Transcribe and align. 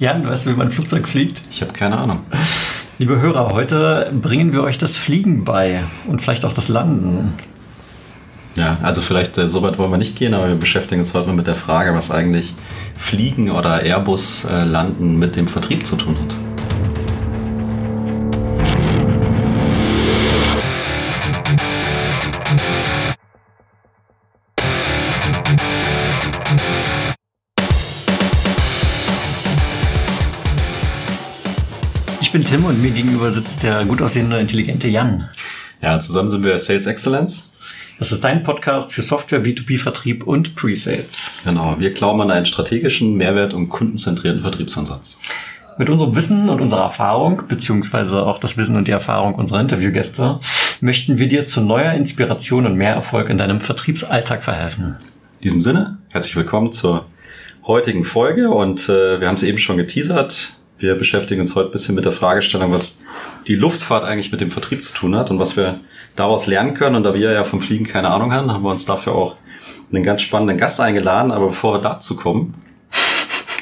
Jan, 0.00 0.26
weißt 0.28 0.46
du, 0.46 0.50
wie 0.50 0.54
man 0.56 0.66
ein 0.66 0.72
Flugzeug 0.72 1.06
fliegt? 1.06 1.40
Ich 1.52 1.62
habe 1.62 1.72
keine 1.72 1.96
Ahnung. 1.96 2.18
Liebe 2.98 3.20
Hörer, 3.20 3.50
heute 3.52 4.12
bringen 4.20 4.52
wir 4.52 4.64
euch 4.64 4.76
das 4.76 4.96
Fliegen 4.96 5.44
bei 5.44 5.84
und 6.08 6.20
vielleicht 6.20 6.44
auch 6.44 6.52
das 6.52 6.66
Landen. 6.68 7.32
Ja, 8.56 8.76
also 8.82 9.00
vielleicht 9.00 9.38
äh, 9.38 9.48
so 9.48 9.62
weit 9.62 9.78
wollen 9.78 9.92
wir 9.92 9.96
nicht 9.96 10.16
gehen, 10.16 10.34
aber 10.34 10.48
wir 10.48 10.56
beschäftigen 10.56 11.00
uns 11.00 11.14
heute 11.14 11.28
mal 11.28 11.36
mit 11.36 11.46
der 11.46 11.54
Frage, 11.54 11.94
was 11.94 12.10
eigentlich 12.10 12.56
Fliegen 12.96 13.52
oder 13.52 13.82
Airbus 13.82 14.46
äh, 14.46 14.64
landen 14.64 15.16
mit 15.20 15.36
dem 15.36 15.46
Vertrieb 15.46 15.86
zu 15.86 15.94
tun 15.94 16.16
hat. 16.20 16.43
Bin 32.34 32.44
Tim 32.44 32.64
und 32.64 32.82
mir 32.82 32.90
gegenüber 32.90 33.30
sitzt 33.30 33.62
der 33.62 33.84
gut 33.84 34.02
aussehende, 34.02 34.40
intelligente 34.40 34.88
Jan. 34.88 35.28
Ja, 35.80 36.00
zusammen 36.00 36.28
sind 36.28 36.42
wir 36.42 36.58
Sales 36.58 36.86
Excellence. 36.86 37.52
Das 38.00 38.10
ist 38.10 38.24
dein 38.24 38.42
Podcast 38.42 38.92
für 38.92 39.02
Software, 39.02 39.40
B2B-Vertrieb 39.40 40.24
und 40.24 40.56
Pre-Sales. 40.56 41.30
Genau, 41.44 41.76
wir 41.78 41.92
glauben 41.92 42.20
an 42.22 42.32
einen 42.32 42.44
strategischen, 42.44 43.14
mehrwert- 43.14 43.54
und 43.54 43.68
kundenzentrierten 43.68 44.42
Vertriebsansatz. 44.42 45.20
Mit 45.78 45.88
unserem 45.88 46.16
Wissen 46.16 46.48
und 46.48 46.60
unserer 46.60 46.82
Erfahrung, 46.82 47.42
beziehungsweise 47.46 48.26
auch 48.26 48.40
das 48.40 48.56
Wissen 48.56 48.74
und 48.74 48.88
die 48.88 48.92
Erfahrung 48.92 49.36
unserer 49.36 49.60
Interviewgäste, 49.60 50.40
möchten 50.80 51.18
wir 51.18 51.28
dir 51.28 51.46
zu 51.46 51.60
neuer 51.60 51.92
Inspiration 51.92 52.66
und 52.66 52.74
mehr 52.74 52.94
Erfolg 52.94 53.30
in 53.30 53.38
deinem 53.38 53.60
Vertriebsalltag 53.60 54.42
verhelfen. 54.42 54.96
In 55.38 55.42
diesem 55.44 55.60
Sinne, 55.60 55.98
herzlich 56.10 56.34
willkommen 56.34 56.72
zur 56.72 57.06
heutigen 57.64 58.02
Folge 58.02 58.50
und 58.50 58.88
äh, 58.88 59.20
wir 59.20 59.28
haben 59.28 59.36
es 59.36 59.44
eben 59.44 59.58
schon 59.58 59.76
geteasert. 59.76 60.63
Wir 60.84 60.96
beschäftigen 60.96 61.40
uns 61.40 61.56
heute 61.56 61.70
ein 61.70 61.72
bisschen 61.72 61.94
mit 61.94 62.04
der 62.04 62.12
Fragestellung, 62.12 62.70
was 62.70 63.00
die 63.46 63.54
Luftfahrt 63.54 64.04
eigentlich 64.04 64.30
mit 64.30 64.42
dem 64.42 64.50
Vertrieb 64.50 64.82
zu 64.82 64.94
tun 64.94 65.16
hat 65.16 65.30
und 65.30 65.38
was 65.38 65.56
wir 65.56 65.80
daraus 66.14 66.46
lernen 66.46 66.74
können. 66.74 66.94
Und 66.94 67.04
da 67.04 67.14
wir 67.14 67.32
ja 67.32 67.42
vom 67.44 67.62
Fliegen 67.62 67.86
keine 67.86 68.10
Ahnung 68.10 68.34
haben, 68.34 68.52
haben 68.52 68.62
wir 68.62 68.70
uns 68.70 68.84
dafür 68.84 69.14
auch 69.14 69.36
einen 69.90 70.02
ganz 70.02 70.20
spannenden 70.20 70.58
Gast 70.58 70.82
eingeladen. 70.82 71.32
Aber 71.32 71.46
bevor 71.46 71.72
wir 71.72 71.80
dazu 71.80 72.16
kommen, 72.16 72.52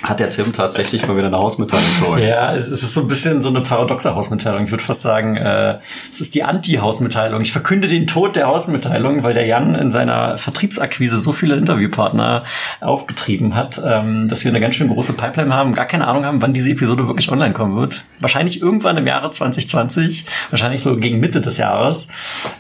hat 0.03 0.19
der 0.19 0.31
Tim 0.31 0.53
tatsächlich 0.53 1.07
mal 1.07 1.17
wieder 1.17 1.29
eine 1.29 1.39
Hausmitteilung 1.39 1.87
für 1.87 2.09
euch. 2.09 2.29
Ja, 2.29 2.55
es 2.55 2.71
ist 2.71 2.93
so 2.93 3.03
ein 3.03 3.09
bisschen 3.09 3.41
so 3.41 3.51
eine 3.51 3.61
paradoxe 3.61 4.15
Hausmitteilung. 4.15 4.65
Ich 4.65 4.71
würde 4.73 4.83
fast 4.83 5.03
sagen, 5.03 5.37
äh, 5.37 5.79
es 6.11 6.21
ist 6.21 6.35
die 6.35 6.43
Anti-Hausmitteilung. 6.43 7.41
Ich 7.41 7.53
verkünde 7.53 7.87
den 7.87 8.07
Tod 8.09 8.35
der 8.35 8.49
Hausmitteilung, 8.49 9.23
weil 9.23 9.35
der 9.35 9.47
Jan 9.47 9.77
in 9.77 9.91
seiner 9.93 10.39
Vertriebsakquise 10.39 11.21
so 11.21 11.33
viele 11.33 11.55
Interviewpartner 11.55 12.45
aufgetrieben 12.81 13.55
hat, 13.55 13.81
ähm, 13.85 14.27
dass 14.29 14.45
wir 14.45 14.51
eine 14.51 14.61
ganz 14.61 14.75
schön 14.75 14.89
große 14.89 15.13
Pipeline 15.13 15.55
haben, 15.55 15.73
gar 15.75 15.87
keine 15.87 16.09
Ahnung 16.09 16.25
haben, 16.25 16.43
wann 16.43 16.53
diese 16.53 16.71
Episode 16.71 17.07
wirklich 17.07 17.31
online 17.31 17.55
kommen 17.55 17.77
wird. 17.77 18.03
Wahrscheinlich 18.19 18.61
irgendwann 18.61 18.97
im 18.97 19.07
Jahre 19.07 19.31
2020, 19.31 20.27
wahrscheinlich 20.51 20.83
so 20.83 20.97
gegen 20.97 21.21
Mitte 21.21 21.41
des 21.41 21.59
Jahres. 21.59 22.09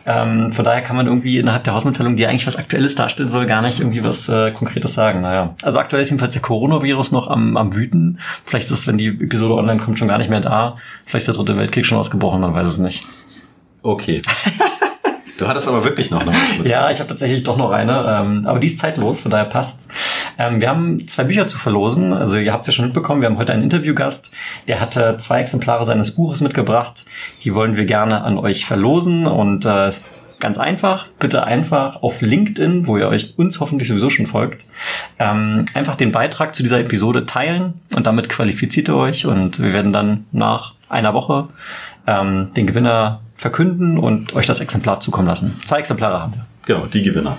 Ähm, 0.06 0.52
von 0.52 0.64
daher 0.64 0.82
kann 0.82 0.94
man 0.96 1.06
irgendwie 1.06 1.38
innerhalb 1.38 1.64
der 1.64 1.74
Hausmitteilung, 1.74 2.14
die 2.14 2.26
eigentlich 2.26 2.46
was 2.46 2.56
Aktuelles 2.56 2.94
darstellen 2.94 3.28
soll, 3.28 3.46
gar 3.46 3.62
nicht 3.62 3.80
irgendwie 3.80 4.04
was 4.04 4.28
äh, 4.28 4.52
Konkretes 4.52 4.94
sagen. 4.94 5.22
Naja, 5.22 5.54
also 5.62 5.80
aktuell 5.80 6.02
ist 6.02 6.10
jedenfalls 6.10 6.34
der 6.34 6.42
Coronavirus 6.42 7.10
noch 7.10 7.31
am, 7.32 7.56
am 7.56 7.74
Wüten. 7.74 8.18
Vielleicht 8.44 8.70
ist, 8.70 8.86
wenn 8.86 8.98
die 8.98 9.08
Episode 9.08 9.54
online 9.54 9.80
kommt, 9.80 9.98
schon 9.98 10.08
gar 10.08 10.18
nicht 10.18 10.30
mehr 10.30 10.40
da. 10.40 10.76
Vielleicht 11.04 11.28
ist 11.28 11.36
der 11.36 11.42
dritte 11.42 11.56
Weltkrieg 11.56 11.86
schon 11.86 11.98
ausgebrochen, 11.98 12.40
man 12.40 12.54
weiß 12.54 12.66
es 12.66 12.78
nicht. 12.78 13.06
Okay. 13.82 14.22
Du 15.38 15.48
hattest 15.48 15.66
aber 15.66 15.82
wirklich 15.82 16.12
noch 16.12 16.20
eine. 16.20 16.34
Ja, 16.64 16.92
ich 16.92 17.00
habe 17.00 17.08
tatsächlich 17.08 17.42
doch 17.42 17.56
noch 17.56 17.72
eine, 17.72 18.06
ähm, 18.08 18.46
aber 18.46 18.60
die 18.60 18.68
ist 18.68 18.78
zeitlos, 18.78 19.20
von 19.20 19.32
daher 19.32 19.46
passt's. 19.46 19.88
Ähm, 20.38 20.60
wir 20.60 20.68
haben 20.68 21.08
zwei 21.08 21.24
Bücher 21.24 21.48
zu 21.48 21.58
verlosen. 21.58 22.12
Also 22.12 22.38
ihr 22.38 22.52
habt 22.52 22.62
es 22.62 22.68
ja 22.68 22.72
schon 22.72 22.84
mitbekommen, 22.84 23.22
wir 23.22 23.28
haben 23.28 23.38
heute 23.38 23.52
einen 23.52 23.64
Interviewgast, 23.64 24.32
der 24.68 24.78
hatte 24.78 25.16
zwei 25.18 25.40
Exemplare 25.40 25.84
seines 25.84 26.14
Buches 26.14 26.42
mitgebracht. 26.42 27.06
Die 27.42 27.56
wollen 27.56 27.76
wir 27.76 27.86
gerne 27.86 28.22
an 28.22 28.38
euch 28.38 28.66
verlosen 28.66 29.26
und 29.26 29.64
äh, 29.64 29.90
Ganz 30.42 30.58
einfach, 30.58 31.06
bitte 31.20 31.44
einfach 31.44 32.02
auf 32.02 32.20
LinkedIn, 32.20 32.88
wo 32.88 32.96
ihr 32.96 33.06
euch 33.06 33.38
uns 33.38 33.60
hoffentlich 33.60 33.88
sowieso 33.88 34.10
schon 34.10 34.26
folgt, 34.26 34.64
ähm, 35.20 35.66
einfach 35.72 35.94
den 35.94 36.10
Beitrag 36.10 36.52
zu 36.52 36.64
dieser 36.64 36.80
Episode 36.80 37.26
teilen 37.26 37.74
und 37.94 38.08
damit 38.08 38.28
qualifiziert 38.28 38.88
ihr 38.88 38.96
euch 38.96 39.24
und 39.24 39.62
wir 39.62 39.72
werden 39.72 39.92
dann 39.92 40.26
nach 40.32 40.74
einer 40.88 41.14
Woche 41.14 41.46
ähm, 42.08 42.48
den 42.56 42.66
Gewinner 42.66 43.20
verkünden 43.36 43.98
und 43.98 44.34
euch 44.34 44.46
das 44.46 44.58
Exemplar 44.58 44.98
zukommen 44.98 45.28
lassen. 45.28 45.54
Zwei 45.64 45.78
Exemplare 45.78 46.20
haben 46.20 46.32
wir. 46.34 46.46
Genau, 46.66 46.86
die 46.86 47.02
Gewinner. 47.02 47.38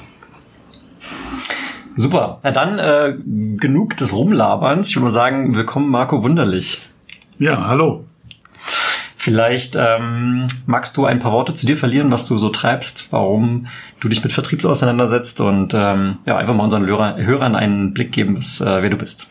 Super. 1.97 2.39
Na 2.41 2.51
dann 2.51 2.79
äh, 2.79 3.15
genug 3.57 3.97
des 3.97 4.15
Rumlaberns. 4.15 4.91
Ich 4.91 4.95
würde 4.95 5.11
sagen, 5.11 5.55
willkommen 5.55 5.89
Marco 5.89 6.23
Wunderlich. 6.23 6.81
Ja, 7.37 7.67
hallo. 7.67 8.05
Vielleicht 9.23 9.77
ähm, 9.77 10.47
magst 10.65 10.97
du 10.97 11.05
ein 11.05 11.19
paar 11.19 11.31
Worte 11.31 11.53
zu 11.53 11.65
dir 11.65 11.77
verlieren, 11.77 12.11
was 12.11 12.25
du 12.25 12.35
so 12.35 12.49
treibst, 12.49 13.07
warum 13.11 13.67
du 14.01 14.09
dich 14.09 14.21
mit 14.21 14.33
Vertrieb 14.33 14.65
auseinandersetzt 14.65 15.39
und 15.39 15.73
ähm, 15.73 16.17
ja, 16.25 16.35
einfach 16.35 16.53
mal 16.53 16.65
unseren 16.65 16.85
Hörer, 16.85 17.15
Hörern 17.15 17.55
einen 17.55 17.93
Blick 17.93 18.11
geben, 18.11 18.35
was, 18.35 18.59
äh, 18.59 18.81
wer 18.81 18.89
du 18.89 18.97
bist. 18.97 19.29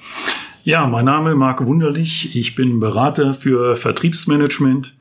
Ja, 0.64 0.86
mein 0.86 1.04
Name 1.04 1.32
ist 1.32 1.36
Marco 1.36 1.66
Wunderlich. 1.66 2.34
Ich 2.34 2.54
bin 2.54 2.80
Berater 2.80 3.34
für 3.34 3.76
Vertriebsmanagement 3.76 4.94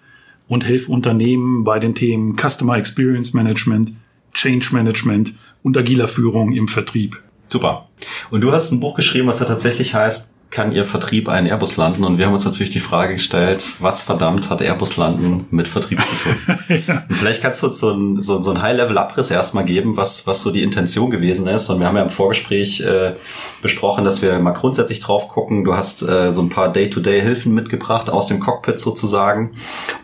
und 0.49 0.65
helfe 0.65 0.91
Unternehmen 0.91 1.63
bei 1.63 1.79
den 1.79 1.95
Themen 1.95 2.35
Customer 2.35 2.75
Experience 2.75 3.33
Management, 3.33 3.93
Change 4.33 4.71
Management 4.73 5.33
und 5.63 5.77
agiler 5.77 6.09
Führung 6.09 6.51
im 6.51 6.67
Vertrieb. 6.67 7.17
Super. 7.47 7.87
Und 8.29 8.41
du 8.41 8.51
hast 8.51 8.73
ein 8.73 8.81
Buch 8.81 8.95
geschrieben, 8.95 9.29
was 9.29 9.39
ja 9.39 9.45
tatsächlich 9.45 9.95
heißt, 9.95 10.30
kann 10.51 10.73
Ihr 10.73 10.85
Vertrieb 10.85 11.29
einen 11.29 11.47
Airbus 11.47 11.77
landen? 11.77 12.03
Und 12.03 12.17
wir 12.17 12.25
haben 12.25 12.33
uns 12.33 12.45
natürlich 12.45 12.69
die 12.69 12.81
Frage 12.81 13.13
gestellt, 13.13 13.63
was 13.79 14.01
verdammt 14.01 14.49
hat 14.49 14.61
Airbus 14.61 14.97
landen 14.97 15.47
mit 15.49 15.67
Vertrieb 15.67 16.01
zu 16.01 16.15
tun? 16.15 16.57
ja. 16.87 17.03
Vielleicht 17.09 17.41
kannst 17.41 17.63
du 17.63 17.67
uns 17.67 17.79
so 17.79 17.91
ein, 17.91 18.21
so, 18.21 18.41
so 18.41 18.51
ein 18.51 18.61
High-Level-Abriss 18.61 19.31
erstmal 19.31 19.63
geben, 19.63 19.95
was, 19.95 20.27
was 20.27 20.41
so 20.41 20.51
die 20.51 20.61
Intention 20.61 21.09
gewesen 21.09 21.47
ist. 21.47 21.69
Und 21.69 21.79
wir 21.79 21.87
haben 21.87 21.95
ja 21.95 22.03
im 22.03 22.09
Vorgespräch 22.09 22.81
äh, 22.81 23.13
besprochen, 23.61 24.03
dass 24.03 24.21
wir 24.21 24.37
mal 24.39 24.51
grundsätzlich 24.51 24.99
drauf 24.99 25.29
gucken. 25.29 25.63
Du 25.63 25.73
hast 25.73 26.01
äh, 26.01 26.31
so 26.31 26.41
ein 26.41 26.49
paar 26.49 26.71
Day-to-Day-Hilfen 26.71 27.53
mitgebracht 27.53 28.09
aus 28.09 28.27
dem 28.27 28.41
Cockpit 28.41 28.77
sozusagen. 28.77 29.53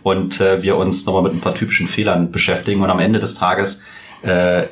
Und 0.02 0.40
äh, 0.40 0.64
wir 0.64 0.78
uns 0.78 1.06
nochmal 1.06 1.24
mit 1.24 1.34
ein 1.34 1.42
paar 1.42 1.56
typischen 1.56 1.88
Fehlern 1.88 2.32
beschäftigen. 2.32 2.82
Und 2.82 2.90
am 2.90 3.00
Ende 3.00 3.20
des 3.20 3.36
Tages 3.36 3.84
äh, 4.22 4.64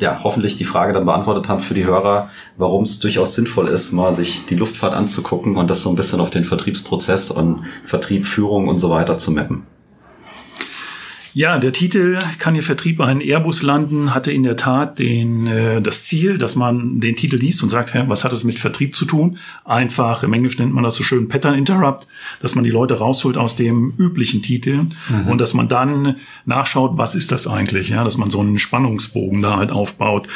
ja, 0.00 0.20
hoffentlich 0.24 0.56
die 0.56 0.64
Frage 0.64 0.92
dann 0.92 1.04
beantwortet 1.04 1.48
haben 1.48 1.60
für 1.60 1.74
die 1.74 1.84
Hörer, 1.84 2.30
warum 2.56 2.82
es 2.82 2.98
durchaus 2.98 3.34
sinnvoll 3.34 3.68
ist, 3.68 3.92
mal 3.92 4.12
sich 4.12 4.46
die 4.46 4.56
Luftfahrt 4.56 4.94
anzugucken 4.94 5.56
und 5.56 5.68
das 5.68 5.82
so 5.82 5.90
ein 5.90 5.96
bisschen 5.96 6.20
auf 6.20 6.30
den 6.30 6.44
Vertriebsprozess 6.44 7.30
und 7.30 7.64
Vertrieb, 7.84 8.26
Führung 8.26 8.68
und 8.68 8.78
so 8.78 8.90
weiter 8.90 9.18
zu 9.18 9.30
mappen. 9.30 9.66
Ja, 11.32 11.58
der 11.58 11.72
Titel 11.72 12.18
Kann 12.38 12.56
Ihr 12.56 12.62
Vertrieb 12.62 13.00
einen 13.00 13.20
Airbus 13.20 13.62
landen, 13.62 14.14
hatte 14.14 14.32
in 14.32 14.42
der 14.42 14.56
Tat 14.56 14.98
den, 14.98 15.46
äh, 15.46 15.80
das 15.80 16.04
Ziel, 16.04 16.38
dass 16.38 16.56
man 16.56 17.00
den 17.00 17.14
Titel 17.14 17.36
liest 17.36 17.62
und 17.62 17.68
sagt, 17.68 17.94
hä, 17.94 18.04
was 18.08 18.24
hat 18.24 18.32
es 18.32 18.42
mit 18.42 18.58
Vertrieb 18.58 18.96
zu 18.96 19.04
tun? 19.04 19.38
Einfach, 19.64 20.22
im 20.22 20.32
Englisch 20.32 20.58
nennt 20.58 20.74
man 20.74 20.82
das 20.82 20.96
so 20.96 21.04
schön 21.04 21.28
Pattern 21.28 21.54
Interrupt, 21.54 22.08
dass 22.40 22.54
man 22.54 22.64
die 22.64 22.70
Leute 22.70 22.98
rausholt 22.98 23.36
aus 23.36 23.54
dem 23.54 23.94
üblichen 23.96 24.42
Titel 24.42 24.86
mhm. 25.08 25.28
und 25.28 25.40
dass 25.40 25.54
man 25.54 25.68
dann 25.68 26.16
nachschaut, 26.46 26.98
was 26.98 27.14
ist 27.14 27.30
das 27.30 27.46
eigentlich? 27.46 27.90
Ja, 27.90 28.02
dass 28.02 28.16
man 28.16 28.30
so 28.30 28.40
einen 28.40 28.58
Spannungsbogen 28.58 29.40
da 29.40 29.56
halt 29.56 29.70
aufbaut. 29.70 30.26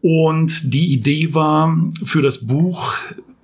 Und 0.00 0.72
die 0.72 0.92
Idee 0.92 1.34
war 1.34 1.76
für 2.04 2.22
das 2.22 2.46
Buch 2.46 2.94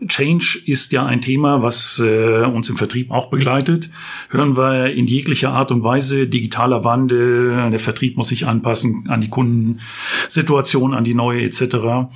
Change 0.07 0.59
ist 0.67 0.93
ja 0.93 1.07
ein 1.07 1.23
Thema, 1.23 1.63
was 1.63 2.03
äh, 2.05 2.45
uns 2.45 2.69
im 2.69 2.77
Vertrieb 2.77 3.11
auch 3.11 3.31
begleitet. 3.31 3.89
Hören 4.29 4.57
wir 4.57 4.93
in 4.93 5.07
jeglicher 5.07 5.53
Art 5.53 5.73
und 5.73 5.83
Weise 5.83 6.27
digitaler 6.27 6.85
Wandel, 6.85 7.71
der 7.71 7.79
Vertrieb 7.79 8.17
muss 8.17 8.29
sich 8.29 8.47
anpassen 8.47 9.05
an 9.09 9.23
die 9.23 9.31
Kundensituation, 9.31 10.93
an 10.93 11.05
die 11.05 11.15
neue 11.15 11.43
etc. 11.43 12.11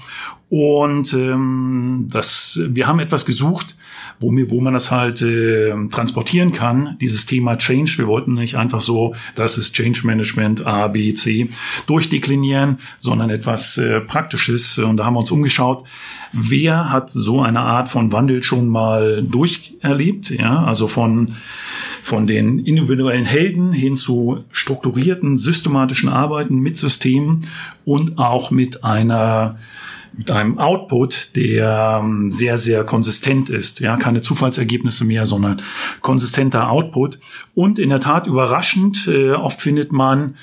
Und 0.50 1.14
ähm, 1.14 2.06
das, 2.10 2.60
wir 2.69 2.86
haben 2.86 2.98
etwas 2.98 3.24
gesucht, 3.24 3.76
wo, 4.20 4.32
wo 4.48 4.60
man 4.60 4.75
das 4.75 4.91
halt 4.91 5.22
äh, 5.22 5.72
transportieren 5.91 6.52
kann, 6.52 6.96
dieses 7.00 7.26
Thema 7.26 7.56
Change. 7.56 7.96
Wir 7.99 8.06
wollten 8.06 8.34
nicht 8.34 8.56
einfach 8.56 8.81
so, 8.81 9.14
das 9.34 9.58
ist 9.58 9.75
Change 9.75 10.02
Management 10.05 10.67
A, 10.67 10.88
B, 10.88 11.14
C 11.14 11.49
durchdeklinieren, 11.87 12.78
sondern 12.99 13.31
etwas 13.31 13.78
äh, 13.78 14.00
Praktisches. 14.00 14.78
Und 14.78 14.99
da 14.99 15.06
haben 15.06 15.14
wir 15.14 15.20
uns 15.20 15.31
umgeschaut, 15.31 15.84
wer 16.32 16.90
hat 16.90 17.11
so 17.11 17.43
eine 17.43 17.61
Art 17.61 17.88
von 17.88 18.12
Wandel 18.12 18.43
schon 18.43 18.69
mal 18.69 19.22
durcherlebt, 19.22 20.31
ja, 20.31 20.64
also 20.64 20.87
von 20.87 21.26
von 22.02 22.26
den 22.26 22.58
individuellen 22.61 23.25
Helden 23.26 23.72
hin 23.72 23.94
zu 23.94 24.44
strukturierten, 24.52 25.37
systematischen 25.37 26.08
Arbeiten 26.08 26.58
mit 26.58 26.76
Systemen 26.76 27.46
und 27.84 28.19
auch 28.19 28.50
mit 28.50 28.84
einer 28.84 29.58
mit 30.12 30.30
einem 30.30 30.58
Output, 30.58 31.36
der 31.36 32.00
ähm, 32.02 32.30
sehr, 32.30 32.58
sehr 32.58 32.84
konsistent 32.84 33.48
ist. 33.48 33.80
Ja, 33.80 33.96
keine 33.96 34.20
Zufallsergebnisse 34.20 35.04
mehr, 35.04 35.26
sondern 35.26 35.62
konsistenter 36.00 36.70
Output. 36.70 37.18
Und 37.54 37.78
in 37.78 37.90
der 37.90 38.00
Tat 38.00 38.26
überraschend, 38.26 39.08
äh, 39.08 39.32
oft 39.32 39.60
findet 39.60 39.92
man 39.92 40.36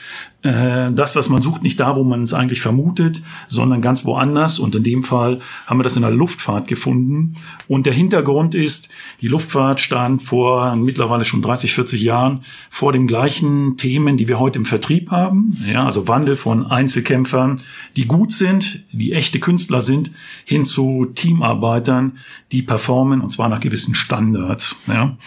äh, 0.47 0.91
das, 0.94 1.15
was 1.15 1.29
man 1.29 1.41
sucht, 1.41 1.61
nicht 1.61 1.79
da, 1.79 1.95
wo 1.95 2.03
man 2.03 2.23
es 2.23 2.33
eigentlich 2.33 2.61
vermutet, 2.61 3.21
sondern 3.47 3.81
ganz 3.81 4.05
woanders. 4.05 4.59
Und 4.59 4.75
in 4.75 4.83
dem 4.83 5.03
Fall 5.03 5.39
haben 5.65 5.77
wir 5.77 5.83
das 5.83 5.95
in 5.97 6.03
der 6.03 6.11
Luftfahrt 6.11 6.67
gefunden. 6.67 7.35
Und 7.67 7.85
der 7.85 7.94
Hintergrund 7.94 8.55
ist, 8.55 8.89
die 9.21 9.27
Luftfahrt 9.27 9.79
stand 9.79 10.23
vor 10.23 10.75
mittlerweile 10.75 11.25
schon 11.25 11.41
30, 11.41 11.73
40 11.73 12.01
Jahren 12.01 12.45
vor 12.69 12.94
den 12.94 13.07
gleichen 13.07 13.75
Themen, 13.77 14.17
die 14.17 14.27
wir 14.27 14.39
heute 14.39 14.59
im 14.59 14.65
Vertrieb 14.65 15.11
haben. 15.11 15.51
Ja, 15.69 15.85
also 15.85 16.07
Wandel 16.07 16.35
von 16.35 16.65
Einzelkämpfern, 16.65 17.61
die 17.95 18.05
gut 18.05 18.31
sind, 18.31 18.85
die 18.91 19.11
echte 19.13 19.39
Künstler 19.39 19.81
sind, 19.81 20.11
hin 20.45 20.63
zu 20.63 21.05
Teamarbeitern, 21.13 22.19
die 22.51 22.61
performen 22.61 23.21
und 23.21 23.31
zwar 23.31 23.50
nach 23.50 23.59
gewissen 23.59 23.95
Standards. 23.95 24.77
Ja. 24.88 25.17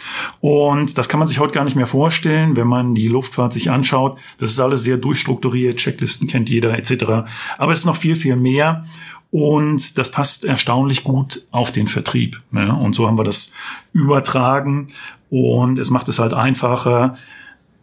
Und 0.40 0.96
das 0.96 1.08
kann 1.08 1.18
man 1.18 1.28
sich 1.28 1.38
heute 1.38 1.52
gar 1.52 1.64
nicht 1.64 1.76
mehr 1.76 1.86
vorstellen, 1.86 2.56
wenn 2.56 2.66
man 2.66 2.94
die 2.94 3.08
Luftfahrt 3.08 3.52
sich 3.52 3.70
anschaut. 3.70 4.18
Das 4.38 4.50
ist 4.50 4.60
alles 4.60 4.82
sehr 4.82 4.96
durchstrukturiert, 5.10 5.76
Checklisten 5.76 6.28
kennt 6.28 6.48
jeder 6.48 6.78
etc. 6.78 7.26
Aber 7.58 7.72
es 7.72 7.80
ist 7.80 7.84
noch 7.84 7.96
viel, 7.96 8.14
viel 8.14 8.36
mehr. 8.36 8.86
Und 9.32 9.98
das 9.98 10.10
passt 10.10 10.44
erstaunlich 10.44 11.04
gut 11.04 11.46
auf 11.50 11.72
den 11.72 11.86
Vertrieb. 11.86 12.40
Ja. 12.52 12.72
Und 12.72 12.94
so 12.94 13.06
haben 13.06 13.18
wir 13.18 13.24
das 13.24 13.52
übertragen. 13.92 14.86
Und 15.30 15.78
es 15.78 15.90
macht 15.90 16.08
es 16.08 16.18
halt 16.18 16.34
einfacher, 16.34 17.16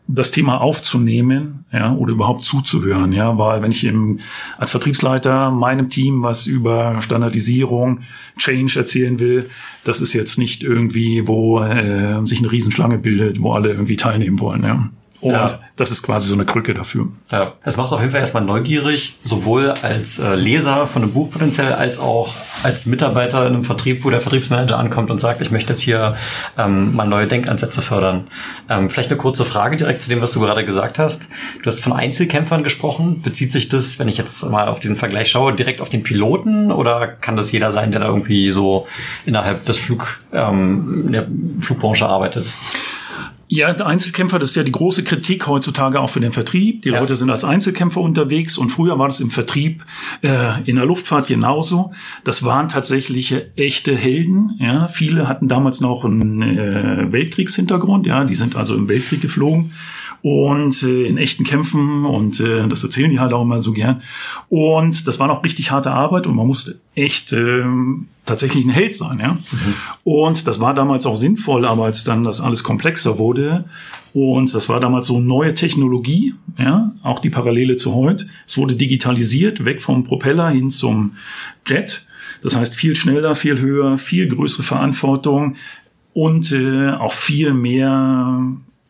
das 0.09 0.31
Thema 0.31 0.61
aufzunehmen, 0.61 1.65
ja, 1.71 1.93
oder 1.93 2.13
überhaupt 2.13 2.41
zuzuhören, 2.45 3.11
ja, 3.11 3.37
weil 3.37 3.61
wenn 3.61 3.71
ich 3.71 3.83
im, 3.83 4.19
als 4.57 4.71
Vertriebsleiter 4.71 5.51
meinem 5.51 5.89
Team 5.89 6.23
was 6.23 6.47
über 6.47 7.01
Standardisierung, 7.01 8.01
Change 8.37 8.79
erzählen 8.79 9.19
will, 9.19 9.49
das 9.83 9.99
ist 9.99 10.13
jetzt 10.13 10.37
nicht 10.37 10.63
irgendwie, 10.63 11.27
wo 11.27 11.61
äh, 11.61 12.25
sich 12.25 12.39
eine 12.39 12.49
Riesenschlange 12.49 12.99
bildet, 12.99 13.41
wo 13.41 13.51
alle 13.51 13.69
irgendwie 13.69 13.97
teilnehmen 13.97 14.39
wollen, 14.39 14.63
ja. 14.63 14.89
Und 15.19 15.31
ja. 15.31 15.47
das 15.75 15.89
ist 15.89 16.03
quasi 16.03 16.29
so 16.29 16.35
eine 16.35 16.45
Krücke 16.45 16.75
dafür. 16.75 17.07
Ja, 17.31 17.53
es 17.63 17.75
macht 17.75 17.91
auf 17.91 17.99
jeden 17.99 18.11
Fall 18.11 18.19
erstmal 18.19 18.43
neugierig, 18.43 19.17
sowohl 19.23 19.71
als 19.71 20.19
äh, 20.19 20.35
Leser 20.35 20.85
von 20.85 21.01
einem 21.01 21.13
Buch 21.13 21.31
potenziell, 21.31 21.73
als 21.73 21.97
auch 21.99 22.35
als 22.61 22.85
Mitarbeiter 22.85 23.47
in 23.47 23.55
einem 23.55 23.63
Vertrieb, 23.63 24.05
wo 24.05 24.11
der 24.11 24.21
Vertriebsmanager 24.21 24.77
ankommt 24.77 25.09
und 25.09 25.19
sagt, 25.19 25.41
ich 25.41 25.49
möchte 25.49 25.73
jetzt 25.73 25.81
hier 25.81 26.15
ähm, 26.55 26.95
mal 26.95 27.07
neue 27.07 27.25
Denkansätze 27.25 27.81
fördern. 27.81 28.27
Ähm, 28.69 28.91
vielleicht 28.91 29.09
eine 29.09 29.17
kurze 29.17 29.43
Frage 29.43 29.75
direkt 29.75 30.03
zu 30.03 30.09
dem, 30.09 30.21
was 30.21 30.33
du 30.33 30.39
gerade 30.39 30.63
gesagt 30.63 30.99
hast. 30.99 31.29
Du 31.63 31.67
hast 31.67 31.79
von 31.79 31.93
Einzelkämpfern 31.93 32.63
gesprochen. 32.63 33.21
Bezieht 33.23 33.51
sich 33.51 33.69
das, 33.69 33.97
wenn 33.97 34.07
ich 34.07 34.17
jetzt 34.17 34.43
mal 34.45 34.67
auf 34.67 34.79
diesen 34.79 34.97
Vergleich 34.97 35.31
schaue, 35.31 35.55
direkt 35.55 35.81
auf 35.81 35.89
den 35.89 36.03
Piloten 36.03 36.71
oder 36.71 37.07
kann 37.07 37.35
das 37.35 37.51
jeder 37.51 37.71
sein, 37.71 37.91
der 37.91 38.01
da 38.01 38.07
irgendwie 38.07 38.51
so 38.51 38.85
innerhalb 39.25 39.65
des 39.65 39.79
Flug, 39.79 40.21
ähm, 40.31 41.11
der 41.11 41.27
Flugbranche 41.59 42.07
arbeitet? 42.07 42.45
Ja, 43.49 43.73
der 43.73 43.85
Einzelkämpfer, 43.87 44.39
das 44.39 44.49
ist 44.49 44.55
ja 44.57 44.63
die 44.63 44.73
große 44.73 45.03
Kritik 45.03 45.47
heutzutage 45.47 46.01
auch 46.01 46.09
für 46.09 46.19
den 46.19 46.33
Vertrieb. 46.33 46.81
Die 46.81 46.89
ja. 46.89 46.99
Leute 46.99 47.15
sind 47.15 47.29
als 47.29 47.45
Einzelkämpfer 47.45 48.01
unterwegs 48.01 48.57
und 48.57 48.69
früher 48.69 48.99
war 48.99 49.07
das 49.07 49.21
im 49.21 49.31
Vertrieb 49.31 49.85
äh, 50.21 50.61
in 50.65 50.75
der 50.75 50.85
Luftfahrt 50.85 51.27
genauso. 51.27 51.93
Das 52.25 52.43
waren 52.43 52.67
tatsächlich 52.67 53.33
echte 53.55 53.95
Helden. 53.95 54.57
Ja, 54.59 54.89
viele 54.89 55.29
hatten 55.29 55.47
damals 55.47 55.79
noch 55.79 56.03
einen 56.03 56.41
äh, 56.41 57.11
Weltkriegshintergrund. 57.11 58.05
Ja, 58.05 58.25
die 58.25 58.35
sind 58.35 58.57
also 58.57 58.75
im 58.75 58.89
Weltkrieg 58.89 59.21
geflogen 59.21 59.71
und 60.21 60.83
äh, 60.83 61.05
in 61.05 61.17
echten 61.17 61.43
Kämpfen 61.43 62.05
und 62.05 62.39
äh, 62.39 62.67
das 62.67 62.83
erzählen 62.83 63.09
die 63.09 63.19
halt 63.19 63.33
auch 63.33 63.43
immer 63.43 63.59
so 63.59 63.73
gern. 63.73 64.01
Und 64.49 65.07
das 65.07 65.19
war 65.19 65.27
noch 65.27 65.43
richtig 65.43 65.71
harte 65.71 65.91
Arbeit 65.91 66.27
und 66.27 66.35
man 66.35 66.47
musste 66.47 66.79
echt 66.95 67.33
äh, 67.33 67.63
tatsächlich 68.25 68.65
ein 68.65 68.71
Held 68.71 68.93
sein. 68.95 69.19
Ja? 69.19 69.33
Mhm. 69.33 69.73
Und 70.03 70.47
das 70.47 70.59
war 70.59 70.73
damals 70.73 71.05
auch 71.05 71.15
sinnvoll, 71.15 71.65
aber 71.65 71.85
als 71.85 72.03
dann 72.03 72.23
das 72.23 72.41
alles 72.41 72.63
komplexer 72.63 73.19
wurde 73.19 73.65
und 74.13 74.53
das 74.55 74.67
war 74.67 74.79
damals 74.79 75.05
so 75.05 75.19
neue 75.19 75.53
Technologie, 75.53 76.33
ja, 76.57 76.91
auch 77.03 77.19
die 77.19 77.29
Parallele 77.29 77.75
zu 77.75 77.93
heute. 77.93 78.27
Es 78.47 78.57
wurde 78.57 78.75
digitalisiert, 78.75 79.63
weg 79.63 79.79
vom 79.79 80.03
Propeller 80.03 80.49
hin 80.49 80.71
zum 80.71 81.13
Jet. 81.67 82.03
Das 82.41 82.55
heißt 82.55 82.73
viel 82.73 82.95
schneller, 82.95 83.35
viel 83.35 83.59
höher, 83.59 83.97
viel 83.99 84.27
größere 84.27 84.63
Verantwortung 84.63 85.55
und 86.13 86.51
äh, 86.51 86.89
auch 86.91 87.13
viel 87.13 87.53
mehr 87.53 88.41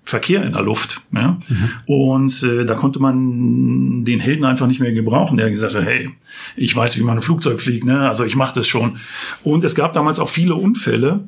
Verkehr 0.07 0.43
in 0.43 0.53
der 0.53 0.61
Luft. 0.61 1.01
Ja? 1.13 1.37
Mhm. 1.49 1.69
Und 1.85 2.43
äh, 2.43 2.65
da 2.65 2.75
konnte 2.75 2.99
man 2.99 4.05
den 4.05 4.21
Helden 4.21 4.45
einfach 4.45 4.65
nicht 4.65 4.79
mehr 4.79 4.93
gebrauchen, 4.93 5.35
der 5.35 5.49
gesagt 5.49 5.75
hat, 5.75 5.83
hey, 5.83 6.09
ich 6.55 6.73
weiß, 6.73 6.97
wie 6.97 7.03
man 7.03 7.17
ein 7.17 7.21
Flugzeug 7.21 7.59
fliegt, 7.59 7.83
ne? 7.83 8.07
also 8.07 8.23
ich 8.23 8.37
mache 8.37 8.55
das 8.55 8.67
schon. 8.67 8.97
Und 9.43 9.65
es 9.65 9.75
gab 9.75 9.91
damals 9.91 10.19
auch 10.19 10.29
viele 10.29 10.55
Unfälle 10.55 11.25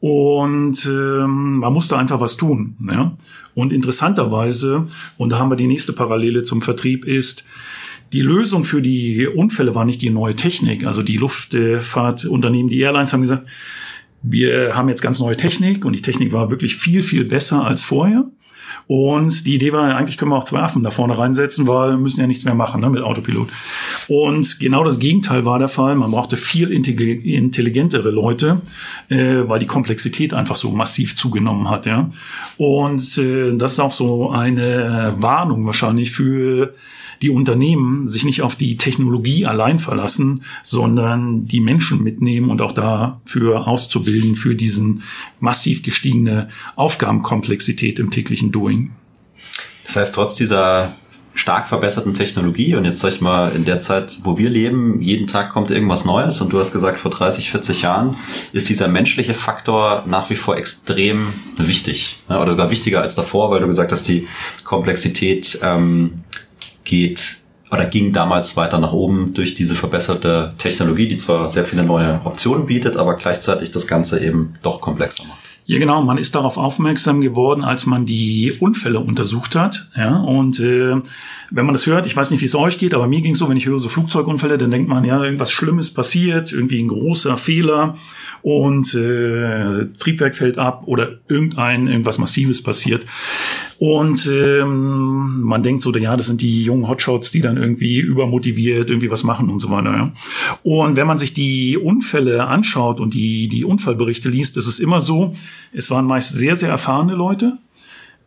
und 0.00 0.84
ähm, 0.86 1.58
man 1.58 1.72
musste 1.72 1.96
einfach 1.96 2.20
was 2.20 2.36
tun. 2.36 2.76
Ja? 2.92 3.16
Und 3.54 3.72
interessanterweise, 3.72 4.84
und 5.16 5.30
da 5.30 5.38
haben 5.38 5.50
wir 5.50 5.56
die 5.56 5.66
nächste 5.66 5.94
Parallele 5.94 6.42
zum 6.42 6.60
Vertrieb, 6.60 7.06
ist, 7.06 7.46
die 8.12 8.22
Lösung 8.22 8.64
für 8.64 8.82
die 8.82 9.26
Unfälle 9.26 9.74
war 9.74 9.86
nicht 9.86 10.02
die 10.02 10.10
neue 10.10 10.34
Technik. 10.34 10.84
Also 10.84 11.02
die 11.02 11.16
Luftfahrtunternehmen, 11.16 12.70
die 12.70 12.80
Airlines 12.80 13.12
haben 13.12 13.20
gesagt, 13.22 13.46
wir 14.22 14.76
haben 14.76 14.88
jetzt 14.88 15.02
ganz 15.02 15.20
neue 15.20 15.36
Technik 15.36 15.84
und 15.84 15.94
die 15.94 16.02
Technik 16.02 16.32
war 16.32 16.50
wirklich 16.50 16.76
viel, 16.76 17.02
viel 17.02 17.24
besser 17.24 17.64
als 17.64 17.82
vorher. 17.82 18.24
Und 18.88 19.46
die 19.46 19.54
Idee 19.54 19.74
war, 19.74 19.94
eigentlich 19.94 20.16
können 20.16 20.30
wir 20.30 20.36
auch 20.36 20.44
zwei 20.44 20.60
Affen 20.60 20.82
da 20.82 20.90
vorne 20.90 21.16
reinsetzen, 21.16 21.66
weil 21.66 21.90
wir 21.90 21.98
müssen 21.98 22.20
ja 22.20 22.26
nichts 22.26 22.44
mehr 22.44 22.54
machen 22.54 22.80
ne, 22.80 22.88
mit 22.88 23.02
Autopilot. 23.02 23.50
Und 24.08 24.58
genau 24.60 24.82
das 24.82 24.98
Gegenteil 24.98 25.44
war 25.44 25.58
der 25.58 25.68
Fall. 25.68 25.94
Man 25.94 26.10
brauchte 26.10 26.38
viel 26.38 26.70
intelligentere 26.70 28.10
Leute, 28.10 28.62
äh, 29.10 29.42
weil 29.46 29.58
die 29.58 29.66
Komplexität 29.66 30.32
einfach 30.32 30.56
so 30.56 30.70
massiv 30.70 31.16
zugenommen 31.16 31.68
hat. 31.68 31.84
Ja. 31.84 32.08
Und 32.56 33.18
äh, 33.18 33.54
das 33.58 33.74
ist 33.74 33.80
auch 33.80 33.92
so 33.92 34.30
eine 34.30 35.14
Warnung 35.18 35.66
wahrscheinlich 35.66 36.10
für 36.10 36.74
die 37.22 37.30
Unternehmen 37.30 38.06
sich 38.06 38.24
nicht 38.24 38.42
auf 38.42 38.56
die 38.56 38.76
Technologie 38.76 39.46
allein 39.46 39.78
verlassen, 39.78 40.42
sondern 40.62 41.46
die 41.46 41.60
Menschen 41.60 42.02
mitnehmen 42.02 42.50
und 42.50 42.60
auch 42.60 42.72
dafür 42.72 43.66
auszubilden 43.66 44.36
für 44.36 44.54
diesen 44.54 45.02
massiv 45.40 45.82
gestiegene 45.82 46.48
Aufgabenkomplexität 46.76 47.98
im 47.98 48.10
täglichen 48.10 48.52
Doing. 48.52 48.92
Das 49.84 49.96
heißt, 49.96 50.14
trotz 50.14 50.36
dieser 50.36 50.96
stark 51.38 51.68
verbesserten 51.68 52.14
Technologie 52.14 52.74
und 52.74 52.84
jetzt 52.84 53.00
sag 53.00 53.12
ich 53.12 53.20
mal, 53.20 53.54
in 53.54 53.64
der 53.64 53.80
Zeit, 53.80 54.18
wo 54.24 54.38
wir 54.38 54.50
leben, 54.50 55.00
jeden 55.00 55.26
Tag 55.26 55.50
kommt 55.52 55.70
irgendwas 55.70 56.04
Neues 56.04 56.40
und 56.40 56.52
du 56.52 56.58
hast 56.58 56.72
gesagt, 56.72 56.98
vor 56.98 57.10
30, 57.10 57.50
40 57.50 57.82
Jahren 57.82 58.16
ist 58.52 58.68
dieser 58.68 58.88
menschliche 58.88 59.34
Faktor 59.34 60.04
nach 60.06 60.30
wie 60.30 60.36
vor 60.36 60.56
extrem 60.56 61.32
wichtig 61.56 62.18
ne? 62.28 62.40
oder 62.40 62.50
sogar 62.50 62.70
wichtiger 62.70 63.02
als 63.02 63.14
davor, 63.14 63.50
weil 63.50 63.60
du 63.60 63.66
gesagt 63.66 63.92
hast, 63.92 64.08
die 64.08 64.26
Komplexität 64.64 65.60
ähm, 65.62 66.24
geht 66.88 67.36
oder 67.70 67.86
ging 67.86 68.12
damals 68.12 68.56
weiter 68.56 68.78
nach 68.78 68.92
oben 68.92 69.34
durch 69.34 69.54
diese 69.54 69.74
verbesserte 69.74 70.54
Technologie, 70.58 71.06
die 71.06 71.18
zwar 71.18 71.50
sehr 71.50 71.64
viele 71.64 71.84
neue 71.84 72.20
Optionen 72.24 72.66
bietet, 72.66 72.96
aber 72.96 73.14
gleichzeitig 73.14 73.70
das 73.70 73.86
Ganze 73.86 74.24
eben 74.24 74.54
doch 74.62 74.80
komplexer 74.80 75.24
macht. 75.24 75.38
Ja, 75.70 75.78
genau. 75.78 76.00
Man 76.00 76.16
ist 76.16 76.34
darauf 76.34 76.56
aufmerksam 76.56 77.20
geworden, 77.20 77.62
als 77.62 77.84
man 77.84 78.06
die 78.06 78.54
Unfälle 78.58 79.00
untersucht 79.00 79.54
hat. 79.54 79.90
Ja, 79.94 80.16
und 80.16 80.58
äh, 80.60 80.94
wenn 81.50 81.66
man 81.66 81.74
das 81.74 81.86
hört, 81.86 82.06
ich 82.06 82.16
weiß 82.16 82.30
nicht, 82.30 82.40
wie 82.40 82.46
es 82.46 82.54
euch 82.54 82.78
geht, 82.78 82.94
aber 82.94 83.06
mir 83.06 83.20
ging 83.20 83.34
es 83.34 83.38
so, 83.38 83.50
wenn 83.50 83.58
ich 83.58 83.66
höre 83.66 83.78
so 83.78 83.90
Flugzeugunfälle, 83.90 84.56
dann 84.56 84.70
denkt 84.70 84.88
man, 84.88 85.04
ja, 85.04 85.22
irgendwas 85.22 85.52
Schlimmes 85.52 85.92
passiert, 85.92 86.52
irgendwie 86.52 86.82
ein 86.82 86.88
großer 86.88 87.36
Fehler 87.36 87.96
und 88.40 88.94
äh, 88.94 89.88
Triebwerk 89.98 90.34
fällt 90.34 90.56
ab 90.56 90.84
oder 90.86 91.18
irgendein 91.28 91.86
irgendwas 91.86 92.16
Massives 92.16 92.62
passiert. 92.62 93.04
Und 93.78 94.28
ähm, 94.32 95.42
man 95.42 95.62
denkt 95.62 95.82
so, 95.82 95.94
ja, 95.94 96.16
das 96.16 96.26
sind 96.26 96.40
die 96.40 96.64
jungen 96.64 96.88
Hotshots, 96.88 97.30
die 97.30 97.40
dann 97.40 97.56
irgendwie 97.56 97.98
übermotiviert 98.00 98.90
irgendwie 98.90 99.10
was 99.10 99.22
machen 99.22 99.50
und 99.50 99.60
so 99.60 99.70
weiter. 99.70 99.92
Ja. 99.92 100.12
Und 100.64 100.96
wenn 100.96 101.06
man 101.06 101.18
sich 101.18 101.32
die 101.32 101.76
Unfälle 101.76 102.44
anschaut 102.46 102.98
und 102.98 103.14
die, 103.14 103.48
die 103.48 103.64
Unfallberichte 103.64 104.30
liest, 104.30 104.56
ist 104.56 104.66
es 104.66 104.80
immer 104.80 105.00
so, 105.00 105.32
es 105.72 105.90
waren 105.92 106.06
meist 106.06 106.36
sehr, 106.36 106.56
sehr 106.56 106.70
erfahrene 106.70 107.14
Leute, 107.14 107.58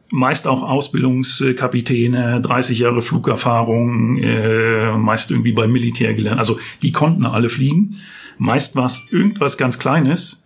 meist 0.09 0.47
auch 0.47 0.63
Ausbildungskapitäne, 0.63 2.39
30 2.39 2.79
Jahre 2.79 3.01
Flugerfahrung, 3.01 4.17
äh, 4.19 4.95
meist 4.97 5.31
irgendwie 5.31 5.51
beim 5.51 5.71
Militär 5.71 6.13
gelernt. 6.13 6.39
Also 6.39 6.59
die 6.81 6.93
konnten 6.93 7.25
alle 7.25 7.49
fliegen. 7.49 7.97
Meist 8.37 8.77
war 8.77 8.85
es 8.85 9.07
irgendwas 9.11 9.57
ganz 9.57 9.79
Kleines. 9.79 10.40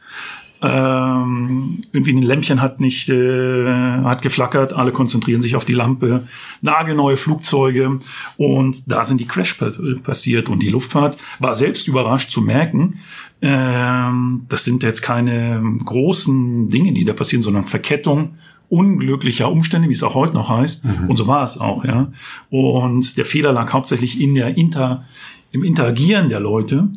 Ähm, 0.62 1.82
irgendwie 1.92 2.14
ein 2.14 2.22
Lämpchen 2.22 2.62
hat 2.62 2.80
nicht 2.80 3.10
äh, 3.10 3.66
hat 4.04 4.22
geflackert, 4.22 4.74
alle 4.74 4.92
konzentrieren 4.92 5.42
sich 5.42 5.56
auf 5.56 5.66
die 5.66 5.74
Lampe, 5.74 6.28
nagelneue 6.62 7.18
Flugzeuge 7.18 8.00
und 8.38 8.90
da 8.90 9.04
sind 9.04 9.20
die 9.20 9.28
Crash 9.28 9.60
passiert 10.02 10.50
und 10.50 10.64
die 10.64 10.70
Luftfahrt 10.70 11.18
war 11.40 11.54
selbst 11.54 11.88
überrascht 11.88 12.32
zu 12.32 12.42
merken, 12.42 13.00
ähm, 13.42 14.46
das 14.50 14.64
sind 14.64 14.84
jetzt 14.84 15.02
keine 15.02 15.62
großen 15.84 16.70
Dinge, 16.70 16.94
die 16.94 17.06
da 17.06 17.14
passieren, 17.14 17.44
sondern 17.44 17.66
Verkettung 17.66 18.36
unglücklicher 18.70 19.52
Umstände, 19.52 19.90
wie 19.90 19.94
es 19.94 20.04
auch 20.04 20.16
heute 20.16 20.34
noch 20.34 20.50
heißt. 20.50 20.86
Mhm. 20.86 21.10
Und 21.10 21.18
so 21.18 21.28
war 21.28 21.44
es 21.44 21.60
auch, 21.60 21.86
ja. 21.86 22.12
Und 22.50 23.18
der 23.18 23.26
Fehler 23.26 23.54
lag 23.54 23.72
hauptsächlich 23.74 24.20
in 24.20 24.36
der 24.36 24.58
Inter, 24.58 25.06
im 25.52 25.64
Interagieren 25.64 26.30
der 26.30 26.40
Leute. 26.40 26.90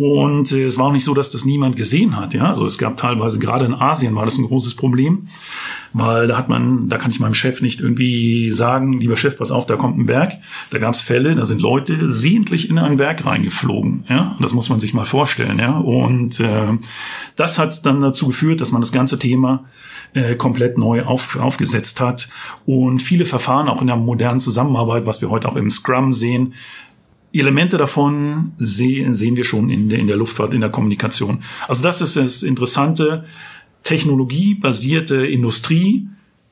Und 0.00 0.52
äh, 0.52 0.64
es 0.64 0.78
war 0.78 0.86
auch 0.86 0.92
nicht 0.92 1.04
so, 1.04 1.12
dass 1.12 1.30
das 1.30 1.44
niemand 1.44 1.76
gesehen 1.76 2.16
hat. 2.16 2.32
Ja, 2.32 2.46
also 2.46 2.64
es 2.64 2.78
gab 2.78 2.96
teilweise 2.96 3.38
gerade 3.38 3.66
in 3.66 3.74
Asien 3.74 4.14
war 4.14 4.24
das 4.24 4.38
ein 4.38 4.46
großes 4.46 4.74
Problem, 4.74 5.28
weil 5.92 6.26
da 6.26 6.38
hat 6.38 6.48
man, 6.48 6.88
da 6.88 6.96
kann 6.96 7.10
ich 7.10 7.20
meinem 7.20 7.34
Chef 7.34 7.60
nicht 7.60 7.82
irgendwie 7.82 8.50
sagen, 8.50 8.94
lieber 8.94 9.18
Chef, 9.18 9.36
pass 9.36 9.50
auf, 9.50 9.66
da 9.66 9.76
kommt 9.76 9.98
ein 9.98 10.06
Berg. 10.06 10.38
Da 10.70 10.78
gab 10.78 10.94
es 10.94 11.02
Fälle, 11.02 11.34
da 11.34 11.44
sind 11.44 11.60
Leute 11.60 12.10
sehentlich 12.10 12.70
in 12.70 12.78
ein 12.78 12.98
Werk 12.98 13.26
reingeflogen. 13.26 14.06
Ja, 14.08 14.38
das 14.40 14.54
muss 14.54 14.70
man 14.70 14.80
sich 14.80 14.94
mal 14.94 15.04
vorstellen. 15.04 15.58
Ja, 15.58 15.76
und 15.76 16.40
äh, 16.40 16.78
das 17.36 17.58
hat 17.58 17.84
dann 17.84 18.00
dazu 18.00 18.28
geführt, 18.28 18.62
dass 18.62 18.72
man 18.72 18.80
das 18.80 18.92
ganze 18.92 19.18
Thema 19.18 19.66
äh, 20.14 20.34
komplett 20.34 20.78
neu 20.78 21.04
auf, 21.04 21.38
aufgesetzt 21.38 22.00
hat 22.00 22.30
und 22.64 23.02
viele 23.02 23.26
Verfahren 23.26 23.68
auch 23.68 23.82
in 23.82 23.86
der 23.86 23.96
modernen 23.96 24.40
Zusammenarbeit, 24.40 25.04
was 25.04 25.20
wir 25.20 25.28
heute 25.28 25.46
auch 25.46 25.56
im 25.56 25.70
Scrum 25.70 26.10
sehen, 26.10 26.54
Elemente 27.32 27.78
davon 27.78 28.52
sehen, 28.58 29.14
sehen 29.14 29.36
wir 29.36 29.44
schon 29.44 29.70
in 29.70 29.88
der, 29.88 29.98
in 29.98 30.06
der 30.06 30.16
Luftfahrt, 30.16 30.52
in 30.52 30.60
der 30.60 30.70
Kommunikation. 30.70 31.42
Also 31.68 31.82
das 31.82 32.00
ist 32.00 32.16
das 32.16 32.42
Interessante. 32.42 33.24
Technologiebasierte 33.82 35.26
Industrie. 35.26 36.08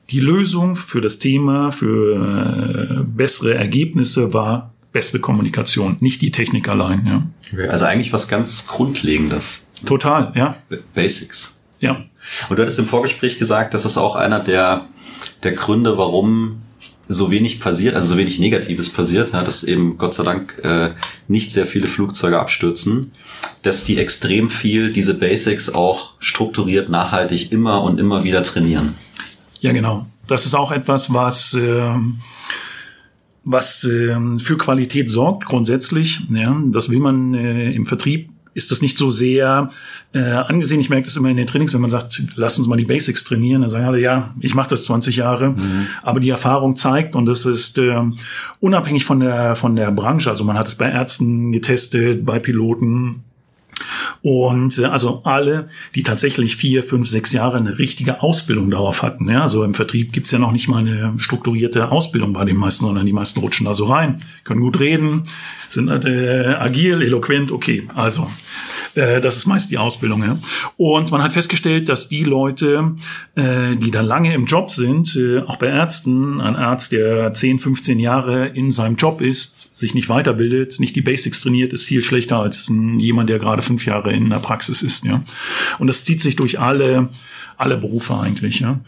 Die 0.09 0.19
Lösung 0.19 0.75
für 0.75 1.01
das 1.01 1.19
Thema, 1.19 1.71
für 1.71 2.99
äh, 2.99 3.03
bessere 3.03 3.53
Ergebnisse 3.53 4.33
war 4.33 4.73
bessere 4.91 5.19
Kommunikation, 5.19 5.97
nicht 5.99 6.21
die 6.21 6.31
Technik 6.31 6.67
allein. 6.67 7.05
Ja. 7.05 7.69
Also 7.69 7.85
eigentlich 7.85 8.11
was 8.11 8.27
ganz 8.27 8.67
Grundlegendes. 8.67 9.67
Total, 9.85 10.33
ja. 10.35 10.57
Basics. 10.93 11.61
Ja. 11.79 12.05
Und 12.49 12.57
du 12.57 12.61
hattest 12.61 12.79
im 12.79 12.85
Vorgespräch 12.85 13.37
gesagt, 13.37 13.73
dass 13.73 13.83
das 13.83 13.97
auch 13.97 14.15
einer 14.15 14.39
der, 14.39 14.85
der 15.43 15.53
Gründe, 15.53 15.97
warum 15.97 16.61
so 17.11 17.31
wenig 17.31 17.59
passiert, 17.59 17.95
also 17.95 18.13
so 18.13 18.17
wenig 18.17 18.39
Negatives 18.39 18.91
passiert, 18.91 19.33
ja, 19.33 19.43
dass 19.43 19.63
eben 19.63 19.97
Gott 19.97 20.13
sei 20.13 20.23
Dank 20.23 20.59
äh, 20.63 20.91
nicht 21.27 21.51
sehr 21.51 21.65
viele 21.65 21.87
Flugzeuge 21.87 22.39
abstürzen, 22.39 23.11
dass 23.63 23.83
die 23.83 23.97
extrem 23.97 24.49
viel 24.49 24.93
diese 24.93 25.17
Basics 25.17 25.73
auch 25.73 26.13
strukturiert, 26.19 26.89
nachhaltig 26.89 27.51
immer 27.51 27.83
und 27.83 27.99
immer 27.99 28.23
wieder 28.23 28.43
trainieren. 28.43 28.93
Ja, 29.59 29.73
genau. 29.73 30.05
Das 30.27 30.45
ist 30.45 30.53
auch 30.53 30.71
etwas, 30.71 31.11
was 31.11 31.55
äh, 31.55 31.95
was 33.43 33.83
äh, 33.85 34.15
für 34.37 34.57
Qualität 34.57 35.09
sorgt 35.09 35.45
grundsätzlich. 35.45 36.19
Ja, 36.31 36.55
das 36.67 36.89
will 36.89 36.99
man 36.99 37.33
äh, 37.33 37.71
im 37.71 37.87
Vertrieb 37.87 38.29
ist 38.59 38.71
das 38.71 38.81
nicht 38.81 38.97
so 38.97 39.09
sehr 39.09 39.69
äh, 40.13 40.19
angesehen. 40.19 40.81
Ich 40.81 40.89
merke 40.89 41.05
das 41.05 41.15
immer 41.15 41.29
in 41.29 41.37
den 41.37 41.47
Trainings, 41.47 41.73
wenn 41.73 41.81
man 41.81 41.89
sagt, 41.89 42.21
lass 42.35 42.59
uns 42.59 42.67
mal 42.67 42.75
die 42.75 42.85
Basics 42.85 43.23
trainieren, 43.23 43.61
dann 43.61 43.69
sagen 43.69 43.85
alle, 43.85 43.99
ja, 43.99 44.35
ich 44.41 44.53
mache 44.53 44.69
das 44.69 44.83
20 44.83 45.15
Jahre, 45.15 45.51
mhm. 45.51 45.87
aber 46.03 46.19
die 46.19 46.29
Erfahrung 46.29 46.75
zeigt 46.75 47.15
und 47.15 47.25
das 47.25 47.45
ist 47.45 47.77
äh, 47.77 48.01
unabhängig 48.59 49.05
von 49.05 49.21
der 49.21 49.55
von 49.55 49.75
der 49.75 49.91
Branche. 49.91 50.29
Also 50.29 50.43
man 50.43 50.57
hat 50.57 50.67
es 50.67 50.75
bei 50.75 50.91
Ärzten 50.91 51.51
getestet, 51.51 52.25
bei 52.25 52.39
Piloten, 52.39 53.23
und 54.21 54.77
äh, 54.79 54.85
also 54.85 55.21
alle, 55.23 55.69
die 55.95 56.03
tatsächlich 56.03 56.55
vier, 56.55 56.83
fünf, 56.83 57.07
sechs 57.07 57.31
Jahre 57.33 57.57
eine 57.57 57.79
richtige 57.79 58.21
Ausbildung 58.21 58.69
darauf 58.69 59.03
hatten. 59.03 59.29
Ja, 59.29 59.41
also 59.41 59.63
im 59.63 59.73
Vertrieb 59.73 60.11
gibt's 60.11 60.31
ja 60.31 60.39
noch 60.39 60.51
nicht 60.51 60.67
mal 60.67 60.79
eine 60.79 61.13
strukturierte 61.17 61.91
Ausbildung 61.91 62.33
bei 62.33 62.45
den 62.45 62.57
meisten, 62.57 62.85
sondern 62.85 63.05
die 63.05 63.13
meisten 63.13 63.39
rutschen 63.39 63.65
da 63.65 63.73
so 63.73 63.85
rein, 63.85 64.17
können 64.43 64.61
gut 64.61 64.79
reden, 64.79 65.23
sind 65.69 65.89
äh, 65.89 66.55
agil, 66.57 67.01
eloquent, 67.01 67.51
okay. 67.51 67.87
Also 67.95 68.29
äh, 68.95 69.21
das 69.21 69.37
ist 69.37 69.45
meist 69.45 69.71
die 69.71 69.77
Ausbildung. 69.77 70.23
Ja. 70.23 70.37
Und 70.77 71.11
man 71.11 71.23
hat 71.23 71.33
festgestellt, 71.33 71.89
dass 71.89 72.09
die 72.09 72.23
Leute, 72.23 72.95
äh, 73.35 73.75
die 73.75 73.91
dann 73.91 74.05
lange 74.05 74.33
im 74.33 74.45
Job 74.45 74.69
sind, 74.69 75.15
äh, 75.15 75.39
auch 75.39 75.57
bei 75.57 75.67
Ärzten, 75.67 76.41
ein 76.41 76.55
Arzt, 76.55 76.91
der 76.91 77.33
10, 77.33 77.59
15 77.59 77.99
Jahre 77.99 78.47
in 78.47 78.71
seinem 78.71 78.95
Job 78.95 79.21
ist, 79.21 79.75
sich 79.75 79.93
nicht 79.93 80.09
weiterbildet, 80.09 80.79
nicht 80.79 80.95
die 80.95 81.01
Basics 81.01 81.41
trainiert, 81.41 81.73
ist 81.73 81.85
viel 81.85 82.03
schlechter 82.03 82.39
als 82.39 82.69
ein, 82.69 82.99
jemand, 82.99 83.29
der 83.29 83.39
gerade 83.39 83.61
fünf 83.61 83.85
Jahre 83.85 84.11
in 84.11 84.29
der 84.29 84.39
Praxis 84.39 84.81
ist. 84.81 85.05
Ja. 85.05 85.23
Und 85.79 85.87
das 85.87 86.03
zieht 86.03 86.21
sich 86.21 86.35
durch 86.35 86.59
alle, 86.59 87.09
alle 87.57 87.77
Berufe 87.77 88.17
eigentlich. 88.17 88.59
Ja. 88.59 88.79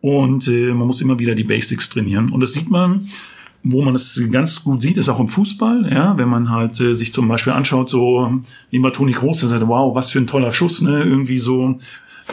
Und 0.00 0.48
äh, 0.48 0.72
man 0.72 0.86
muss 0.86 1.00
immer 1.00 1.18
wieder 1.18 1.34
die 1.34 1.44
Basics 1.44 1.90
trainieren. 1.90 2.30
Und 2.30 2.40
das 2.40 2.54
sieht 2.54 2.70
man 2.70 3.06
wo 3.62 3.82
man 3.82 3.94
es 3.94 4.22
ganz 4.30 4.64
gut 4.64 4.80
sieht, 4.80 4.96
ist 4.96 5.08
auch 5.08 5.20
im 5.20 5.28
Fußball, 5.28 5.90
ja, 5.92 6.16
wenn 6.16 6.28
man 6.28 6.50
halt 6.50 6.80
äh, 6.80 6.94
sich 6.94 7.12
zum 7.12 7.28
Beispiel 7.28 7.52
anschaut, 7.52 7.90
so 7.90 8.40
wie 8.70 8.78
mal 8.78 8.90
Toni 8.90 9.12
Groß, 9.12 9.40
der 9.40 9.48
sagt, 9.48 9.66
wow, 9.66 9.94
was 9.94 10.10
für 10.10 10.18
ein 10.18 10.26
toller 10.26 10.52
Schuss, 10.52 10.80
ne, 10.80 11.02
irgendwie 11.02 11.38
so 11.38 11.78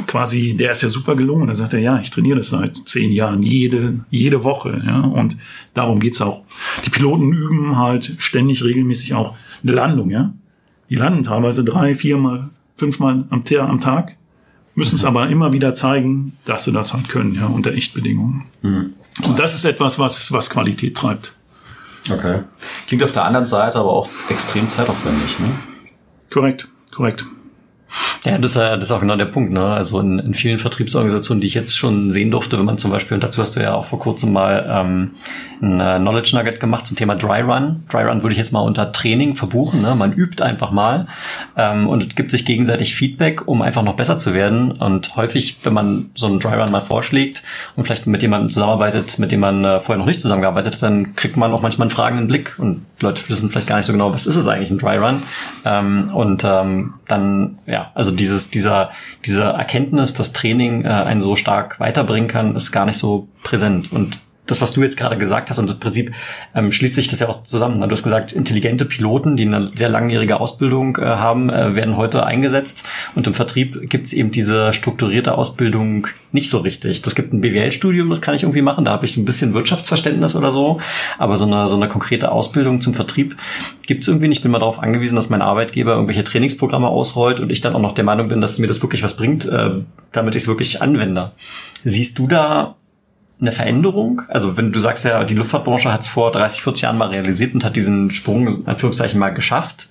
quasi, 0.05 0.55
der 0.55 0.71
ist 0.71 0.83
ja 0.83 0.89
super 0.89 1.15
gelungen. 1.15 1.47
Dann 1.47 1.55
sagt 1.55 1.73
er, 1.73 1.79
ja, 1.79 1.99
ich 1.99 2.11
trainiere 2.11 2.37
das 2.37 2.49
seit 2.49 2.75
zehn 2.75 3.11
Jahren, 3.11 3.41
jede, 3.41 3.99
jede 4.09 4.43
Woche, 4.43 4.81
ja, 4.85 5.01
und 5.01 5.37
darum 5.73 5.99
geht's 5.99 6.21
auch. 6.21 6.43
Die 6.85 6.89
Piloten 6.89 7.31
üben 7.31 7.77
halt 7.77 8.15
ständig 8.19 8.63
regelmäßig 8.63 9.13
auch 9.13 9.35
eine 9.63 9.71
Landung, 9.73 10.09
ja. 10.09 10.33
Die 10.89 10.95
landen 10.95 11.23
teilweise 11.23 11.65
drei, 11.65 11.95
viermal, 11.95 12.49
fünfmal 12.75 13.25
am, 13.29 13.43
am 13.59 13.79
Tag, 13.79 14.15
müssen 14.77 14.95
es 14.95 15.03
aber 15.03 15.27
immer 15.27 15.53
wieder 15.53 15.73
zeigen, 15.73 16.37
dass 16.45 16.65
sie 16.65 16.71
das 16.71 16.93
halt 16.93 17.09
können, 17.09 17.33
ja, 17.33 17.47
unter 17.47 17.73
Echtbedingungen. 17.73 18.43
Mhm. 18.61 18.93
Und 19.25 19.39
das 19.39 19.55
ist 19.55 19.65
etwas, 19.65 19.97
was, 19.97 20.31
was 20.31 20.51
Qualität 20.51 20.95
treibt. 20.95 21.33
Okay. 22.11 22.43
Klingt 22.87 23.03
auf 23.03 23.11
der 23.11 23.25
anderen 23.25 23.47
Seite 23.47 23.79
aber 23.79 23.89
auch 23.89 24.07
extrem 24.29 24.69
zeitaufwendig, 24.69 25.39
ne? 25.39 25.49
Korrekt, 26.29 26.67
korrekt. 26.95 27.25
Ja, 28.23 28.37
das, 28.37 28.53
das 28.53 28.83
ist 28.83 28.91
auch 28.91 28.99
genau 28.99 29.15
der 29.15 29.25
Punkt. 29.25 29.53
Ne? 29.53 29.63
Also 29.63 29.99
in, 29.99 30.19
in 30.19 30.33
vielen 30.33 30.57
Vertriebsorganisationen, 30.57 31.41
die 31.41 31.47
ich 31.47 31.53
jetzt 31.53 31.77
schon 31.77 32.11
sehen 32.11 32.31
durfte, 32.31 32.57
wenn 32.57 32.65
man 32.65 32.77
zum 32.77 32.91
Beispiel, 32.91 33.15
und 33.15 33.23
dazu 33.23 33.41
hast 33.41 33.55
du 33.55 33.61
ja 33.61 33.73
auch 33.73 33.85
vor 33.85 33.99
kurzem 33.99 34.33
mal 34.33 34.65
ähm, 34.69 35.11
ein 35.61 35.79
äh, 35.79 35.99
Knowledge 35.99 36.35
Nugget 36.35 36.59
gemacht 36.59 36.85
zum 36.85 36.97
Thema 36.97 37.15
Dry 37.15 37.41
Run. 37.41 37.83
Dry 37.89 38.03
Run 38.03 38.21
würde 38.23 38.33
ich 38.33 38.37
jetzt 38.37 38.51
mal 38.51 38.61
unter 38.61 38.91
Training 38.91 39.35
verbuchen. 39.35 39.81
Ne? 39.81 39.95
Man 39.95 40.13
übt 40.13 40.43
einfach 40.43 40.71
mal 40.71 41.07
ähm, 41.55 41.87
und 41.87 42.15
gibt 42.15 42.31
sich 42.31 42.45
gegenseitig 42.45 42.95
Feedback, 42.95 43.47
um 43.47 43.61
einfach 43.61 43.83
noch 43.83 43.95
besser 43.95 44.17
zu 44.17 44.33
werden. 44.33 44.71
Und 44.71 45.15
häufig, 45.15 45.59
wenn 45.63 45.73
man 45.73 46.09
so 46.15 46.27
einen 46.27 46.39
Dry 46.39 46.55
Run 46.55 46.71
mal 46.71 46.81
vorschlägt 46.81 47.43
und 47.75 47.85
vielleicht 47.85 48.07
mit 48.07 48.21
jemandem 48.21 48.51
zusammenarbeitet, 48.51 49.19
mit 49.19 49.31
dem 49.31 49.39
man 49.39 49.63
äh, 49.63 49.79
vorher 49.79 49.99
noch 49.99 50.07
nicht 50.07 50.21
zusammengearbeitet 50.21 50.73
hat, 50.73 50.83
dann 50.83 51.15
kriegt 51.15 51.37
man 51.37 51.51
auch 51.51 51.61
manchmal 51.61 51.85
einen 51.85 51.95
fragenden 51.95 52.27
Blick 52.27 52.55
und 52.57 52.85
Leute 52.99 53.21
wissen 53.29 53.49
vielleicht 53.49 53.67
gar 53.67 53.77
nicht 53.77 53.85
so 53.85 53.93
genau, 53.93 54.11
was 54.11 54.25
ist 54.25 54.35
es 54.35 54.47
eigentlich 54.47 54.71
ein 54.71 54.79
Dry 54.79 54.97
Run. 54.97 55.23
Ähm, 55.65 56.09
und 56.13 56.43
ähm, 56.43 56.95
dann, 57.07 57.57
ja, 57.67 57.76
also 57.93 58.11
dieses, 58.11 58.49
dieser, 58.49 58.91
diese 59.25 59.43
Erkenntnis, 59.43 60.13
dass 60.13 60.33
Training 60.33 60.85
äh, 60.85 60.89
einen 60.89 61.21
so 61.21 61.35
stark 61.35 61.79
weiterbringen 61.79 62.27
kann, 62.27 62.55
ist 62.55 62.71
gar 62.71 62.85
nicht 62.85 62.97
so 62.97 63.27
präsent. 63.43 63.91
Und 63.91 64.19
das, 64.47 64.61
was 64.61 64.71
du 64.73 64.81
jetzt 64.81 64.97
gerade 64.97 65.17
gesagt 65.17 65.49
hast, 65.49 65.59
und 65.59 65.69
das 65.69 65.77
Prinzip 65.77 66.13
ähm, 66.55 66.71
schließt 66.71 66.95
sich 66.95 67.07
das 67.07 67.19
ja 67.19 67.29
auch 67.29 67.43
zusammen. 67.43 67.79
Du 67.79 67.91
hast 67.91 68.03
gesagt, 68.03 68.31
intelligente 68.31 68.85
Piloten, 68.85 69.35
die 69.35 69.45
eine 69.45 69.71
sehr 69.75 69.89
langjährige 69.89 70.39
Ausbildung 70.39 70.97
äh, 70.97 71.05
haben, 71.05 71.49
äh, 71.49 71.75
werden 71.75 71.97
heute 71.97 72.25
eingesetzt. 72.25 72.83
Und 73.15 73.27
im 73.27 73.33
Vertrieb 73.33 73.89
gibt 73.89 74.05
es 74.05 74.13
eben 74.13 74.31
diese 74.31 74.73
strukturierte 74.73 75.37
Ausbildung 75.37 76.07
nicht 76.31 76.49
so 76.49 76.59
richtig. 76.59 77.01
Das 77.01 77.15
gibt 77.15 77.33
ein 77.33 77.41
BWL-Studium, 77.41 78.09
das 78.09 78.21
kann 78.21 78.35
ich 78.35 78.43
irgendwie 78.43 78.61
machen. 78.61 78.85
Da 78.85 78.91
habe 78.91 79.05
ich 79.05 79.17
ein 79.17 79.25
bisschen 79.25 79.53
Wirtschaftsverständnis 79.53 80.35
oder 80.35 80.51
so. 80.51 80.79
Aber 81.17 81.37
so 81.37 81.45
eine, 81.45 81.67
so 81.67 81.75
eine 81.75 81.87
konkrete 81.87 82.31
Ausbildung 82.31 82.81
zum 82.81 82.93
Vertrieb 82.93 83.35
gibt 83.85 84.03
es 84.03 84.07
irgendwie 84.07 84.27
nicht. 84.27 84.37
Ich 84.37 84.43
bin 84.43 84.51
mal 84.51 84.59
darauf 84.59 84.81
angewiesen, 84.81 85.15
dass 85.15 85.29
mein 85.29 85.41
Arbeitgeber 85.41 85.93
irgendwelche 85.93 86.23
Trainingsprogramme 86.23 86.87
ausrollt 86.87 87.39
und 87.39 87.51
ich 87.51 87.61
dann 87.61 87.75
auch 87.75 87.81
noch 87.81 87.93
der 87.93 88.03
Meinung 88.03 88.27
bin, 88.27 88.39
dass 88.39 88.59
mir 88.59 88.67
das 88.67 88.81
wirklich 88.81 89.03
was 89.03 89.17
bringt, 89.17 89.45
äh, 89.45 89.71
damit 90.11 90.35
ich 90.35 90.43
es 90.43 90.47
wirklich 90.47 90.81
anwende. 90.81 91.31
Siehst 91.83 92.19
du 92.19 92.27
da 92.27 92.75
eine 93.39 93.51
Veränderung? 93.51 94.23
Also 94.29 94.57
wenn 94.57 94.71
du 94.71 94.79
sagst 94.79 95.05
ja, 95.05 95.23
die 95.23 95.35
Luftfahrtbranche 95.35 95.91
hat 95.91 96.01
es 96.01 96.07
vor 96.07 96.31
30, 96.31 96.61
40 96.61 96.83
Jahren 96.83 96.97
mal 96.97 97.09
realisiert 97.09 97.53
und 97.53 97.63
hat 97.63 97.75
diesen 97.75 98.11
Sprung 98.11 98.47
in 98.47 98.67
Anführungszeichen 98.67 99.19
mal 99.19 99.29
geschafft. 99.29 99.89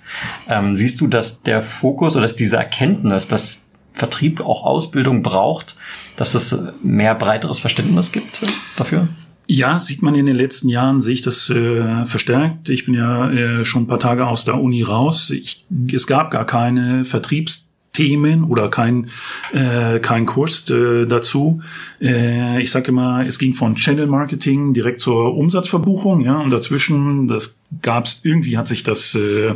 Ähm, 0.48 0.74
siehst 0.74 1.00
du, 1.00 1.06
dass 1.06 1.42
der 1.42 1.62
Fokus 1.62 2.16
oder 2.16 2.22
dass 2.22 2.36
diese 2.36 2.56
Erkenntnis, 2.56 3.28
dass 3.28 3.70
Vertrieb 3.92 4.44
auch 4.44 4.64
Ausbildung 4.64 5.22
braucht, 5.22 5.76
dass 6.16 6.32
das 6.32 6.56
mehr 6.82 7.14
breiteres 7.14 7.60
Verständnis 7.60 8.12
gibt 8.12 8.42
dafür? 8.76 9.08
Ja, 9.48 9.78
sieht 9.78 10.02
man 10.02 10.16
in 10.16 10.26
den 10.26 10.34
letzten 10.34 10.68
Jahren, 10.68 10.98
sehe 10.98 11.14
ich 11.14 11.22
das 11.22 11.48
äh, 11.50 12.04
verstärkt. 12.04 12.68
Ich 12.68 12.84
bin 12.84 12.94
ja 12.94 13.30
äh, 13.30 13.64
schon 13.64 13.84
ein 13.84 13.86
paar 13.86 14.00
Tage 14.00 14.26
aus 14.26 14.44
der 14.44 14.60
Uni 14.60 14.82
raus. 14.82 15.30
Ich, 15.30 15.64
es 15.92 16.08
gab 16.08 16.32
gar 16.32 16.44
keine 16.44 17.04
Vertriebs 17.04 17.65
Themen 17.96 18.44
oder 18.44 18.68
kein, 18.68 19.08
äh, 19.52 19.98
kein 20.00 20.26
Kurs 20.26 20.68
äh, 20.68 21.06
dazu. 21.06 21.62
Äh, 22.00 22.60
ich 22.60 22.70
sage 22.70 22.88
immer, 22.88 23.24
es 23.26 23.38
ging 23.38 23.54
von 23.54 23.74
Channel 23.74 24.06
Marketing 24.06 24.74
direkt 24.74 25.00
zur 25.00 25.34
Umsatzverbuchung, 25.34 26.20
ja, 26.20 26.38
und 26.38 26.50
dazwischen, 26.50 27.26
das 27.26 27.58
gab's 27.80 28.20
irgendwie, 28.22 28.58
hat 28.58 28.68
sich 28.68 28.82
das 28.82 29.14
äh, 29.14 29.54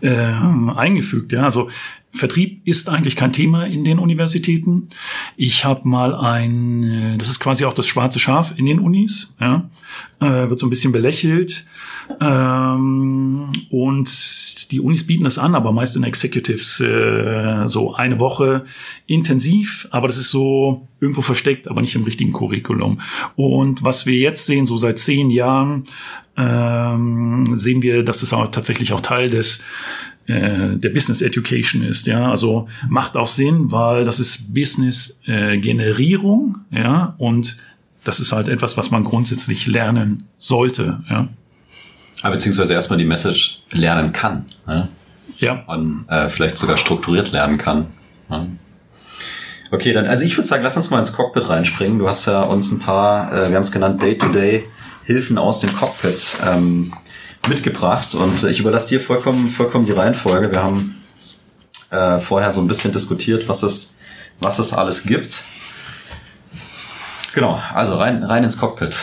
äh, 0.00 0.32
eingefügt, 0.74 1.32
ja. 1.32 1.42
Also 1.42 1.68
Vertrieb 2.14 2.66
ist 2.66 2.88
eigentlich 2.88 3.16
kein 3.16 3.32
Thema 3.32 3.66
in 3.66 3.84
den 3.84 3.98
Universitäten. 3.98 4.88
Ich 5.36 5.64
habe 5.64 5.86
mal 5.86 6.14
ein, 6.14 6.84
äh, 6.84 7.18
das 7.18 7.28
ist 7.28 7.40
quasi 7.40 7.66
auch 7.66 7.74
das 7.74 7.86
schwarze 7.86 8.18
Schaf 8.18 8.54
in 8.56 8.64
den 8.64 8.78
Unis, 8.78 9.36
ja, 9.40 9.68
äh, 10.20 10.48
wird 10.48 10.58
so 10.58 10.66
ein 10.66 10.70
bisschen 10.70 10.92
belächelt. 10.92 11.66
Ähm, 12.20 13.50
und 13.70 14.72
die 14.72 14.80
Unis 14.80 15.06
bieten 15.06 15.24
das 15.24 15.38
an, 15.38 15.54
aber 15.54 15.72
meist 15.72 15.96
in 15.96 16.04
Executives 16.04 16.80
äh, 16.80 17.66
so 17.66 17.94
eine 17.94 18.18
Woche 18.18 18.64
intensiv, 19.06 19.88
aber 19.90 20.08
das 20.08 20.18
ist 20.18 20.30
so 20.30 20.86
irgendwo 21.00 21.22
versteckt, 21.22 21.68
aber 21.68 21.80
nicht 21.80 21.94
im 21.94 22.04
richtigen 22.04 22.32
Curriculum. 22.32 23.00
Und 23.36 23.84
was 23.84 24.06
wir 24.06 24.16
jetzt 24.16 24.46
sehen, 24.46 24.66
so 24.66 24.76
seit 24.76 24.98
zehn 24.98 25.30
Jahren, 25.30 25.84
ähm, 26.36 27.44
sehen 27.54 27.82
wir, 27.82 28.02
dass 28.02 28.22
es 28.22 28.32
auch 28.32 28.48
tatsächlich 28.48 28.92
auch 28.92 29.00
Teil 29.00 29.30
des 29.30 29.62
äh, 30.26 30.76
der 30.76 30.88
Business 30.88 31.20
Education 31.20 31.82
ist. 31.82 32.06
Ja, 32.06 32.30
also 32.30 32.66
macht 32.88 33.16
auch 33.16 33.26
Sinn, 33.26 33.70
weil 33.70 34.04
das 34.04 34.20
ist 34.20 34.54
Business 34.54 35.20
äh, 35.26 35.58
Generierung. 35.58 36.58
Ja, 36.70 37.14
und 37.18 37.58
das 38.04 38.20
ist 38.20 38.32
halt 38.32 38.48
etwas, 38.48 38.76
was 38.76 38.90
man 38.90 39.04
grundsätzlich 39.04 39.66
lernen 39.66 40.24
sollte. 40.38 41.02
Ja. 41.08 41.28
Aber 42.24 42.36
beziehungsweise 42.36 42.72
erstmal 42.72 42.98
die 42.98 43.04
Message 43.04 43.60
lernen 43.70 44.14
kann. 44.14 44.46
Ne? 44.66 44.88
Ja. 45.40 45.62
Und 45.66 46.06
äh, 46.08 46.30
vielleicht 46.30 46.56
sogar 46.56 46.78
strukturiert 46.78 47.32
lernen 47.32 47.58
kann. 47.58 47.88
Ne? 48.30 48.56
Okay, 49.70 49.92
dann, 49.92 50.06
also 50.06 50.24
ich 50.24 50.34
würde 50.34 50.48
sagen, 50.48 50.62
lass 50.62 50.74
uns 50.74 50.88
mal 50.88 51.00
ins 51.00 51.12
Cockpit 51.12 51.50
reinspringen. 51.50 51.98
Du 51.98 52.08
hast 52.08 52.24
ja 52.24 52.40
uns 52.40 52.72
ein 52.72 52.78
paar, 52.78 53.30
äh, 53.30 53.50
wir 53.50 53.56
haben 53.56 53.62
es 53.62 53.72
genannt, 53.72 54.00
Day-to-Day-Hilfen 54.00 55.36
aus 55.36 55.60
dem 55.60 55.76
Cockpit 55.76 56.38
ähm, 56.46 56.94
mitgebracht. 57.46 58.14
Und 58.14 58.42
äh, 58.42 58.48
ich 58.48 58.60
überlasse 58.60 58.88
dir 58.88 59.02
vollkommen, 59.02 59.46
vollkommen 59.46 59.84
die 59.84 59.92
Reihenfolge. 59.92 60.50
Wir 60.50 60.62
haben 60.62 61.04
äh, 61.90 62.20
vorher 62.20 62.52
so 62.52 62.62
ein 62.62 62.66
bisschen 62.66 62.90
diskutiert, 62.90 63.50
was 63.50 63.62
es, 63.62 63.98
was 64.40 64.58
es 64.58 64.72
alles 64.72 65.02
gibt. 65.02 65.44
Genau, 67.34 67.60
also 67.74 67.96
rein, 67.96 68.24
rein 68.24 68.44
ins 68.44 68.56
Cockpit. 68.56 68.96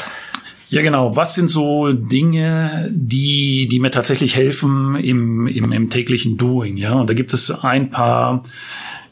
Ja, 0.72 0.82
genau. 0.82 1.18
Was 1.18 1.36
sind 1.36 1.50
so 1.50 1.92
Dinge, 1.92 2.90
die, 2.94 3.68
die 3.68 3.80
mir 3.80 3.92
tatsächlich 3.92 4.38
helfen 4.38 4.96
im, 4.96 5.46
im, 5.46 5.74
im 5.74 5.90
täglichen 5.90 6.38
Doing? 6.38 6.78
Ja, 6.78 6.94
und 6.94 7.10
da 7.10 7.14
gibt 7.14 7.34
es 7.34 7.52
ein 7.52 7.90
paar 7.90 8.42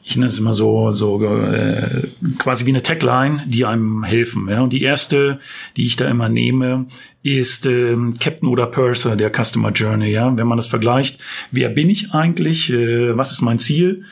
ich 0.01 0.15
nenne 0.15 0.25
es 0.25 0.39
immer 0.39 0.53
so, 0.53 0.89
so 0.89 1.23
äh, 1.23 2.07
quasi 2.39 2.65
wie 2.65 2.71
eine 2.71 2.81
Tagline, 2.81 3.43
die 3.45 3.65
einem 3.65 4.03
helfen. 4.03 4.47
Ja? 4.49 4.61
Und 4.61 4.73
die 4.73 4.81
erste, 4.81 5.39
die 5.77 5.85
ich 5.85 5.97
da 5.97 6.07
immer 6.07 6.29
nehme, 6.29 6.87
ist 7.21 7.67
äh, 7.67 7.95
Captain 8.19 8.49
oder 8.49 8.65
Purser 8.65 9.15
der 9.15 9.29
Customer 9.29 9.69
Journey. 9.69 10.09
Ja? 10.09 10.35
Wenn 10.35 10.47
man 10.47 10.57
das 10.57 10.65
vergleicht, 10.65 11.19
wer 11.51 11.69
bin 11.69 11.91
ich 11.91 12.11
eigentlich, 12.11 12.73
äh, 12.73 13.15
was 13.15 13.31
ist 13.31 13.41
mein 13.41 13.59
Ziel? 13.59 14.03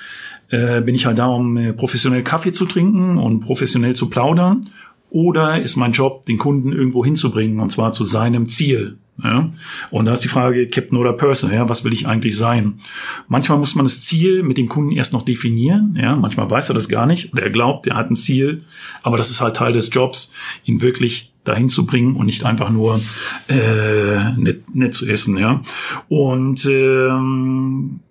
Äh, 0.49 0.81
bin 0.81 0.93
ich 0.93 1.07
halt 1.07 1.17
da, 1.17 1.25
um 1.25 1.57
äh, 1.57 1.73
professionell 1.73 2.21
Kaffee 2.21 2.51
zu 2.51 2.67
trinken 2.67 3.17
und 3.17 3.39
professionell 3.39 3.95
zu 3.95 4.07
plaudern? 4.11 4.69
Oder 5.09 5.61
ist 5.61 5.77
mein 5.77 5.93
Job, 5.93 6.25
den 6.25 6.37
Kunden 6.37 6.71
irgendwo 6.71 7.03
hinzubringen, 7.03 7.59
und 7.59 7.71
zwar 7.71 7.93
zu 7.93 8.03
seinem 8.03 8.47
Ziel? 8.47 8.97
Ja? 9.23 9.49
Und 9.89 10.05
da 10.05 10.13
ist 10.13 10.23
die 10.23 10.27
Frage, 10.27 10.67
Captain 10.67 10.97
oder 10.97 11.13
Person, 11.13 11.51
ja, 11.51 11.67
was 11.69 11.83
will 11.83 11.93
ich 11.93 12.07
eigentlich 12.07 12.37
sein? 12.37 12.79
Manchmal 13.27 13.57
muss 13.57 13.75
man 13.75 13.85
das 13.85 14.01
Ziel 14.01 14.43
mit 14.43 14.57
dem 14.57 14.67
Kunden 14.67 14.91
erst 14.91 15.13
noch 15.13 15.23
definieren, 15.23 15.97
ja, 15.99 16.15
manchmal 16.15 16.49
weiß 16.49 16.69
er 16.69 16.75
das 16.75 16.89
gar 16.89 17.05
nicht 17.05 17.33
oder 17.33 17.43
er 17.43 17.49
glaubt, 17.49 17.87
er 17.87 17.95
hat 17.95 18.11
ein 18.11 18.15
Ziel, 18.15 18.63
aber 19.01 19.17
das 19.17 19.31
ist 19.31 19.41
halt 19.41 19.55
Teil 19.55 19.73
des 19.73 19.93
Jobs, 19.93 20.33
ihn 20.65 20.81
wirklich 20.81 21.33
dahin 21.43 21.69
zu 21.69 21.85
bringen 21.85 22.15
und 22.15 22.25
nicht 22.25 22.45
einfach 22.45 22.69
nur 22.69 22.99
äh, 23.47 24.33
nett, 24.35 24.75
nett 24.75 24.93
zu 24.93 25.07
essen, 25.07 25.37
ja. 25.37 25.61
Und 26.09 26.65
ähm, 26.65 28.01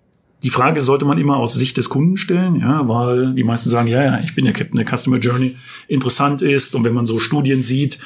die 0.43 0.51
Frage 0.51 0.81
sollte 0.81 1.05
man 1.05 1.17
immer 1.17 1.37
aus 1.37 1.55
Sicht 1.55 1.77
des 1.77 1.89
Kunden 1.89 2.15
stellen, 2.15 2.59
ja, 2.59 2.87
weil 2.87 3.33
die 3.33 3.43
meisten 3.43 3.69
sagen, 3.69 3.87
ja, 3.87 4.03
ja, 4.03 4.19
ich 4.19 4.35
bin 4.35 4.45
ja 4.45 4.51
Captain 4.51 4.77
der 4.77 4.85
Customer 4.85 5.17
Journey, 5.17 5.55
interessant 5.87 6.43
ist. 6.43 6.75
Und 6.75 6.83
wenn 6.83 6.93
man 6.93 7.07
so 7.07 7.17
Studien 7.17 7.63
sieht, 7.63 7.97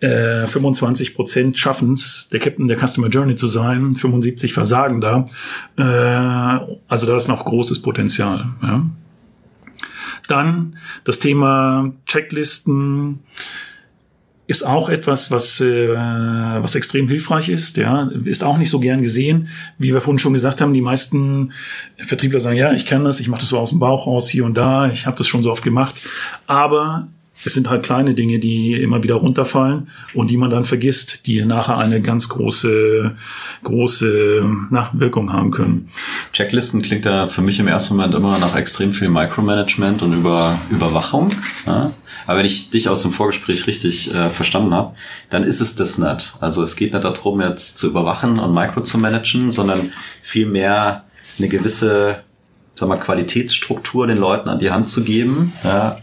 äh, 0.00 0.46
25 0.46 1.14
Prozent 1.14 1.58
schaffen 1.58 1.92
es, 1.92 2.30
der 2.30 2.40
Captain 2.40 2.66
der 2.66 2.78
Customer 2.78 3.08
Journey 3.08 3.36
zu 3.36 3.46
sein, 3.46 3.92
75 3.92 4.54
versagen 4.54 5.02
da. 5.02 5.26
Äh, 5.76 6.76
also 6.88 7.06
da 7.06 7.14
ist 7.14 7.28
noch 7.28 7.44
großes 7.44 7.82
Potenzial. 7.82 8.46
Ja. 8.62 8.86
Dann 10.28 10.78
das 11.04 11.18
Thema 11.18 11.92
Checklisten, 12.06 13.20
ist 14.46 14.64
auch 14.64 14.88
etwas, 14.88 15.30
was, 15.30 15.60
äh, 15.60 15.88
was 15.94 16.74
extrem 16.74 17.08
hilfreich 17.08 17.48
ist. 17.48 17.76
Ja, 17.76 18.10
ist 18.24 18.44
auch 18.44 18.58
nicht 18.58 18.70
so 18.70 18.78
gern 18.78 19.02
gesehen, 19.02 19.48
wie 19.78 19.92
wir 19.92 20.00
vorhin 20.00 20.18
schon 20.18 20.34
gesagt 20.34 20.60
haben. 20.60 20.72
Die 20.72 20.80
meisten 20.80 21.52
Vertriebler 21.98 22.40
sagen, 22.40 22.56
ja, 22.56 22.72
ich 22.72 22.86
kann 22.86 23.04
das, 23.04 23.20
ich 23.20 23.28
mache 23.28 23.40
das 23.40 23.48
so 23.48 23.58
aus 23.58 23.70
dem 23.70 23.80
Bauch 23.80 24.06
raus 24.06 24.28
hier 24.28 24.44
und 24.44 24.56
da, 24.56 24.90
ich 24.90 25.06
habe 25.06 25.16
das 25.16 25.26
schon 25.26 25.42
so 25.42 25.50
oft 25.50 25.64
gemacht. 25.64 26.00
Aber 26.46 27.08
es 27.44 27.54
sind 27.54 27.68
halt 27.68 27.84
kleine 27.84 28.14
Dinge, 28.14 28.38
die 28.38 28.74
immer 28.74 29.02
wieder 29.02 29.16
runterfallen 29.16 29.88
und 30.14 30.30
die 30.30 30.36
man 30.36 30.50
dann 30.50 30.64
vergisst, 30.64 31.26
die 31.26 31.44
nachher 31.44 31.78
eine 31.78 32.00
ganz 32.00 32.28
große, 32.28 33.14
große 33.62 34.44
na, 34.70 34.90
Wirkung 34.94 35.32
haben 35.32 35.50
können. 35.50 35.88
Checklisten 36.36 36.82
klingt 36.82 37.06
da 37.06 37.28
für 37.28 37.40
mich 37.40 37.58
im 37.60 37.66
ersten 37.66 37.96
Moment 37.96 38.14
immer 38.14 38.38
nach 38.38 38.56
extrem 38.56 38.92
viel 38.92 39.08
Micromanagement 39.08 40.02
und 40.02 40.12
über 40.12 40.58
Überwachung. 40.68 41.30
Ja? 41.66 41.92
Aber 42.26 42.38
wenn 42.38 42.44
ich 42.44 42.68
dich 42.68 42.90
aus 42.90 43.00
dem 43.00 43.10
Vorgespräch 43.10 43.66
richtig 43.66 44.14
äh, 44.14 44.28
verstanden 44.28 44.74
habe, 44.74 44.94
dann 45.30 45.44
ist 45.44 45.62
es 45.62 45.76
das 45.76 45.96
nicht. 45.96 46.36
Also 46.40 46.62
es 46.62 46.76
geht 46.76 46.92
nicht 46.92 47.04
darum, 47.04 47.40
jetzt 47.40 47.78
zu 47.78 47.88
überwachen 47.88 48.38
und 48.38 48.52
Micro 48.52 48.82
zu 48.82 48.98
managen, 48.98 49.50
sondern 49.50 49.94
vielmehr 50.22 51.04
eine 51.38 51.48
gewisse 51.48 52.16
sag 52.74 52.90
mal, 52.90 52.98
Qualitätsstruktur 52.98 54.06
den 54.06 54.18
Leuten 54.18 54.50
an 54.50 54.58
die 54.58 54.70
Hand 54.70 54.90
zu 54.90 55.04
geben, 55.04 55.54
ja, 55.64 56.02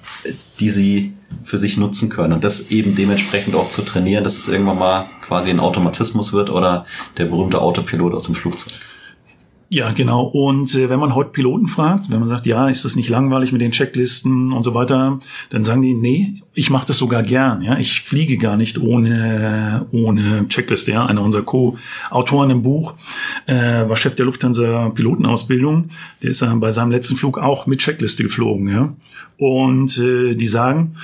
die 0.59 0.69
sie 0.71 1.13
für 1.43 1.59
sich 1.59 1.77
nutzen 1.77 2.09
können. 2.09 2.33
Und 2.33 2.43
das 2.43 2.71
eben 2.71 2.95
dementsprechend 2.95 3.53
auch 3.53 3.69
zu 3.69 3.83
trainieren, 3.83 4.23
dass 4.23 4.39
es 4.39 4.47
irgendwann 4.47 4.79
mal 4.79 5.05
quasi 5.21 5.51
ein 5.51 5.59
Automatismus 5.59 6.33
wird 6.33 6.49
oder 6.49 6.87
der 7.19 7.25
berühmte 7.25 7.61
Autopilot 7.61 8.15
aus 8.15 8.23
dem 8.23 8.33
Flugzeug. 8.33 8.73
Ja, 9.73 9.91
genau. 9.91 10.25
Und 10.25 10.75
äh, 10.75 10.87
wenn 10.91 10.99
man 10.99 11.15
heute 11.15 11.31
Piloten 11.31 11.65
fragt, 11.65 12.11
wenn 12.11 12.19
man 12.19 12.29
sagt, 12.29 12.45
ja, 12.45 12.69
ist 12.69 12.85
das 12.85 12.95
nicht 12.95 13.09
langweilig 13.09 13.51
mit 13.51 13.59
den 13.59 13.71
Checklisten 13.71 14.53
und 14.53 14.61
so 14.61 14.75
weiter, 14.75 15.17
dann 15.49 15.63
sagen 15.63 15.81
die, 15.81 15.95
nee, 15.95 16.43
ich 16.53 16.69
mache 16.69 16.85
das 16.85 16.99
sogar 16.99 17.23
gern. 17.23 17.63
Ja, 17.63 17.79
ich 17.79 18.01
fliege 18.01 18.37
gar 18.37 18.55
nicht 18.55 18.77
ohne 18.77 19.87
ohne 19.91 20.47
Checkliste. 20.47 20.91
Ja, 20.91 21.07
einer 21.07 21.23
unserer 21.23 21.41
Co-Autoren 21.41 22.51
im 22.51 22.61
Buch 22.61 22.93
äh, 23.47 23.89
war 23.89 23.95
Chef 23.95 24.13
der 24.13 24.27
Lufthansa 24.27 24.89
Pilotenausbildung. 24.89 25.87
Der 26.21 26.29
ist 26.29 26.43
äh, 26.43 26.53
bei 26.53 26.69
seinem 26.69 26.91
letzten 26.91 27.15
Flug 27.15 27.39
auch 27.39 27.65
mit 27.65 27.79
Checkliste 27.79 28.21
geflogen. 28.21 28.67
Ja, 28.67 28.93
und 29.39 29.97
äh, 29.97 30.35
die 30.35 30.47
sagen, 30.47 30.97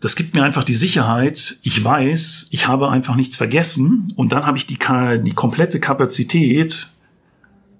das 0.00 0.14
gibt 0.14 0.34
mir 0.34 0.42
einfach 0.44 0.64
die 0.64 0.74
Sicherheit, 0.74 1.56
ich 1.62 1.82
weiß, 1.82 2.48
ich 2.50 2.68
habe 2.68 2.90
einfach 2.90 3.16
nichts 3.16 3.38
vergessen 3.38 4.08
und 4.16 4.32
dann 4.32 4.44
habe 4.44 4.58
ich 4.58 4.66
die, 4.66 4.76
die 4.76 5.32
komplette 5.32 5.80
Kapazität, 5.80 6.88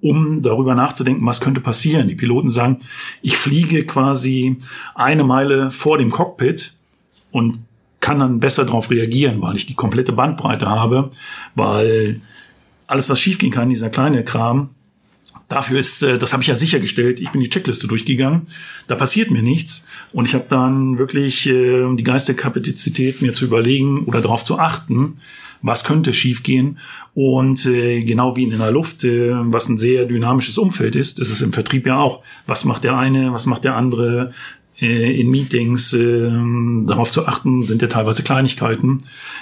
um 0.04 0.42
darüber 0.42 0.74
nachzudenken, 0.74 1.24
was 1.24 1.40
könnte 1.40 1.62
passieren. 1.62 2.08
Die 2.08 2.14
Piloten 2.14 2.50
sagen, 2.50 2.80
ich 3.22 3.38
fliege 3.38 3.86
quasi 3.86 4.58
eine 4.94 5.24
Meile 5.24 5.70
vor 5.70 5.96
dem 5.96 6.10
Cockpit 6.10 6.74
und 7.32 7.60
kann 8.00 8.18
dann 8.18 8.38
besser 8.38 8.66
darauf 8.66 8.90
reagieren, 8.90 9.40
weil 9.40 9.56
ich 9.56 9.64
die 9.64 9.74
komplette 9.74 10.12
Bandbreite 10.12 10.68
habe, 10.68 11.08
weil 11.54 12.20
alles, 12.86 13.08
was 13.08 13.18
schiefgehen 13.18 13.50
kann, 13.50 13.70
dieser 13.70 13.88
kleine 13.88 14.24
Kram, 14.24 14.68
dafür 15.48 15.80
ist, 15.80 16.02
äh, 16.02 16.18
das 16.18 16.34
habe 16.34 16.42
ich 16.42 16.48
ja 16.48 16.54
sichergestellt, 16.54 17.18
ich 17.20 17.30
bin 17.30 17.40
die 17.40 17.48
Checkliste 17.48 17.88
durchgegangen, 17.88 18.42
da 18.88 18.96
passiert 18.96 19.30
mir 19.30 19.42
nichts. 19.42 19.86
Und 20.12 20.28
ich 20.28 20.34
habe 20.34 20.44
dann 20.50 20.98
wirklich 20.98 21.46
äh, 21.46 21.94
die 21.96 22.04
Geisterkapazität, 22.04 23.22
mir 23.22 23.32
zu 23.32 23.46
überlegen 23.46 24.04
oder 24.04 24.20
darauf 24.20 24.44
zu 24.44 24.58
achten, 24.58 25.16
was 25.64 25.82
könnte 25.82 26.12
schiefgehen 26.12 26.78
und 27.14 27.64
äh, 27.64 28.02
genau 28.02 28.36
wie 28.36 28.44
in 28.44 28.50
der 28.50 28.70
Luft, 28.70 29.02
äh, 29.02 29.32
was 29.32 29.68
ein 29.70 29.78
sehr 29.78 30.04
dynamisches 30.04 30.58
Umfeld 30.58 30.94
ist, 30.94 31.18
ist 31.18 31.30
es 31.30 31.40
im 31.40 31.54
Vertrieb 31.54 31.86
ja 31.86 31.96
auch. 31.96 32.22
Was 32.46 32.66
macht 32.66 32.84
der 32.84 32.98
eine, 32.98 33.32
was 33.32 33.46
macht 33.46 33.64
der 33.64 33.74
andere? 33.74 34.32
Äh, 34.80 35.20
in 35.20 35.30
Meetings 35.30 35.92
äh, 35.92 36.30
darauf 36.84 37.10
zu 37.10 37.28
achten, 37.28 37.62
sind 37.62 37.80
ja 37.80 37.86
teilweise 37.86 38.24
Kleinigkeiten. 38.24 38.98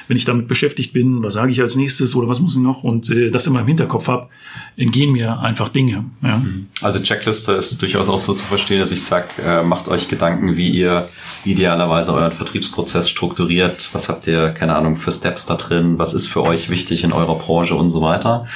Wenn 0.06 0.16
ich 0.18 0.26
damit 0.26 0.46
beschäftigt 0.46 0.92
bin, 0.92 1.22
was 1.22 1.32
sage 1.32 1.52
ich 1.52 1.60
als 1.60 1.74
nächstes 1.74 2.14
oder 2.14 2.28
was 2.28 2.38
muss 2.38 2.54
ich 2.54 2.60
noch 2.60 2.84
und 2.84 3.08
äh, 3.08 3.30
das 3.30 3.46
immer 3.46 3.60
im 3.60 3.66
Hinterkopf 3.66 4.08
habe, 4.08 4.28
entgehen 4.76 5.12
mir 5.12 5.40
einfach 5.40 5.70
Dinge. 5.70 6.04
Ja. 6.22 6.36
Mhm. 6.36 6.66
Also 6.82 6.98
Checkliste 6.98 7.52
ist 7.52 7.80
durchaus 7.80 8.10
auch 8.10 8.20
so 8.20 8.34
zu 8.34 8.44
verstehen, 8.44 8.80
dass 8.80 8.92
ich 8.92 9.02
sage, 9.02 9.26
äh, 9.42 9.62
macht 9.62 9.88
euch 9.88 10.08
Gedanken, 10.08 10.58
wie 10.58 10.68
ihr 10.68 11.08
idealerweise 11.46 12.12
euren 12.12 12.32
Vertriebsprozess 12.32 13.08
strukturiert. 13.08 13.88
Was 13.94 14.10
habt 14.10 14.26
ihr, 14.26 14.50
keine 14.50 14.76
Ahnung, 14.76 14.96
für 14.96 15.12
Steps 15.12 15.46
da 15.46 15.54
drin? 15.54 15.98
Was 15.98 16.12
ist 16.12 16.26
für 16.26 16.42
euch 16.42 16.68
wichtig 16.68 17.04
in 17.04 17.12
eurer 17.12 17.36
Branche 17.36 17.74
und 17.74 17.88
so 17.88 18.02
weiter? 18.02 18.46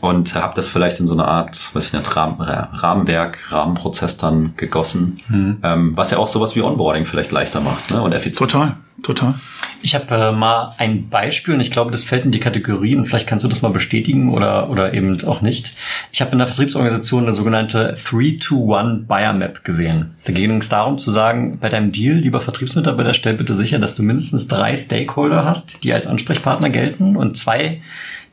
und 0.00 0.34
habe 0.34 0.54
das 0.54 0.68
vielleicht 0.68 1.00
in 1.00 1.06
so 1.06 1.14
eine 1.14 1.26
Art, 1.26 1.70
was 1.72 1.86
ich 1.86 1.92
nicht, 1.92 2.16
Rahmen, 2.16 2.40
Rahmenwerk, 2.40 3.38
Rahmenprozess 3.50 4.16
dann 4.16 4.54
gegossen, 4.56 5.20
mhm. 5.28 5.58
ähm, 5.62 5.96
was 5.96 6.10
ja 6.10 6.17
auch 6.18 6.28
sowas 6.28 6.56
wie 6.56 6.62
Onboarding 6.62 7.04
vielleicht 7.04 7.32
leichter 7.32 7.60
macht 7.60 7.90
ne? 7.90 8.02
und 8.02 8.12
effizient. 8.12 8.50
Total, 8.50 8.76
total. 9.02 9.34
Ich 9.80 9.94
habe 9.94 10.12
äh, 10.14 10.32
mal 10.32 10.74
ein 10.78 11.08
Beispiel 11.08 11.54
und 11.54 11.60
ich 11.60 11.70
glaube, 11.70 11.92
das 11.92 12.02
fällt 12.02 12.24
in 12.24 12.32
die 12.32 12.40
Kategorie 12.40 12.96
und 12.96 13.06
vielleicht 13.06 13.28
kannst 13.28 13.44
du 13.44 13.48
das 13.48 13.62
mal 13.62 13.70
bestätigen 13.70 14.32
oder, 14.34 14.70
oder 14.70 14.92
eben 14.92 15.24
auch 15.24 15.40
nicht. 15.40 15.76
Ich 16.10 16.20
habe 16.20 16.32
in 16.32 16.38
der 16.38 16.48
Vertriebsorganisation 16.48 17.22
eine 17.22 17.32
sogenannte 17.32 17.94
3-to-1 17.94 19.06
Buyer 19.06 19.32
Map 19.32 19.62
gesehen. 19.62 20.16
Da 20.24 20.32
ging 20.32 20.50
es 20.58 20.68
darum 20.68 20.98
zu 20.98 21.12
sagen, 21.12 21.58
bei 21.60 21.68
deinem 21.68 21.92
Deal, 21.92 22.16
lieber 22.16 22.40
Vertriebsmitarbeiter, 22.40 23.14
stell 23.14 23.34
bitte 23.34 23.54
sicher, 23.54 23.78
dass 23.78 23.94
du 23.94 24.02
mindestens 24.02 24.48
drei 24.48 24.76
Stakeholder 24.76 25.44
hast, 25.44 25.84
die 25.84 25.92
als 25.92 26.08
Ansprechpartner 26.08 26.70
gelten 26.70 27.16
und 27.16 27.36
zwei 27.36 27.80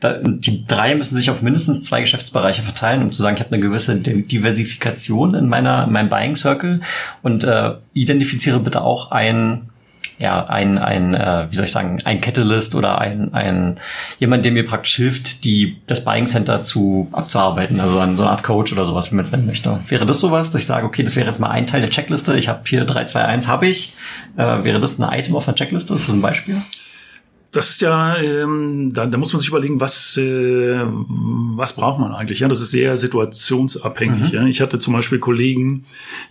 die 0.02 0.64
drei 0.66 0.94
müssen 0.94 1.16
sich 1.16 1.30
auf 1.30 1.42
mindestens 1.42 1.84
zwei 1.84 2.00
Geschäftsbereiche 2.02 2.62
verteilen, 2.62 3.02
um 3.02 3.12
zu 3.12 3.22
sagen, 3.22 3.36
ich 3.36 3.42
habe 3.42 3.54
eine 3.54 3.62
gewisse 3.62 3.96
Diversifikation 3.96 5.34
in 5.34 5.48
meiner 5.48 5.84
in 5.84 5.92
meinem 5.92 6.10
Buying 6.10 6.36
Circle 6.36 6.80
und 7.22 7.44
äh, 7.44 7.74
identifiziere 7.94 8.60
bitte 8.60 8.82
auch 8.82 9.10
ein 9.10 9.68
ja, 10.18 10.46
ein, 10.46 10.78
ein 10.78 11.14
äh, 11.14 11.46
wie 11.50 11.56
soll 11.56 11.66
ich 11.66 11.72
sagen, 11.72 11.98
ein 12.04 12.20
Catalyst 12.20 12.74
oder 12.74 12.98
ein, 12.98 13.34
ein 13.34 13.78
jemand, 14.18 14.44
der 14.44 14.52
mir 14.52 14.66
praktisch 14.66 14.96
hilft, 14.96 15.44
die, 15.44 15.76
das 15.86 16.04
Buying 16.04 16.26
Center 16.26 16.62
zu 16.62 17.08
abzuarbeiten, 17.12 17.80
also 17.80 17.98
ein, 17.98 18.16
so 18.16 18.22
eine 18.22 18.32
Art 18.32 18.42
Coach 18.42 18.72
oder 18.72 18.86
sowas, 18.86 19.10
wie 19.10 19.16
man 19.16 19.24
es 19.24 19.32
nennen 19.32 19.46
möchte. 19.46 19.78
Wäre 19.88 20.06
das 20.06 20.20
sowas, 20.20 20.50
dass 20.50 20.62
ich 20.62 20.66
sage, 20.66 20.86
okay, 20.86 21.02
das 21.02 21.16
wäre 21.16 21.26
jetzt 21.26 21.38
mal 21.38 21.50
ein 21.50 21.66
Teil 21.66 21.82
der 21.82 21.90
Checkliste, 21.90 22.36
ich 22.36 22.48
habe 22.48 22.60
hier 22.64 22.84
3, 22.84 23.04
2, 23.04 23.24
1 23.24 23.48
habe 23.48 23.66
ich. 23.66 23.94
Äh, 24.36 24.64
wäre 24.64 24.80
das 24.80 24.98
ein 24.98 25.18
Item 25.18 25.36
auf 25.36 25.44
der 25.44 25.54
Checkliste? 25.54 25.92
Ist 25.92 26.08
das 26.08 26.14
ein 26.14 26.22
Beispiel? 26.22 26.62
Das 27.56 27.70
ist 27.70 27.80
ja, 27.80 28.18
ähm, 28.18 28.90
da, 28.92 29.06
da 29.06 29.16
muss 29.16 29.32
man 29.32 29.40
sich 29.40 29.48
überlegen, 29.48 29.80
was, 29.80 30.18
äh, 30.18 30.78
was 31.56 31.74
braucht 31.74 31.98
man 31.98 32.12
eigentlich? 32.12 32.40
Ja, 32.40 32.48
das 32.48 32.60
ist 32.60 32.70
sehr 32.70 32.98
situationsabhängig. 32.98 34.30
Mhm. 34.30 34.38
Ja. 34.38 34.46
Ich 34.46 34.60
hatte 34.60 34.78
zum 34.78 34.92
Beispiel 34.92 35.18
Kollegen, 35.18 35.86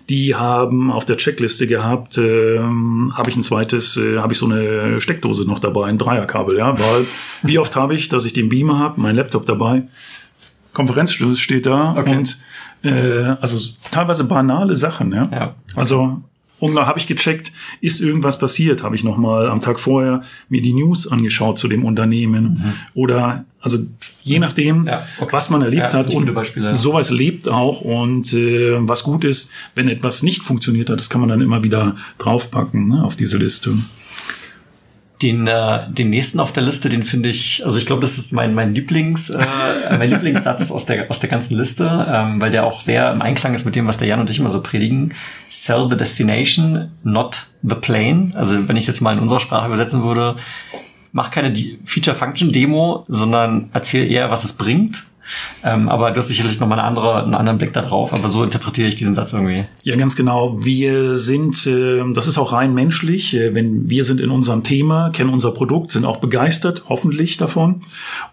die 0.08 0.36
haben 0.36 0.92
auf 0.92 1.04
der 1.04 1.18
Checkliste 1.18 1.66
gehabt, 1.66 2.20
äh, 2.20 2.60
habe 2.60 3.30
ich 3.32 3.36
ein 3.36 3.42
zweites, 3.42 3.98
äh, 3.98 4.20
habe 4.20 4.34
ich 4.34 4.40
so 4.40 4.46
eine 4.46 5.02
Steckdose 5.02 5.48
noch 5.48 5.58
dabei, 5.58 5.88
ein 5.88 5.98
Dreierkabel, 5.98 6.60
ja, 6.60 6.78
weil 6.78 7.08
wie 7.42 7.58
oft 7.58 7.76
habe 7.76 7.96
ich, 7.96 8.08
dass 8.08 8.28
ich 8.28 8.34
den 8.34 8.50
Beamer 8.50 8.78
habe, 8.78 9.02
mein 9.02 9.16
Laptop 9.16 9.48
dabei, 9.48 9.82
Konferenzschluss 10.74 11.40
steht 11.40 11.66
da 11.66 11.96
okay. 11.98 12.18
und 12.18 12.38
äh, 12.84 13.36
also 13.42 13.74
teilweise 13.90 14.26
banale 14.26 14.76
Sachen, 14.76 15.12
ja. 15.12 15.28
ja. 15.32 15.56
Also 15.74 16.22
und 16.60 16.76
da 16.76 16.88
habe 16.88 17.00
ich 17.00 17.08
gecheckt, 17.08 17.52
ist 17.82 18.00
irgendwas 18.00 18.40
passiert? 18.40 18.84
Habe 18.84 18.96
ich 18.96 19.04
noch 19.04 19.18
mal 19.18 19.50
am 19.50 19.60
Tag 19.60 19.80
vorher 19.80 20.22
mir 20.50 20.62
die 20.62 20.74
News 20.74 21.12
angeschaut 21.12 21.60
zu 21.60 21.68
dem 21.68 21.86
Unternehmen 21.86 22.54
mhm. 22.54 22.74
oder 22.94 23.46
also 23.60 23.80
je 24.22 24.38
nachdem, 24.38 24.86
ja, 24.86 25.04
okay. 25.20 25.34
was 25.34 25.50
man 25.50 25.64
erlebt 25.64 25.92
ja, 25.92 25.94
hat 25.94 26.12
und 26.12 26.32
Beispiele, 26.36 26.68
ja. 26.68 26.74
sowas 26.76 27.10
lebt 27.10 27.50
auch 27.50 27.82
und 27.82 28.32
äh, 28.34 28.76
was 28.88 29.04
gut 29.04 29.24
ist, 29.24 29.50
wenn 29.74 29.90
etwas 29.90 30.22
nicht 30.22 30.44
funktioniert 30.44 30.92
hat, 30.92 31.00
das 31.00 31.10
kann 31.10 31.20
man 31.20 31.30
dann 31.30 31.42
immer 31.42 31.64
wieder 31.64 31.96
draufpacken 32.20 32.90
ne, 32.90 33.04
auf 33.04 33.16
diese 33.16 33.40
Liste. 33.40 33.76
Den, 35.22 35.48
äh, 35.48 35.90
den 35.90 36.10
nächsten 36.10 36.42
auf 36.42 36.52
der 36.52 36.64
Liste, 36.64 36.90
den 36.90 37.04
finde 37.04 37.30
ich, 37.30 37.64
also 37.64 37.78
ich 37.78 37.86
glaube, 37.86 38.02
das 38.02 38.18
ist 38.18 38.34
mein, 38.34 38.54
mein 38.54 38.74
Lieblings, 38.74 39.30
äh, 39.30 39.46
mein 39.98 40.10
Lieblingssatz 40.10 40.72
aus 40.72 40.86
der, 40.86 41.10
aus 41.10 41.20
der 41.20 41.30
ganzen 41.30 41.58
Liste, 41.58 41.86
ähm, 42.12 42.42
weil 42.42 42.52
der 42.52 42.66
auch 42.66 42.82
sehr 42.82 43.12
im 43.14 43.22
Einklang 43.22 43.54
ist 43.54 43.64
mit 43.64 43.76
dem, 43.76 43.88
was 43.88 43.98
der 43.98 44.10
Jan 44.10 44.20
und 44.20 44.30
ich 44.30 44.40
immer 44.40 44.50
so 44.50 44.62
predigen. 44.62 45.14
Sell 45.48 45.88
the 45.90 45.96
destination, 45.96 46.92
not 47.04 47.48
the 47.64 47.76
plane. 47.76 48.32
Also 48.36 48.68
wenn 48.68 48.76
ich 48.76 48.88
jetzt 48.88 49.00
mal 49.00 49.14
in 49.14 49.20
unserer 49.20 49.40
Sprache 49.40 49.68
übersetzen 49.68 50.04
würde, 50.04 50.36
mach 51.14 51.32
keine 51.32 51.54
Feature-Function-Demo, 51.86 53.06
sondern 53.08 53.70
erzähl 53.72 54.12
eher, 54.12 54.30
was 54.30 54.44
es 54.44 54.54
bringt 54.54 55.06
ähm, 55.64 55.90
aber 55.90 56.12
du 56.12 56.20
hast 56.20 56.28
sicherlich 56.28 56.60
nochmal 56.60 56.80
eine 56.80 56.88
andere, 56.88 57.24
einen 57.24 57.36
anderen 57.36 57.58
Blick 57.58 57.74
darauf, 57.74 58.14
aber 58.14 58.28
so 58.30 58.44
interpretiere 58.44 58.88
ich 58.88 58.96
diesen 58.96 59.14
Satz 59.14 59.34
irgendwie. 59.34 59.66
Ja, 59.84 59.96
ganz 59.96 60.16
genau. 60.16 60.64
Wir 60.64 61.16
sind, 61.16 61.66
äh, 61.68 62.04
das 62.14 62.28
ist 62.28 62.38
auch 62.38 62.54
rein 62.54 62.74
menschlich, 62.74 63.34
äh, 63.36 63.54
wenn 63.54 63.90
wir 63.90 64.06
sind 64.06 64.22
in 64.22 64.30
unserem 64.30 64.64
Thema, 64.64 65.10
kennen 65.10 65.30
unser 65.30 65.52
Produkt, 65.52 65.92
sind 65.92 66.06
auch 66.06 66.18
begeistert, 66.18 66.84
hoffentlich 66.90 67.38
davon 67.38 67.82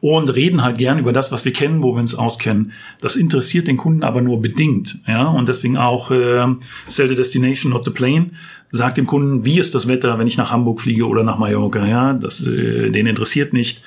und 0.00 0.34
reden 0.34 0.62
halt 0.62 0.78
gern 0.78 0.98
über 0.98 1.12
das, 1.12 1.32
was 1.32 1.44
wir 1.44 1.52
kennen, 1.52 1.82
wo 1.82 1.94
wir 1.94 2.00
uns 2.00 2.14
auskennen. 2.14 2.72
Das 3.00 3.16
interessiert 3.16 3.68
den 3.68 3.76
Kunden 3.76 4.02
aber 4.02 4.22
nur 4.22 4.40
bedingt, 4.40 4.98
ja, 5.06 5.26
und 5.28 5.48
deswegen 5.48 5.76
auch 5.76 6.10
äh, 6.10 6.46
Sell 6.86 7.08
the 7.08 7.14
Destination, 7.14 7.72
not 7.72 7.84
the 7.84 7.90
plane 7.90 8.30
sagt 8.72 8.96
dem 8.96 9.06
Kunden, 9.06 9.44
wie 9.44 9.58
ist 9.58 9.74
das 9.74 9.86
Wetter, 9.86 10.18
wenn 10.18 10.26
ich 10.26 10.38
nach 10.38 10.50
Hamburg 10.50 10.80
fliege 10.80 11.06
oder 11.06 11.22
nach 11.22 11.38
Mallorca. 11.38 11.86
Ja, 11.86 12.14
das, 12.14 12.44
äh, 12.46 12.90
den 12.90 13.06
interessiert 13.06 13.52
nicht, 13.52 13.82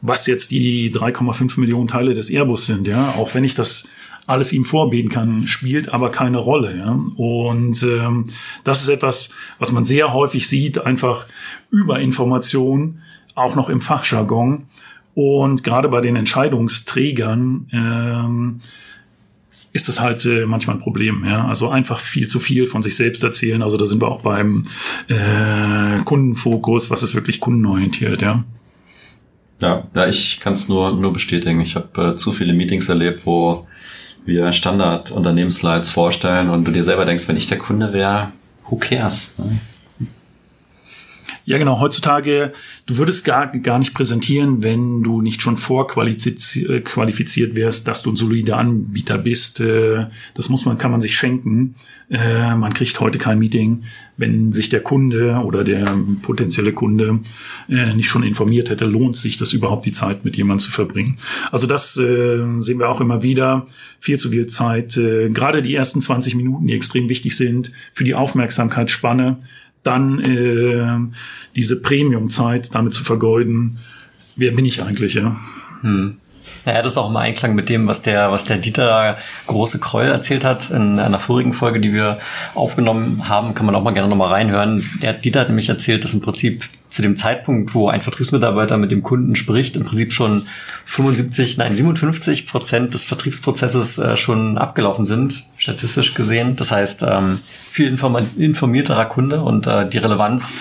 was 0.00 0.26
jetzt 0.26 0.50
die 0.50 0.90
3,5 0.90 1.60
Millionen 1.60 1.88
Teile 1.88 2.14
des 2.14 2.30
Airbus 2.30 2.64
sind. 2.64 2.88
Ja, 2.88 3.10
auch 3.18 3.34
wenn 3.34 3.44
ich 3.44 3.54
das 3.54 3.88
alles 4.26 4.52
ihm 4.52 4.64
vorbeten 4.64 5.10
kann, 5.10 5.46
spielt 5.46 5.90
aber 5.90 6.10
keine 6.10 6.38
Rolle. 6.38 6.76
Ja? 6.76 6.98
Und 7.16 7.82
ähm, 7.82 8.24
das 8.64 8.82
ist 8.82 8.88
etwas, 8.88 9.30
was 9.58 9.72
man 9.72 9.84
sehr 9.84 10.14
häufig 10.14 10.48
sieht, 10.48 10.78
einfach 10.78 11.26
über 11.70 12.00
Information, 12.00 13.02
auch 13.34 13.56
noch 13.56 13.68
im 13.68 13.80
Fachjargon. 13.80 14.66
Und 15.14 15.64
gerade 15.64 15.88
bei 15.88 16.00
den 16.00 16.16
Entscheidungsträgern 16.16 17.68
ähm, 17.72 18.60
ist 19.72 19.88
das 19.88 20.00
halt 20.00 20.24
äh, 20.26 20.46
manchmal 20.46 20.76
ein 20.76 20.80
Problem. 20.80 21.24
Ja? 21.24 21.46
Also 21.46 21.68
einfach 21.68 22.00
viel 22.00 22.26
zu 22.26 22.40
viel 22.40 22.66
von 22.66 22.82
sich 22.82 22.96
selbst 22.96 23.22
erzählen. 23.22 23.62
Also 23.62 23.76
da 23.76 23.86
sind 23.86 24.02
wir 24.02 24.08
auch 24.08 24.22
beim 24.22 24.64
äh, 25.08 26.02
Kundenfokus, 26.04 26.90
was 26.90 27.02
ist 27.02 27.14
wirklich 27.14 27.40
kundenorientiert, 27.40 28.22
ja. 28.22 28.44
Ja, 29.62 29.88
ja 29.94 30.06
ich 30.06 30.40
kann 30.40 30.54
es 30.54 30.68
nur, 30.68 30.96
nur 30.96 31.12
bestätigen. 31.12 31.60
Ich 31.60 31.76
habe 31.76 32.12
äh, 32.12 32.16
zu 32.16 32.32
viele 32.32 32.52
Meetings 32.52 32.88
erlebt, 32.88 33.22
wo 33.24 33.66
wir 34.24 34.52
Standard-Unternehmensslides 34.52 35.90
vorstellen 35.90 36.50
und 36.50 36.64
du 36.64 36.72
dir 36.72 36.84
selber 36.84 37.04
denkst, 37.04 37.28
wenn 37.28 37.36
ich 37.36 37.46
der 37.46 37.58
Kunde 37.58 37.92
wäre, 37.92 38.32
who 38.68 38.76
cares? 38.76 39.34
Ne? 39.38 39.58
Ja, 41.50 41.58
genau. 41.58 41.80
Heutzutage, 41.80 42.52
du 42.86 42.98
würdest 42.98 43.24
gar, 43.24 43.48
gar 43.48 43.80
nicht 43.80 43.92
präsentieren, 43.92 44.62
wenn 44.62 45.02
du 45.02 45.20
nicht 45.20 45.42
schon 45.42 45.56
vorqualifiziert 45.56 47.56
wärst, 47.56 47.88
dass 47.88 48.04
du 48.04 48.12
ein 48.12 48.14
solider 48.14 48.56
Anbieter 48.56 49.18
bist. 49.18 49.58
Äh, 49.58 50.06
das 50.34 50.48
muss 50.48 50.64
man, 50.64 50.78
kann 50.78 50.92
man 50.92 51.00
sich 51.00 51.16
schenken. 51.16 51.74
Äh, 52.08 52.54
man 52.54 52.72
kriegt 52.72 53.00
heute 53.00 53.18
kein 53.18 53.40
Meeting, 53.40 53.82
wenn 54.16 54.52
sich 54.52 54.68
der 54.68 54.78
Kunde 54.78 55.42
oder 55.44 55.64
der 55.64 55.92
potenzielle 56.22 56.72
Kunde 56.72 57.18
äh, 57.68 57.94
nicht 57.94 58.08
schon 58.08 58.22
informiert 58.22 58.70
hätte, 58.70 58.86
lohnt 58.86 59.16
sich 59.16 59.36
das 59.36 59.52
überhaupt 59.52 59.86
die 59.86 59.92
Zeit 59.92 60.24
mit 60.24 60.36
jemandem 60.36 60.64
zu 60.64 60.70
verbringen. 60.70 61.16
Also 61.50 61.66
das 61.66 61.94
sehen 61.94 62.78
wir 62.78 62.88
auch 62.88 63.00
immer 63.00 63.24
wieder. 63.24 63.66
Viel 63.98 64.20
zu 64.20 64.30
viel 64.30 64.46
Zeit. 64.46 64.94
Gerade 64.94 65.62
die 65.62 65.74
ersten 65.74 66.00
20 66.00 66.36
Minuten, 66.36 66.68
die 66.68 66.74
extrem 66.74 67.08
wichtig 67.08 67.36
sind 67.36 67.72
für 67.92 68.04
die 68.04 68.14
Aufmerksamkeitsspanne 68.14 69.38
dann 69.82 70.20
äh, 70.20 71.16
diese 71.56 71.80
Premium-Zeit 71.80 72.74
damit 72.74 72.94
zu 72.94 73.04
vergeuden, 73.04 73.78
wer 74.36 74.52
bin 74.52 74.64
ich 74.64 74.82
eigentlich, 74.82 75.14
ja? 75.14 75.36
Hm. 75.82 76.16
Ja, 76.66 76.82
das 76.82 76.92
ist 76.92 76.98
auch 76.98 77.08
im 77.08 77.16
Einklang 77.16 77.54
mit 77.54 77.70
dem, 77.70 77.86
was 77.86 78.02
der, 78.02 78.32
was 78.32 78.44
der 78.44 78.58
Dieter 78.58 79.16
Große 79.46 79.78
Kreul 79.78 80.08
erzählt 80.08 80.44
hat 80.44 80.70
in 80.70 80.98
einer 80.98 81.18
vorigen 81.18 81.54
Folge, 81.54 81.80
die 81.80 81.94
wir 81.94 82.18
aufgenommen 82.54 83.28
haben, 83.28 83.54
kann 83.54 83.64
man 83.64 83.74
auch 83.74 83.82
mal 83.82 83.94
gerne 83.94 84.08
nochmal 84.08 84.28
reinhören. 84.28 84.88
Der 85.00 85.14
Dieter 85.14 85.40
hat 85.40 85.48
nämlich 85.48 85.70
erzählt, 85.70 86.04
dass 86.04 86.12
im 86.12 86.20
Prinzip 86.20 86.64
zu 86.90 87.02
dem 87.02 87.16
Zeitpunkt, 87.16 87.74
wo 87.74 87.88
ein 87.88 88.02
Vertriebsmitarbeiter 88.02 88.76
mit 88.76 88.90
dem 88.90 89.02
Kunden 89.02 89.36
spricht, 89.36 89.76
im 89.76 89.84
Prinzip 89.84 90.12
schon 90.12 90.46
75, 90.86 91.56
nein 91.56 91.74
57 91.74 92.46
Prozent 92.46 92.94
des 92.94 93.04
Vertriebsprozesses 93.04 93.98
äh, 93.98 94.16
schon 94.16 94.58
abgelaufen 94.58 95.06
sind, 95.06 95.46
statistisch 95.56 96.14
gesehen. 96.14 96.56
Das 96.56 96.72
heißt, 96.72 97.04
ähm, 97.08 97.38
viel 97.70 97.96
informierterer 98.36 99.06
Kunde 99.06 99.42
und 99.42 99.66
äh, 99.66 99.88
die 99.88 99.98
Relevanz 99.98 100.52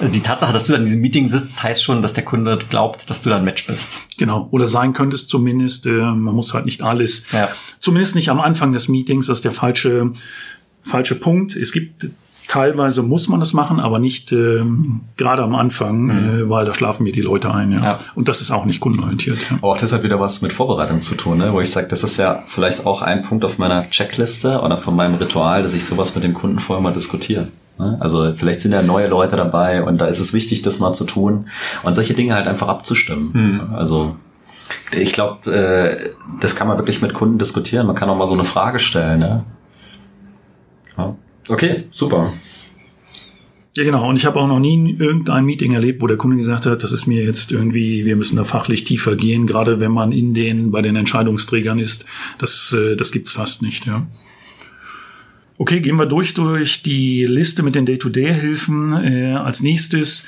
also 0.00 0.12
die 0.12 0.20
Tatsache, 0.20 0.52
dass 0.52 0.64
du 0.64 0.74
an 0.74 0.84
diesem 0.84 1.00
Meeting 1.00 1.26
sitzt, 1.26 1.62
heißt 1.62 1.82
schon, 1.82 2.02
dass 2.02 2.12
der 2.12 2.24
Kunde 2.24 2.58
glaubt, 2.68 3.10
dass 3.10 3.22
du 3.22 3.30
da 3.30 3.36
ein 3.36 3.44
Match 3.44 3.66
bist. 3.66 3.98
Genau. 4.16 4.48
Oder 4.52 4.68
sein 4.68 4.92
könntest 4.92 5.28
zumindest. 5.28 5.86
Äh, 5.86 5.90
man 5.90 6.34
muss 6.34 6.54
halt 6.54 6.66
nicht 6.66 6.82
alles. 6.82 7.24
Ja. 7.32 7.48
Zumindest 7.80 8.14
nicht 8.14 8.28
am 8.28 8.40
Anfang 8.40 8.72
des 8.72 8.88
Meetings. 8.88 9.26
Das 9.26 9.38
ist 9.38 9.44
der 9.44 9.52
falsche, 9.52 10.12
falsche 10.82 11.16
Punkt. 11.16 11.56
Es 11.56 11.72
gibt 11.72 12.10
Teilweise 12.48 13.02
muss 13.02 13.28
man 13.28 13.40
das 13.40 13.52
machen, 13.52 13.78
aber 13.78 13.98
nicht 13.98 14.32
ähm, 14.32 15.02
gerade 15.18 15.42
am 15.42 15.54
Anfang, 15.54 16.04
mhm. 16.04 16.10
äh, 16.10 16.50
weil 16.50 16.64
da 16.64 16.72
schlafen 16.72 17.04
mir 17.04 17.12
die 17.12 17.20
Leute 17.20 17.52
ein. 17.52 17.72
Ja. 17.72 17.82
ja. 17.82 17.98
Und 18.14 18.26
das 18.26 18.40
ist 18.40 18.50
auch 18.50 18.64
nicht 18.64 18.80
kundenorientiert. 18.80 19.38
Ja. 19.50 19.58
Auch 19.60 19.76
das 19.76 19.92
hat 19.92 20.02
wieder 20.02 20.18
was 20.18 20.40
mit 20.40 20.54
Vorbereitung 20.54 21.02
zu 21.02 21.14
tun, 21.14 21.38
ne? 21.38 21.52
wo 21.52 21.60
ich 21.60 21.70
sage, 21.70 21.88
das 21.88 22.02
ist 22.02 22.16
ja 22.16 22.42
vielleicht 22.46 22.86
auch 22.86 23.02
ein 23.02 23.20
Punkt 23.20 23.44
auf 23.44 23.58
meiner 23.58 23.90
Checkliste 23.90 24.62
oder 24.62 24.78
von 24.78 24.96
meinem 24.96 25.16
Ritual, 25.16 25.62
dass 25.62 25.74
ich 25.74 25.84
sowas 25.84 26.14
mit 26.14 26.24
den 26.24 26.32
Kunden 26.32 26.58
vorher 26.58 26.82
mal 26.82 26.94
diskutiere. 26.94 27.48
Ne? 27.78 27.98
Also 28.00 28.34
vielleicht 28.34 28.60
sind 28.60 28.72
ja 28.72 28.80
neue 28.80 29.08
Leute 29.08 29.36
dabei 29.36 29.82
und 29.84 30.00
da 30.00 30.06
ist 30.06 30.18
es 30.18 30.32
wichtig, 30.32 30.62
das 30.62 30.78
mal 30.78 30.94
zu 30.94 31.04
tun 31.04 31.48
und 31.82 31.94
solche 31.94 32.14
Dinge 32.14 32.34
halt 32.34 32.46
einfach 32.46 32.68
abzustimmen. 32.68 33.30
Mhm. 33.34 33.74
Also 33.74 34.16
ich 34.92 35.12
glaube, 35.12 35.52
äh, 35.54 36.10
das 36.40 36.56
kann 36.56 36.66
man 36.66 36.78
wirklich 36.78 37.02
mit 37.02 37.12
Kunden 37.12 37.38
diskutieren. 37.38 37.86
Man 37.86 37.94
kann 37.94 38.08
auch 38.08 38.16
mal 38.16 38.26
so 38.26 38.34
eine 38.34 38.44
Frage 38.44 38.78
stellen. 38.78 39.20
Ne? 39.20 39.44
Ja. 40.96 41.14
Okay, 41.48 41.84
super. 41.90 42.32
Ja, 43.76 43.84
genau. 43.84 44.08
Und 44.08 44.16
ich 44.16 44.26
habe 44.26 44.40
auch 44.40 44.48
noch 44.48 44.58
nie 44.58 44.96
irgendein 44.98 45.44
Meeting 45.44 45.72
erlebt, 45.72 46.02
wo 46.02 46.06
der 46.06 46.16
Kunde 46.16 46.36
gesagt 46.36 46.66
hat, 46.66 46.82
das 46.82 46.92
ist 46.92 47.06
mir 47.06 47.22
jetzt 47.22 47.52
irgendwie, 47.52 48.04
wir 48.04 48.16
müssen 48.16 48.36
da 48.36 48.44
fachlich 48.44 48.84
tiefer 48.84 49.14
gehen, 49.14 49.46
gerade 49.46 49.78
wenn 49.78 49.92
man 49.92 50.10
in 50.10 50.34
den, 50.34 50.70
bei 50.70 50.82
den 50.82 50.96
Entscheidungsträgern 50.96 51.78
ist. 51.78 52.06
Das, 52.38 52.72
äh, 52.72 52.96
das 52.96 53.12
gibt's 53.12 53.34
fast 53.34 53.62
nicht, 53.62 53.86
ja. 53.86 54.06
Okay, 55.58 55.80
gehen 55.80 55.96
wir 55.96 56.06
durch 56.06 56.34
durch 56.34 56.82
die 56.82 57.24
Liste 57.24 57.62
mit 57.62 57.74
den 57.74 57.86
Day-to-Day-Hilfen. 57.86 58.92
Äh, 58.92 59.32
als 59.34 59.62
nächstes, 59.62 60.24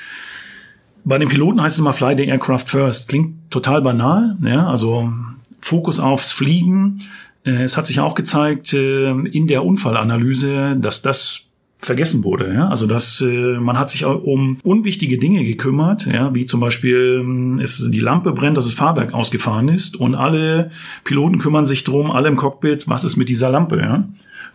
bei 1.03 1.17
den 1.17 1.29
Piloten 1.29 1.61
heißt 1.61 1.75
es 1.75 1.79
immer 1.79 1.93
Fly 1.93 2.15
the 2.17 2.25
Aircraft 2.25 2.65
First. 2.67 3.09
Klingt 3.09 3.49
total 3.49 3.81
banal, 3.81 4.37
ja, 4.43 4.67
also 4.67 5.11
Fokus 5.59 5.99
aufs 5.99 6.33
Fliegen, 6.33 7.01
es 7.43 7.77
hat 7.77 7.87
sich 7.87 7.99
auch 7.99 8.15
gezeigt 8.15 8.73
äh, 8.73 9.11
in 9.11 9.47
der 9.47 9.65
Unfallanalyse, 9.65 10.77
dass 10.79 11.01
das 11.01 11.51
vergessen 11.81 12.23
wurde. 12.23 12.53
Ja? 12.53 12.69
Also 12.69 12.85
dass 12.87 13.21
äh, 13.21 13.59
man 13.59 13.77
hat 13.77 13.89
sich 13.89 14.05
um 14.05 14.57
unwichtige 14.63 15.17
Dinge 15.17 15.43
gekümmert, 15.43 16.05
ja, 16.05 16.33
wie 16.35 16.45
zum 16.45 16.59
Beispiel 16.59 17.21
ähm, 17.21 17.59
es 17.59 17.89
die 17.89 17.99
Lampe 17.99 18.31
brennt, 18.33 18.57
dass 18.57 18.65
das 18.65 18.75
Fahrwerk 18.75 19.13
ausgefahren 19.13 19.67
ist 19.67 19.99
und 19.99 20.15
alle 20.15 20.71
Piloten 21.03 21.39
kümmern 21.39 21.65
sich 21.65 21.83
drum, 21.83 22.11
alle 22.11 22.27
im 22.27 22.35
Cockpit, 22.35 22.87
was 22.87 23.03
ist 23.03 23.17
mit 23.17 23.29
dieser 23.29 23.49
Lampe, 23.49 23.79
ja? 23.79 24.07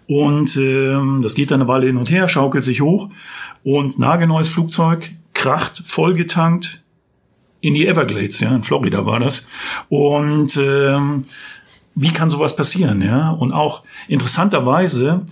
Und 0.08 0.56
ähm, 0.56 1.18
das 1.20 1.34
geht 1.34 1.50
dann 1.50 1.60
eine 1.60 1.68
Weile 1.68 1.86
hin 1.86 1.96
und 1.96 2.12
her, 2.12 2.28
schaukelt 2.28 2.62
sich 2.62 2.80
hoch 2.80 3.08
und 3.64 3.98
nagelneues 3.98 4.48
Flugzeug 4.48 5.10
kracht 5.34 5.82
vollgetankt 5.84 6.84
in 7.60 7.74
die 7.74 7.88
Everglades, 7.88 8.38
ja, 8.38 8.54
in 8.54 8.62
Florida 8.62 9.04
war 9.04 9.18
das. 9.18 9.48
Und 9.88 10.56
ähm, 10.62 11.24
wie 11.96 12.10
kann 12.10 12.30
sowas 12.30 12.54
passieren, 12.54 13.02
ja? 13.02 13.30
Und 13.30 13.52
auch 13.52 13.82
interessanterweise, 14.06 15.22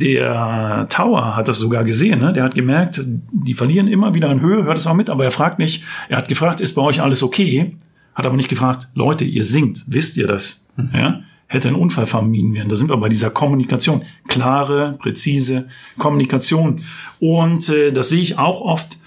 der 0.00 0.86
Tower 0.88 1.36
hat 1.36 1.46
das 1.46 1.58
sogar 1.58 1.84
gesehen, 1.84 2.20
ne? 2.20 2.32
Der 2.32 2.42
hat 2.42 2.54
gemerkt, 2.54 3.00
die 3.04 3.54
verlieren 3.54 3.86
immer 3.86 4.14
wieder 4.14 4.30
an 4.30 4.40
Höhe, 4.40 4.64
hört 4.64 4.78
es 4.78 4.86
auch 4.86 4.94
mit, 4.94 5.10
aber 5.10 5.24
er 5.24 5.30
fragt 5.30 5.58
nicht, 5.58 5.84
er 6.08 6.16
hat 6.16 6.28
gefragt, 6.28 6.60
ist 6.60 6.74
bei 6.74 6.82
euch 6.82 7.02
alles 7.02 7.22
okay? 7.22 7.76
Hat 8.14 8.24
aber 8.24 8.36
nicht 8.36 8.48
gefragt, 8.48 8.88
Leute, 8.94 9.24
ihr 9.24 9.44
singt, 9.44 9.84
wisst 9.88 10.16
ihr 10.16 10.26
das? 10.26 10.66
Mhm. 10.76 10.90
Ja? 10.94 11.20
Hätte 11.48 11.68
ein 11.68 11.74
Unfall 11.74 12.06
vermieden 12.06 12.54
werden. 12.54 12.68
Da 12.68 12.76
sind 12.76 12.90
wir 12.90 12.96
bei 12.96 13.08
dieser 13.08 13.30
Kommunikation. 13.30 14.02
Klare, 14.26 14.96
präzise 14.98 15.68
Kommunikation. 15.96 16.80
Und 17.20 17.68
äh, 17.68 17.92
das 17.92 18.08
sehe 18.08 18.20
ich 18.20 18.36
auch 18.36 18.62
oft 18.62 18.98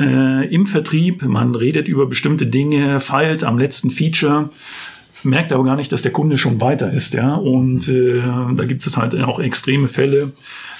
äh, 0.00 0.48
im 0.52 0.66
Vertrieb. 0.66 1.22
Man 1.22 1.54
redet 1.54 1.86
über 1.86 2.06
bestimmte 2.06 2.46
Dinge, 2.46 2.98
feilt 2.98 3.44
am 3.44 3.58
letzten 3.58 3.90
Feature 3.90 4.48
merkt 5.24 5.52
aber 5.52 5.64
gar 5.64 5.76
nicht, 5.76 5.92
dass 5.92 6.02
der 6.02 6.12
Kunde 6.12 6.38
schon 6.38 6.60
weiter 6.60 6.92
ist, 6.92 7.14
ja. 7.14 7.34
Und 7.34 7.88
äh, 7.88 8.22
da 8.54 8.64
gibt 8.64 8.86
es 8.86 8.96
halt 8.96 9.14
auch 9.20 9.38
extreme 9.38 9.88
Fälle. 9.88 10.32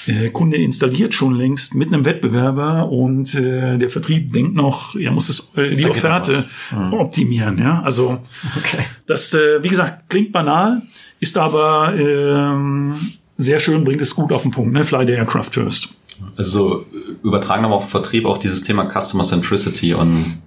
Der 0.07 0.31
Kunde 0.31 0.59
installiert 0.59 1.15
schon 1.15 1.35
längst 1.35 1.75
mit 1.75 1.93
einem 1.93 2.05
Wettbewerber 2.05 2.91
und 2.91 3.35
äh, 3.35 3.79
der 3.79 3.89
Vertrieb 3.89 4.33
denkt 4.33 4.55
noch, 4.55 4.95
er 4.97 5.11
muss 5.13 5.31
es, 5.31 5.53
äh, 5.57 5.75
die 5.75 5.85
da 5.85 5.91
Offerte 5.91 6.45
mhm. 6.71 6.93
optimieren, 6.93 7.59
ja. 7.59 7.81
Also 7.83 8.21
okay. 8.57 8.85
das, 9.07 9.33
äh, 9.33 9.63
wie 9.63 9.69
gesagt, 9.69 10.11
klingt 10.11 10.33
banal, 10.33 10.83
ist 11.21 11.39
aber 11.39 11.95
äh, 11.97 12.95
sehr 13.37 13.59
schön, 13.59 13.83
bringt 13.85 14.03
es 14.03 14.15
gut 14.15 14.33
auf 14.33 14.43
den 14.43 14.51
Punkt, 14.51 14.73
ne? 14.73 14.85
Fly 14.85 15.07
the 15.07 15.13
aircraft 15.13 15.51
first. 15.53 15.95
Also 16.37 16.85
übertragen 17.23 17.63
nochmal 17.63 17.79
auf 17.79 17.91
Vertrieb 17.91 18.27
auch 18.27 18.39
dieses 18.39 18.63
Thema 18.63 18.89
Customer 18.89 19.25
Centricity 19.25 19.95
und 19.95 20.39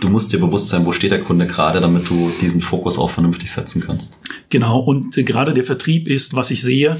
du 0.00 0.08
musst 0.08 0.32
dir 0.32 0.38
bewusst 0.38 0.68
sein, 0.68 0.84
wo 0.84 0.92
steht 0.92 1.10
der 1.10 1.20
Kunde 1.20 1.46
gerade, 1.46 1.80
damit 1.80 2.08
du 2.08 2.30
diesen 2.40 2.60
Fokus 2.60 2.98
auch 2.98 3.10
vernünftig 3.10 3.50
setzen 3.50 3.82
kannst. 3.84 4.20
Genau, 4.50 4.80
und 4.80 5.16
äh, 5.16 5.24
gerade 5.24 5.54
der 5.54 5.64
Vertrieb 5.64 6.08
ist, 6.08 6.34
was 6.34 6.50
ich 6.50 6.62
sehe, 6.62 6.98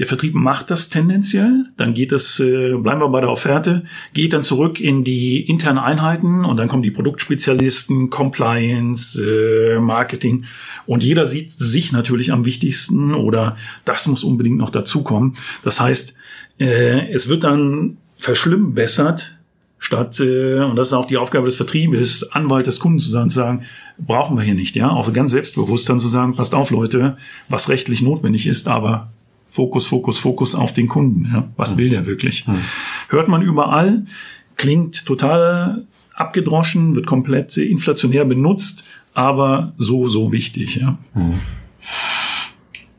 der 0.00 0.06
Vertrieb 0.06 0.34
macht 0.34 0.70
das 0.70 0.88
tendenziell, 0.88 1.66
dann 1.76 1.92
geht 1.92 2.12
es, 2.12 2.40
äh, 2.40 2.74
bleiben 2.78 3.02
wir 3.02 3.08
bei 3.10 3.20
der 3.20 3.28
Offerte, 3.28 3.84
geht 4.14 4.32
dann 4.32 4.42
zurück 4.42 4.80
in 4.80 5.04
die 5.04 5.42
internen 5.42 5.78
Einheiten 5.78 6.46
und 6.46 6.56
dann 6.56 6.68
kommen 6.68 6.82
die 6.82 6.90
Produktspezialisten, 6.90 8.08
Compliance, 8.08 9.22
äh, 9.22 9.78
Marketing 9.78 10.46
und 10.86 11.04
jeder 11.04 11.26
sieht 11.26 11.50
sich 11.50 11.92
natürlich 11.92 12.32
am 12.32 12.46
wichtigsten 12.46 13.12
oder 13.14 13.56
das 13.84 14.06
muss 14.06 14.24
unbedingt 14.24 14.56
noch 14.56 14.70
dazukommen. 14.70 15.36
Das 15.64 15.80
heißt, 15.80 16.16
äh, 16.58 17.12
es 17.12 17.28
wird 17.28 17.44
dann 17.44 17.98
verschlimmbessert, 18.16 19.39
statt, 19.80 20.20
äh, 20.20 20.60
und 20.60 20.76
das 20.76 20.88
ist 20.88 20.92
auch 20.92 21.06
die 21.06 21.16
Aufgabe 21.16 21.46
des 21.46 21.56
Vertriebes, 21.56 22.30
Anwalt 22.32 22.66
des 22.66 22.78
Kunden 22.78 22.98
zu 22.98 23.10
sein, 23.10 23.28
zu 23.30 23.36
sagen, 23.36 23.62
brauchen 23.98 24.36
wir 24.36 24.44
hier 24.44 24.54
nicht, 24.54 24.76
ja, 24.76 24.90
auch 24.90 25.12
ganz 25.12 25.32
selbstbewusst 25.32 25.88
dann 25.88 25.98
zu 25.98 26.06
sagen, 26.06 26.36
passt 26.36 26.54
auf, 26.54 26.70
Leute, 26.70 27.16
was 27.48 27.68
rechtlich 27.70 28.02
notwendig 28.02 28.46
ist, 28.46 28.68
aber 28.68 29.10
Fokus, 29.46 29.86
Fokus, 29.86 30.18
Fokus 30.18 30.54
auf 30.54 30.74
den 30.74 30.86
Kunden, 30.86 31.28
ja, 31.32 31.48
was 31.56 31.78
will 31.78 31.88
der 31.88 32.06
wirklich? 32.06 32.46
Hm. 32.46 32.60
Hört 33.08 33.28
man 33.28 33.42
überall, 33.42 34.04
klingt 34.56 35.06
total 35.06 35.86
abgedroschen, 36.14 36.94
wird 36.94 37.06
komplett 37.06 37.56
inflationär 37.56 38.26
benutzt, 38.26 38.84
aber 39.14 39.72
so, 39.78 40.06
so 40.06 40.30
wichtig, 40.30 40.76
ja. 40.76 40.98
Hm. 41.14 41.40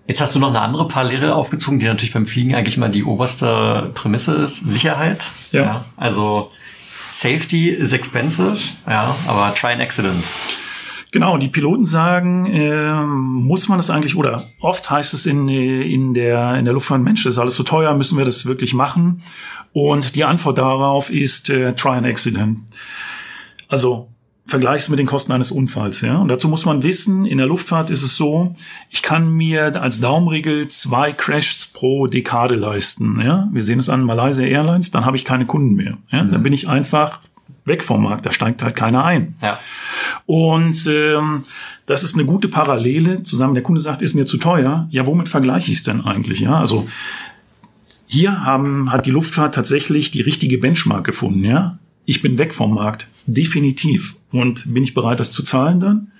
Jetzt 0.07 0.19
hast 0.19 0.35
du 0.35 0.39
noch 0.39 0.49
eine 0.49 0.61
andere 0.61 0.87
Parallele 0.87 1.35
aufgezogen, 1.35 1.79
die 1.79 1.85
natürlich 1.85 2.11
beim 2.11 2.25
Fliegen 2.25 2.55
eigentlich 2.55 2.77
mal 2.77 2.89
die 2.89 3.03
oberste 3.03 3.91
Prämisse 3.93 4.33
ist, 4.33 4.57
Sicherheit. 4.57 5.23
Ja. 5.51 5.61
ja 5.61 5.85
also 5.95 6.49
Safety 7.11 7.69
is 7.69 7.93
expensive, 7.93 8.57
ja, 8.87 9.15
aber 9.27 9.53
try 9.53 9.73
an 9.73 9.81
accident. 9.81 10.23
Genau, 11.11 11.37
die 11.37 11.49
Piloten 11.49 11.83
sagen, 11.83 12.45
äh, 12.45 13.03
muss 13.03 13.67
man 13.67 13.77
das 13.77 13.89
eigentlich, 13.89 14.15
oder 14.15 14.47
oft 14.61 14.89
heißt 14.89 15.13
es 15.13 15.25
in, 15.25 15.49
in, 15.49 16.13
der, 16.13 16.55
in 16.55 16.63
der 16.63 16.73
Luftfahrt, 16.73 17.01
Mensch, 17.01 17.23
das 17.25 17.33
ist 17.33 17.37
alles 17.37 17.55
so 17.55 17.63
teuer, 17.63 17.93
müssen 17.95 18.17
wir 18.17 18.23
das 18.23 18.45
wirklich 18.45 18.73
machen? 18.73 19.21
Und 19.73 20.15
die 20.15 20.23
Antwort 20.23 20.57
darauf 20.57 21.09
ist 21.09 21.49
äh, 21.49 21.73
try 21.75 21.97
an 21.97 22.05
accident. 22.05 22.59
Also 23.67 24.10
vergleichst 24.51 24.89
mit 24.89 24.99
den 24.99 25.07
Kosten 25.07 25.31
eines 25.31 25.51
Unfalls. 25.51 26.01
Ja? 26.01 26.17
Und 26.17 26.27
dazu 26.27 26.47
muss 26.47 26.65
man 26.65 26.83
wissen, 26.83 27.25
in 27.25 27.39
der 27.39 27.47
Luftfahrt 27.47 27.89
ist 27.89 28.03
es 28.03 28.15
so, 28.15 28.53
ich 28.89 29.01
kann 29.01 29.31
mir 29.31 29.81
als 29.81 29.99
Daumenregel 29.99 30.67
zwei 30.67 31.11
Crashs 31.11 31.65
pro 31.65 32.05
Dekade 32.05 32.55
leisten. 32.55 33.19
Ja? 33.19 33.49
Wir 33.51 33.63
sehen 33.63 33.79
es 33.79 33.89
an 33.89 34.03
Malaysia 34.03 34.45
Airlines, 34.45 34.91
dann 34.91 35.05
habe 35.05 35.17
ich 35.17 35.25
keine 35.25 35.47
Kunden 35.47 35.73
mehr. 35.73 35.97
Ja? 36.11 36.23
Mhm. 36.23 36.31
Dann 36.31 36.43
bin 36.43 36.53
ich 36.53 36.69
einfach 36.69 37.21
weg 37.65 37.83
vom 37.83 38.03
Markt, 38.03 38.25
da 38.25 38.31
steigt 38.31 38.61
halt 38.63 38.75
keiner 38.75 39.03
ein. 39.03 39.35
Ja. 39.41 39.59
Und 40.25 40.87
ähm, 40.87 41.43
das 41.85 42.03
ist 42.03 42.15
eine 42.15 42.25
gute 42.25 42.47
Parallele 42.47 43.23
zusammen. 43.23 43.53
Der 43.53 43.63
Kunde 43.63 43.81
sagt, 43.81 44.01
ist 44.01 44.13
mir 44.13 44.25
zu 44.25 44.37
teuer. 44.37 44.87
Ja, 44.91 45.05
womit 45.05 45.29
vergleiche 45.29 45.71
ich 45.71 45.79
es 45.79 45.83
denn 45.83 46.01
eigentlich? 46.01 46.39
Ja, 46.39 46.59
also 46.59 46.87
hier 48.07 48.43
haben, 48.45 48.91
hat 48.91 49.05
die 49.05 49.11
Luftfahrt 49.11 49.55
tatsächlich 49.55 50.11
die 50.11 50.21
richtige 50.21 50.57
Benchmark 50.57 51.05
gefunden. 51.05 51.43
Ja, 51.43 51.79
ich 52.05 52.21
bin 52.21 52.37
weg 52.37 52.53
vom 52.53 52.73
Markt. 52.73 53.07
Definitiv. 53.25 54.15
Und 54.31 54.73
bin 54.73 54.83
ich 54.83 54.93
bereit, 54.93 55.19
das 55.19 55.31
zu 55.31 55.43
zahlen 55.43 55.79
dann? 55.79 56.11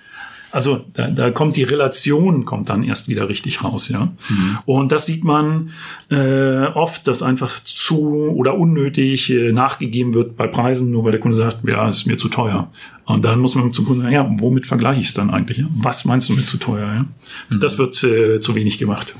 Also 0.52 0.84
da, 0.92 1.08
da 1.08 1.30
kommt 1.30 1.56
die 1.56 1.62
Relation 1.62 2.44
kommt 2.44 2.68
dann 2.68 2.82
erst 2.82 3.08
wieder 3.08 3.30
richtig 3.30 3.64
raus, 3.64 3.88
ja. 3.88 4.12
Mhm. 4.28 4.58
Und 4.66 4.92
das 4.92 5.06
sieht 5.06 5.24
man 5.24 5.70
äh, 6.10 6.66
oft, 6.74 7.08
dass 7.08 7.22
einfach 7.22 7.58
zu 7.64 8.28
oder 8.28 8.54
unnötig 8.58 9.30
äh, 9.30 9.50
nachgegeben 9.50 10.12
wird 10.12 10.36
bei 10.36 10.46
Preisen, 10.46 10.90
nur 10.90 11.04
weil 11.04 11.12
der 11.12 11.20
Kunde 11.20 11.36
sagt, 11.36 11.66
ja, 11.66 11.88
ist 11.88 12.06
mir 12.06 12.18
zu 12.18 12.28
teuer. 12.28 12.70
Und 13.06 13.24
dann 13.24 13.40
muss 13.40 13.54
man 13.54 13.72
zum 13.72 13.86
Kunden 13.86 14.02
sagen, 14.02 14.14
ja, 14.14 14.30
womit 14.38 14.66
vergleiche 14.66 15.00
ich 15.00 15.08
es 15.08 15.14
dann 15.14 15.30
eigentlich? 15.30 15.58
Ja? 15.58 15.66
Was 15.70 16.04
meinst 16.04 16.28
du 16.28 16.34
mit 16.34 16.46
zu 16.46 16.58
teuer? 16.58 16.86
Ja? 16.86 17.06
Mhm. 17.48 17.60
Das 17.60 17.78
wird 17.78 18.04
äh, 18.04 18.38
zu 18.38 18.54
wenig 18.54 18.76
gemacht. 18.76 19.16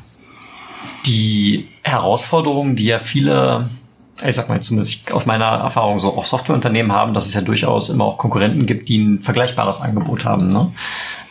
Die 1.07 1.67
Herausforderungen, 1.83 2.77
die 2.77 2.85
ja 2.85 2.99
viele 2.99 3.71
ich 4.25 4.37
sag 4.37 4.49
mal 4.49 4.61
zumindest 4.61 5.13
aus 5.13 5.27
meiner 5.27 5.47
Erfahrung 5.47 5.99
so 5.99 6.17
auch 6.17 6.25
Softwareunternehmen 6.25 6.93
haben, 6.93 7.15
dass 7.15 7.27
es 7.27 7.35
ja 7.35 7.41
durchaus 7.41 7.89
immer 7.89 8.05
auch 8.05 8.19
Konkurrenten 8.19 8.67
gibt, 8.67 8.89
die 8.89 8.99
ein 8.99 9.23
vergleichbares 9.23 9.81
Angebot 9.81 10.25
haben. 10.25 10.49
Ne? 10.49 10.73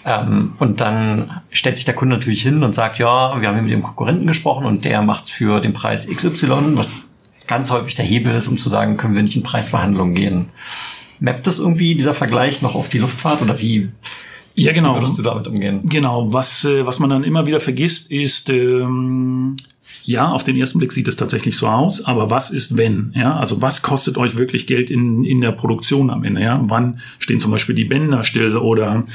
Ähm, 0.06 0.54
und 0.60 0.82
dann 0.82 1.41
stellt 1.52 1.76
sich 1.76 1.86
der 1.86 1.94
Kunde 1.94 2.15
natürlich 2.15 2.41
hin 2.41 2.63
und 2.63 2.74
sagt, 2.74 2.98
ja, 2.98 3.39
wir 3.39 3.48
haben 3.48 3.56
hier 3.56 3.63
mit 3.63 3.72
dem 3.72 3.84
Konkurrenten 3.84 4.28
gesprochen 4.28 4.65
und 4.65 4.84
der 4.84 5.02
macht's 5.02 5.30
für 5.30 5.60
den 5.62 5.74
Preis 5.74 6.08
XY, 6.08 6.76
was 6.76 7.15
ganz 7.48 7.70
häufig 7.70 7.96
der 7.96 8.06
Hebel 8.06 8.34
ist, 8.34 8.48
um 8.48 8.58
zu 8.58 8.70
sagen, 8.70 8.98
können 8.98 9.15
wir 9.15 9.22
nicht 9.22 9.36
in 9.36 9.44
Preisverhandlungen 9.44 10.15
gehen. 10.15 10.50
Mappt 11.20 11.46
das 11.46 11.60
irgendwie 11.60 11.94
dieser 11.96 12.13
Vergleich 12.13 12.62
noch 12.62 12.76
auf 12.76 12.89
die 12.89 12.98
Luftfahrt 12.98 13.41
oder 13.41 13.60
wie? 13.60 13.89
Ja, 14.56 14.74
genau. 14.74 14.96
Wie 14.96 15.02
würdest 15.02 15.17
du 15.17 15.22
damit 15.22 15.48
umgehen? 15.48 15.82
Genau. 15.84 16.34
Was, 16.34 16.65
äh, 16.65 16.86
was 16.86 17.00
man 17.00 17.10
dann 17.10 17.24
immer 17.24 17.46
wieder 17.46 17.60
vergisst, 17.60 18.12
ist, 18.12 18.50
ähm, 18.50 19.56
ja, 20.06 20.30
auf 20.32 20.44
den 20.44 20.58
ersten 20.58 20.80
Blick 20.80 20.92
sieht 20.92 21.08
es 21.08 21.16
tatsächlich 21.16 21.58
so 21.58 21.68
aus, 21.68 22.06
aber 22.06 22.30
was 22.30 22.50
ist 22.50 22.78
wenn? 22.78 23.14
Ja, 23.16 23.38
also 23.38 23.62
was 23.62 23.82
kostet 23.82 24.18
euch 24.18 24.36
wirklich 24.36 24.68
Geld 24.68 24.90
in, 24.90 25.24
in 25.24 25.42
der 25.42 25.52
Produktion 25.52 26.10
am 26.10 26.24
Ende? 26.24 26.42
Ja, 26.42 26.60
wann 26.64 27.00
stehen 27.20 27.40
zum 27.40 27.52
Beispiel 27.52 27.76
die 27.76 27.86
Bänder 27.86 28.24
still 28.24 28.58
oder 28.58 29.06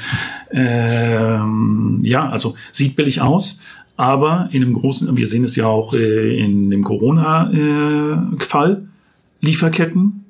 ähm, 0.51 1.99
ja, 2.03 2.29
also 2.29 2.55
sieht 2.71 2.95
billig 2.95 3.21
aus, 3.21 3.59
aber 3.97 4.49
in 4.51 4.63
einem 4.63 4.73
großen, 4.73 5.17
wir 5.17 5.27
sehen 5.27 5.43
es 5.43 5.55
ja 5.55 5.65
auch 5.65 5.93
äh, 5.93 6.37
in 6.39 6.69
dem 6.69 6.83
Corona-Fall, 6.83 8.71
äh, 8.71 9.45
Lieferketten, 9.45 10.25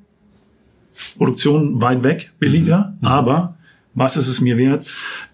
Produktion 1.16 1.80
weit 1.80 2.02
weg, 2.02 2.32
billiger, 2.38 2.94
mhm. 3.00 3.08
mhm. 3.08 3.08
aber 3.08 3.54
was 3.94 4.16
ist 4.16 4.28
es 4.28 4.40
mir 4.40 4.56
wert, 4.56 4.86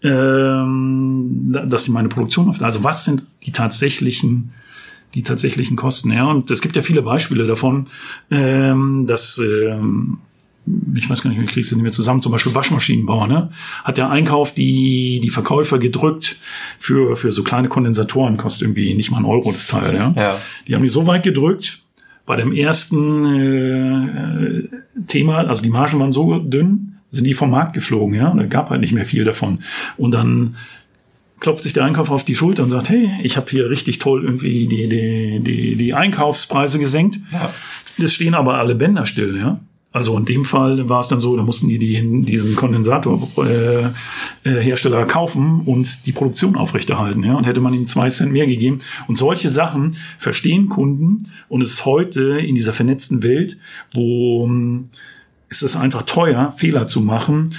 ähm, 0.03 1.55
dass 1.69 1.89
meine 1.89 2.09
Produktion 2.09 2.49
auf, 2.49 2.63
also 2.63 2.83
was 2.83 3.05
sind 3.05 3.27
die 3.45 3.53
tatsächlichen 3.53 4.53
die 5.15 5.23
tatsächlichen 5.23 5.77
Kosten. 5.77 6.13
Ja, 6.13 6.27
und 6.27 6.51
es 6.51 6.61
gibt 6.61 6.77
ja 6.77 6.83
viele 6.83 7.03
Beispiele 7.03 7.47
davon, 7.47 7.85
ähm, 8.31 9.07
dass 9.07 9.39
ähm, 9.39 10.19
ich 10.95 11.09
weiß 11.11 11.23
gar 11.23 11.31
nicht, 11.31 11.41
ich 11.41 11.51
kriege 11.51 11.61
es 11.61 11.73
nicht 11.73 11.83
mehr 11.83 11.93
zusammen, 11.93 12.23
zum 12.23 12.33
Beispiel 12.33 12.55
Waschmaschinenbauer, 12.55 13.27
ne? 13.27 13.51
hat 13.85 13.99
der 13.99 14.11
Einkauf 14.11 14.55
die, 14.55 15.21
die 15.23 15.31
Verkäufer 15.31 15.79
gedrückt 15.79 16.37
für, 16.79 17.17
für 17.17 17.33
so 17.33 17.43
kleine 17.43 17.69
Kondensatoren, 17.69 18.37
kostet 18.37 18.69
irgendwie 18.69 18.95
nicht 18.95 19.11
mal 19.11 19.19
ein 19.19 19.25
Euro 19.25 19.53
das 19.53 19.67
Teil. 19.67 19.95
Ja? 19.95 20.15
ja. 20.17 20.39
Die 20.67 20.75
haben 20.75 20.83
die 20.83 20.89
so 20.89 21.07
weit 21.07 21.23
gedrückt, 21.23 21.81
bei 22.27 22.37
dem 22.37 22.53
ersten 22.53 23.27
äh, 23.35 24.69
Thema, 25.07 25.47
also 25.47 25.63
die 25.63 25.71
Margen 25.71 25.99
waren 25.99 26.13
so 26.13 26.39
dünn, 26.39 26.97
sind 27.11 27.27
die 27.27 27.35
vom 27.35 27.51
Markt 27.51 27.75
geflogen, 27.75 28.15
ja, 28.15 28.29
und 28.29 28.39
da 28.39 28.47
gab 28.47 28.71
halt 28.71 28.81
nicht 28.81 28.93
mehr 28.93 29.05
viel 29.05 29.25
davon. 29.25 29.61
Und 29.97 30.15
dann 30.15 30.57
klopft 31.45 31.63
sich 31.63 31.75
der 31.75 31.85
Einkauf 31.85 32.11
auf 32.11 32.25
die 32.25 32.35
Schulter 32.35 32.63
und 32.63 32.71
sagt, 32.71 32.89
hey, 32.89 33.11
ich 33.23 33.37
habe 33.37 33.51
hier 33.51 33.69
richtig 33.69 33.99
toll 33.99 34.25
irgendwie 34.25 34.67
die, 34.67 34.89
die, 34.89 35.41
die, 35.41 35.77
die 35.77 35.93
Einkaufspreise 35.93 36.79
gesenkt. 36.79 37.21
Ja. 37.31 37.53
Das 37.99 38.15
stehen 38.15 38.35
aber 38.35 38.55
alle 38.55 38.75
Bänder 38.75 39.05
still, 39.05 39.37
ja. 39.37 39.61
Also 39.93 40.17
in 40.17 40.25
dem 40.25 40.47
Fall 40.47 40.89
war 40.89 41.01
es 41.01 41.09
dann 41.09 41.21
so, 41.21 41.37
da 41.37 41.43
mussten 41.43 41.69
die, 41.69 41.79
die 41.79 42.23
diesen 42.23 42.57
Kondensatorhersteller 42.57 44.99
äh, 44.99 45.03
äh, 45.03 45.07
kaufen 45.07 45.61
und 45.67 46.07
die 46.07 46.13
Produktion 46.13 46.57
aufrechterhalten. 46.57 47.23
Ja? 47.23 47.35
Und 47.35 47.45
hätte 47.45 47.61
man 47.61 47.75
ihnen 47.75 47.87
zwei 47.87 48.09
Cent 48.09 48.33
mehr 48.33 48.47
gegeben. 48.47 48.79
Und 49.07 49.19
solche 49.19 49.51
Sachen 49.51 49.99
verstehen 50.17 50.71
Kunden 50.71 51.29
und 51.51 51.61
es 51.61 51.73
ist 51.73 51.85
heute 51.85 52.39
in 52.39 52.55
dieser 52.55 52.73
vernetzten 52.73 53.23
Welt, 53.23 53.59
wo 53.93 54.51
ist 55.51 55.63
es 55.63 55.77
einfach 55.77 56.05
teuer, 56.05 56.53
Fehler 56.53 56.87
zu 56.87 57.03
machen 57.03 57.51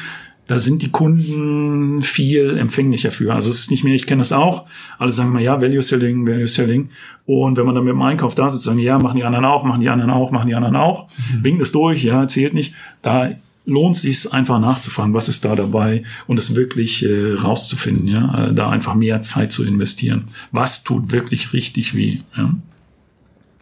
da 0.47 0.59
sind 0.59 0.81
die 0.81 0.91
Kunden 0.91 2.01
viel 2.01 2.57
empfänglicher 2.57 3.11
für. 3.11 3.33
Also 3.33 3.49
es 3.49 3.61
ist 3.61 3.71
nicht 3.71 3.83
mehr, 3.83 3.95
ich 3.95 4.05
kenne 4.05 4.19
das 4.19 4.31
auch, 4.31 4.65
alle 4.99 5.11
sagen 5.11 5.31
mal, 5.31 5.41
ja, 5.41 5.59
Value 5.59 5.81
Selling, 5.81 6.27
Value 6.27 6.47
Selling. 6.47 6.89
Und 7.25 7.57
wenn 7.57 7.65
man 7.65 7.73
dann 7.73 7.83
mit 7.83 7.93
dem 7.93 8.01
Einkauf 8.01 8.35
da 8.35 8.49
sitzt, 8.49 8.63
sagen, 8.63 8.79
ja, 8.79 8.99
machen 8.99 9.17
die 9.17 9.23
anderen 9.23 9.45
auch, 9.45 9.63
machen 9.63 9.81
die 9.81 9.89
anderen 9.89 10.11
auch, 10.11 10.31
machen 10.31 10.47
die 10.47 10.55
anderen 10.55 10.75
auch, 10.75 11.07
mhm. 11.33 11.43
winken 11.43 11.61
es 11.61 11.71
durch, 11.71 12.03
ja, 12.03 12.27
zählt 12.27 12.53
nicht. 12.53 12.75
Da 13.01 13.31
lohnt 13.65 13.95
es 13.95 14.03
sich 14.03 14.31
einfach 14.31 14.59
nachzufragen, 14.59 15.15
was 15.15 15.27
ist 15.27 15.43
da 15.43 15.55
dabei 15.55 16.03
und 16.27 16.37
es 16.37 16.55
wirklich 16.55 17.03
äh, 17.03 17.33
rauszufinden, 17.33 18.07
ja, 18.07 18.51
da 18.51 18.69
einfach 18.69 18.93
mehr 18.93 19.23
Zeit 19.23 19.51
zu 19.51 19.65
investieren. 19.65 20.25
Was 20.51 20.83
tut 20.83 21.11
wirklich 21.11 21.53
richtig 21.53 21.95
weh, 21.95 22.19
ja 22.37 22.53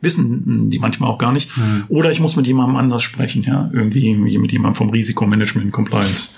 wissen 0.04 0.70
die 0.70 0.80
manchmal 0.80 1.10
auch 1.10 1.18
gar 1.18 1.32
nicht. 1.32 1.56
Mhm. 1.58 1.86
Oder 1.88 2.12
ich 2.12 2.20
muss 2.20 2.36
mit 2.36 2.46
jemandem 2.46 2.76
anders 2.76 3.02
sprechen, 3.02 3.44
ja, 3.44 3.70
irgendwie 3.72 4.14
mit 4.16 4.52
jemandem 4.52 4.76
vom 4.76 4.90
Risikomanagement, 4.90 5.72
Compliance. 5.72 6.32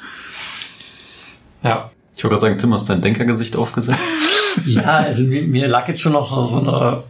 Ja. 1.65 1.89
Ich 2.15 2.23
wollte 2.23 2.35
gerade 2.35 2.41
sagen, 2.41 2.57
Tim, 2.57 2.73
hast 2.73 2.89
dein 2.89 3.01
Denkergesicht 3.01 3.57
aufgesetzt? 3.57 3.99
ja, 4.65 4.99
also 4.99 5.23
mir, 5.23 5.41
mir, 5.41 5.67
lag 5.67 5.87
jetzt 5.87 6.01
schon 6.01 6.13
noch 6.13 6.45
so 6.45 6.59
eine, 6.59 7.03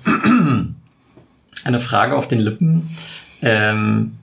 eine 1.64 1.80
Frage 1.80 2.16
auf 2.16 2.28
den 2.28 2.40
Lippen. 2.40 2.96
Ähm, 3.42 4.14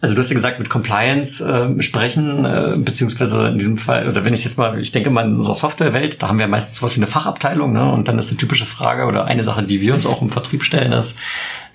also 0.00 0.14
du 0.14 0.20
hast 0.20 0.28
ja 0.28 0.34
gesagt, 0.34 0.58
mit 0.58 0.68
Compliance 0.68 1.42
äh, 1.42 1.82
sprechen, 1.82 2.44
äh, 2.44 2.76
beziehungsweise 2.76 3.48
in 3.48 3.58
diesem 3.58 3.78
Fall, 3.78 4.08
oder 4.08 4.24
wenn 4.24 4.34
ich 4.34 4.44
jetzt 4.44 4.58
mal, 4.58 4.78
ich 4.78 4.92
denke 4.92 5.10
mal 5.10 5.24
in 5.24 5.36
unserer 5.36 5.54
Softwarewelt, 5.54 6.22
da 6.22 6.28
haben 6.28 6.38
wir 6.38 6.48
meistens 6.48 6.78
sowas 6.78 6.94
wie 6.94 7.00
eine 7.00 7.06
Fachabteilung, 7.06 7.72
ne? 7.72 7.90
Und 7.90 8.08
dann 8.08 8.18
ist 8.18 8.28
eine 8.28 8.36
typische 8.36 8.66
Frage 8.66 9.06
oder 9.06 9.24
eine 9.24 9.42
Sache, 9.42 9.62
die 9.62 9.80
wir 9.80 9.94
uns 9.94 10.04
auch 10.04 10.20
im 10.20 10.28
Vertrieb 10.28 10.64
stellen, 10.64 10.92
ist, 10.92 11.18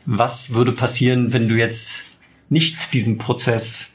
was 0.06 0.54
würde 0.54 0.72
passieren, 0.74 1.34
wenn 1.34 1.48
du 1.48 1.56
jetzt 1.56 2.18
nicht 2.50 2.94
diesen 2.94 3.18
Prozess 3.18 3.93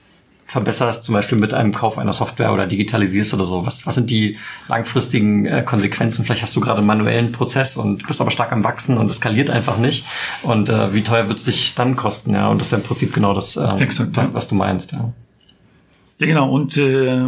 verbesserst, 0.49 1.05
zum 1.05 1.13
Beispiel 1.13 1.37
mit 1.37 1.53
einem 1.53 1.73
Kauf 1.73 1.99
einer 1.99 2.15
Software 2.15 2.53
oder 2.53 2.67
digitalisierst 2.67 3.35
oder 3.35 3.45
so? 3.45 3.67
Was, 3.67 3.87
was 3.87 3.95
sind 3.95 4.11
die 4.11 4.37
langfristigen 4.67 5.45
äh, 5.45 5.63
Konsequenzen? 5.63 6.25
Vielleicht 6.25 6.43
hast 6.43 6.57
du 6.57 6.61
gerade 6.61 6.79
einen 6.79 6.87
manuellen 6.87 7.33
Prozess 7.33 7.77
und 7.77 8.07
bist 8.07 8.21
aber 8.23 8.31
stark 8.31 8.51
am 8.51 8.65
Wachsen 8.65 8.97
und 8.97 9.11
es 9.11 9.19
skaliert 9.19 9.51
einfach 9.51 9.77
nicht. 9.77 10.07
Und 10.43 10.71
äh, 10.71 10.95
wie 10.95 11.03
teuer 11.03 11.29
wird 11.29 11.39
es 11.39 11.45
dich 11.45 11.75
dann 11.75 11.97
kosten? 11.97 12.33
Ja, 12.33 12.49
und 12.49 12.59
das 12.59 12.69
ist 12.69 12.73
ja 12.73 12.79
im 12.79 12.85
Prinzip 12.85 13.13
genau 13.13 13.35
das, 13.35 13.57
äh, 13.57 13.67
Exakt, 13.79 14.17
was, 14.17 14.33
was, 14.33 14.49
du 14.49 14.55
meinst. 14.55 14.93
Ja, 14.93 15.13
ja 16.19 16.27
genau. 16.27 16.51
Und 16.51 16.79
äh, 16.79 17.27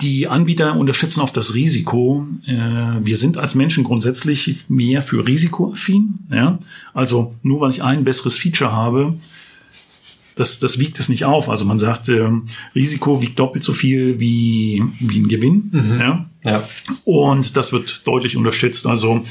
die 0.00 0.28
Anbieter 0.28 0.76
unterschätzen 0.76 1.20
oft 1.20 1.36
das 1.36 1.54
Risiko. 1.54 2.26
Äh, 2.46 2.54
wir 2.54 3.16
sind 3.16 3.38
als 3.38 3.56
Menschen 3.56 3.82
grundsätzlich 3.82 4.66
mehr 4.68 5.02
für 5.02 5.26
risikoaffin. 5.26 6.20
Ja? 6.30 6.60
Also 6.94 7.34
nur 7.42 7.60
weil 7.60 7.70
ich 7.70 7.82
ein 7.82 8.04
besseres 8.04 8.38
Feature 8.38 8.70
habe, 8.70 9.14
das, 10.40 10.58
das 10.58 10.78
wiegt 10.78 10.98
es 10.98 11.10
nicht 11.10 11.24
auf. 11.24 11.50
Also 11.50 11.66
man 11.66 11.78
sagt, 11.78 12.08
ähm, 12.08 12.46
Risiko 12.74 13.20
wiegt 13.20 13.38
doppelt 13.38 13.62
so 13.62 13.74
viel 13.74 14.18
wie, 14.18 14.82
wie 14.98 15.20
ein 15.20 15.28
Gewinn. 15.28 15.70
Mhm. 15.70 16.00
Ja? 16.00 16.30
Ja. 16.42 16.62
Und 17.04 17.56
das 17.58 17.72
wird 17.72 18.06
deutlich 18.06 18.38
unterschätzt. 18.38 18.86
Also 18.86 19.22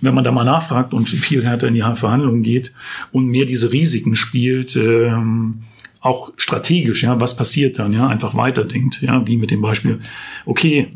wenn 0.00 0.14
man 0.14 0.24
da 0.24 0.32
mal 0.32 0.44
nachfragt 0.44 0.94
und 0.94 1.06
viel 1.06 1.44
härter 1.44 1.68
in 1.68 1.74
die 1.74 1.82
Verhandlungen 1.82 2.42
geht 2.42 2.72
und 3.12 3.26
mehr 3.26 3.44
diese 3.44 3.72
Risiken 3.72 4.16
spielt, 4.16 4.74
ähm, 4.74 5.64
auch 6.00 6.32
strategisch, 6.38 7.02
ja, 7.02 7.20
was 7.20 7.36
passiert 7.36 7.78
dann, 7.78 7.92
ja, 7.92 8.08
einfach 8.08 8.34
weiterdenkt, 8.34 9.02
ja, 9.02 9.24
wie 9.26 9.36
mit 9.36 9.50
dem 9.50 9.60
Beispiel, 9.60 10.00
okay, 10.46 10.92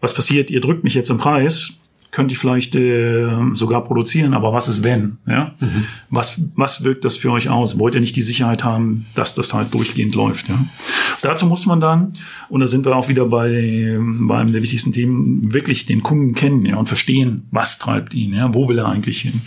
was 0.00 0.14
passiert, 0.14 0.50
ihr 0.50 0.60
drückt 0.60 0.84
mich 0.84 0.94
jetzt 0.94 1.10
im 1.10 1.18
Preis, 1.18 1.80
könnte 2.14 2.32
ich 2.32 2.38
vielleicht 2.38 2.76
äh, 2.76 3.28
sogar 3.54 3.82
produzieren, 3.82 4.34
aber 4.34 4.52
was 4.52 4.68
ist 4.68 4.84
wenn? 4.84 5.18
Ja? 5.26 5.52
Mhm. 5.60 5.84
Was, 6.10 6.40
was 6.54 6.84
wirkt 6.84 7.04
das 7.04 7.16
für 7.16 7.32
euch 7.32 7.48
aus? 7.48 7.80
Wollt 7.80 7.96
ihr 7.96 8.00
nicht 8.00 8.14
die 8.14 8.22
Sicherheit 8.22 8.62
haben, 8.62 9.06
dass 9.16 9.34
das 9.34 9.52
halt 9.52 9.74
durchgehend 9.74 10.14
läuft? 10.14 10.48
Ja? 10.48 10.64
Dazu 11.22 11.46
muss 11.46 11.66
man 11.66 11.80
dann, 11.80 12.12
und 12.48 12.60
da 12.60 12.68
sind 12.68 12.86
wir 12.86 12.94
auch 12.94 13.08
wieder 13.08 13.26
bei, 13.26 13.98
bei 13.98 14.38
einem 14.38 14.52
der 14.52 14.62
wichtigsten 14.62 14.92
Themen, 14.92 15.52
wirklich 15.52 15.86
den 15.86 16.04
Kunden 16.04 16.34
kennen 16.34 16.64
ja, 16.64 16.76
und 16.76 16.86
verstehen, 16.86 17.48
was 17.50 17.80
treibt 17.80 18.14
ihn, 18.14 18.32
ja? 18.32 18.54
wo 18.54 18.68
will 18.68 18.78
er 18.78 18.88
eigentlich 18.88 19.22
hin? 19.22 19.40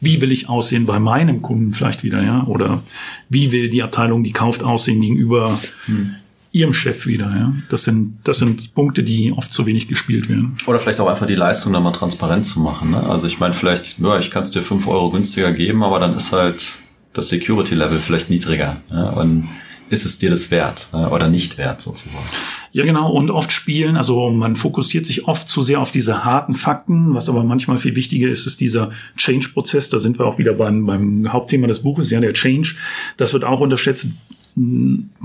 Wie 0.00 0.20
will 0.20 0.32
ich 0.32 0.48
aussehen 0.48 0.86
bei 0.86 0.98
meinem 0.98 1.40
Kunden 1.40 1.72
vielleicht 1.72 2.02
wieder, 2.02 2.22
ja? 2.22 2.44
Oder 2.46 2.82
wie 3.28 3.50
will 3.50 3.68
die 3.68 3.82
Abteilung, 3.82 4.22
die 4.22 4.32
kauft, 4.32 4.62
aussehen 4.62 5.00
gegenüber 5.00 5.58
mhm 5.86 6.14
ihrem 6.58 6.72
Chef 6.72 7.06
wieder. 7.06 7.30
Ja? 7.30 7.54
Das, 7.70 7.84
sind, 7.84 8.18
das 8.24 8.38
sind 8.38 8.74
Punkte, 8.74 9.02
die 9.02 9.32
oft 9.32 9.52
zu 9.52 9.64
wenig 9.66 9.88
gespielt 9.88 10.28
werden. 10.28 10.56
Oder 10.66 10.78
vielleicht 10.78 11.00
auch 11.00 11.08
einfach 11.08 11.26
die 11.26 11.36
Leistung 11.36 11.72
dann 11.72 11.84
mal 11.84 11.92
transparent 11.92 12.44
zu 12.44 12.60
machen. 12.60 12.90
Ne? 12.90 13.02
Also 13.02 13.26
ich 13.26 13.38
meine, 13.38 13.54
vielleicht, 13.54 13.98
ja, 14.00 14.18
ich 14.18 14.30
kann 14.30 14.42
es 14.42 14.50
dir 14.50 14.62
fünf 14.62 14.86
Euro 14.88 15.10
günstiger 15.10 15.52
geben, 15.52 15.82
aber 15.84 16.00
dann 16.00 16.14
ist 16.16 16.32
halt 16.32 16.80
das 17.12 17.28
Security-Level 17.28 18.00
vielleicht 18.00 18.28
niedriger. 18.28 18.80
Ja? 18.90 19.10
Und 19.10 19.48
ist 19.90 20.04
es 20.04 20.18
dir 20.18 20.28
das 20.28 20.50
wert 20.50 20.88
oder 20.92 21.28
nicht 21.28 21.56
wert 21.56 21.80
sozusagen? 21.80 22.24
Ja, 22.72 22.84
genau. 22.84 23.10
Und 23.10 23.30
oft 23.30 23.50
spielen, 23.52 23.96
also 23.96 24.30
man 24.30 24.54
fokussiert 24.54 25.06
sich 25.06 25.26
oft 25.26 25.48
zu 25.48 25.62
sehr 25.62 25.80
auf 25.80 25.90
diese 25.90 26.24
harten 26.24 26.54
Fakten. 26.54 27.14
Was 27.14 27.30
aber 27.30 27.42
manchmal 27.42 27.78
viel 27.78 27.96
wichtiger 27.96 28.28
ist, 28.28 28.46
ist 28.46 28.60
dieser 28.60 28.90
Change-Prozess. 29.16 29.88
Da 29.88 29.98
sind 29.98 30.18
wir 30.18 30.26
auch 30.26 30.36
wieder 30.36 30.52
beim, 30.52 30.84
beim 30.84 31.32
Hauptthema 31.32 31.66
des 31.66 31.82
Buches, 31.82 32.10
ja, 32.10 32.20
der 32.20 32.34
Change. 32.34 32.74
Das 33.16 33.32
wird 33.32 33.44
auch 33.44 33.60
unterschätzt 33.60 34.08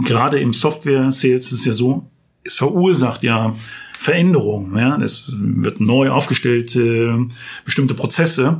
gerade 0.06 0.39
im 0.39 0.54
Software-Sales 0.54 1.48
ist 1.48 1.52
es 1.52 1.65
ja 1.65 1.74
so, 1.74 2.06
es 2.43 2.56
verursacht 2.56 3.24
ja 3.24 3.56
Veränderungen. 3.98 4.78
Ja? 4.78 5.02
Es 5.02 5.36
wird 5.38 5.80
neu 5.80 6.12
aufgestellt, 6.12 6.76
äh, 6.76 7.13
bestimmte 7.65 7.93
Prozesse. 7.93 8.60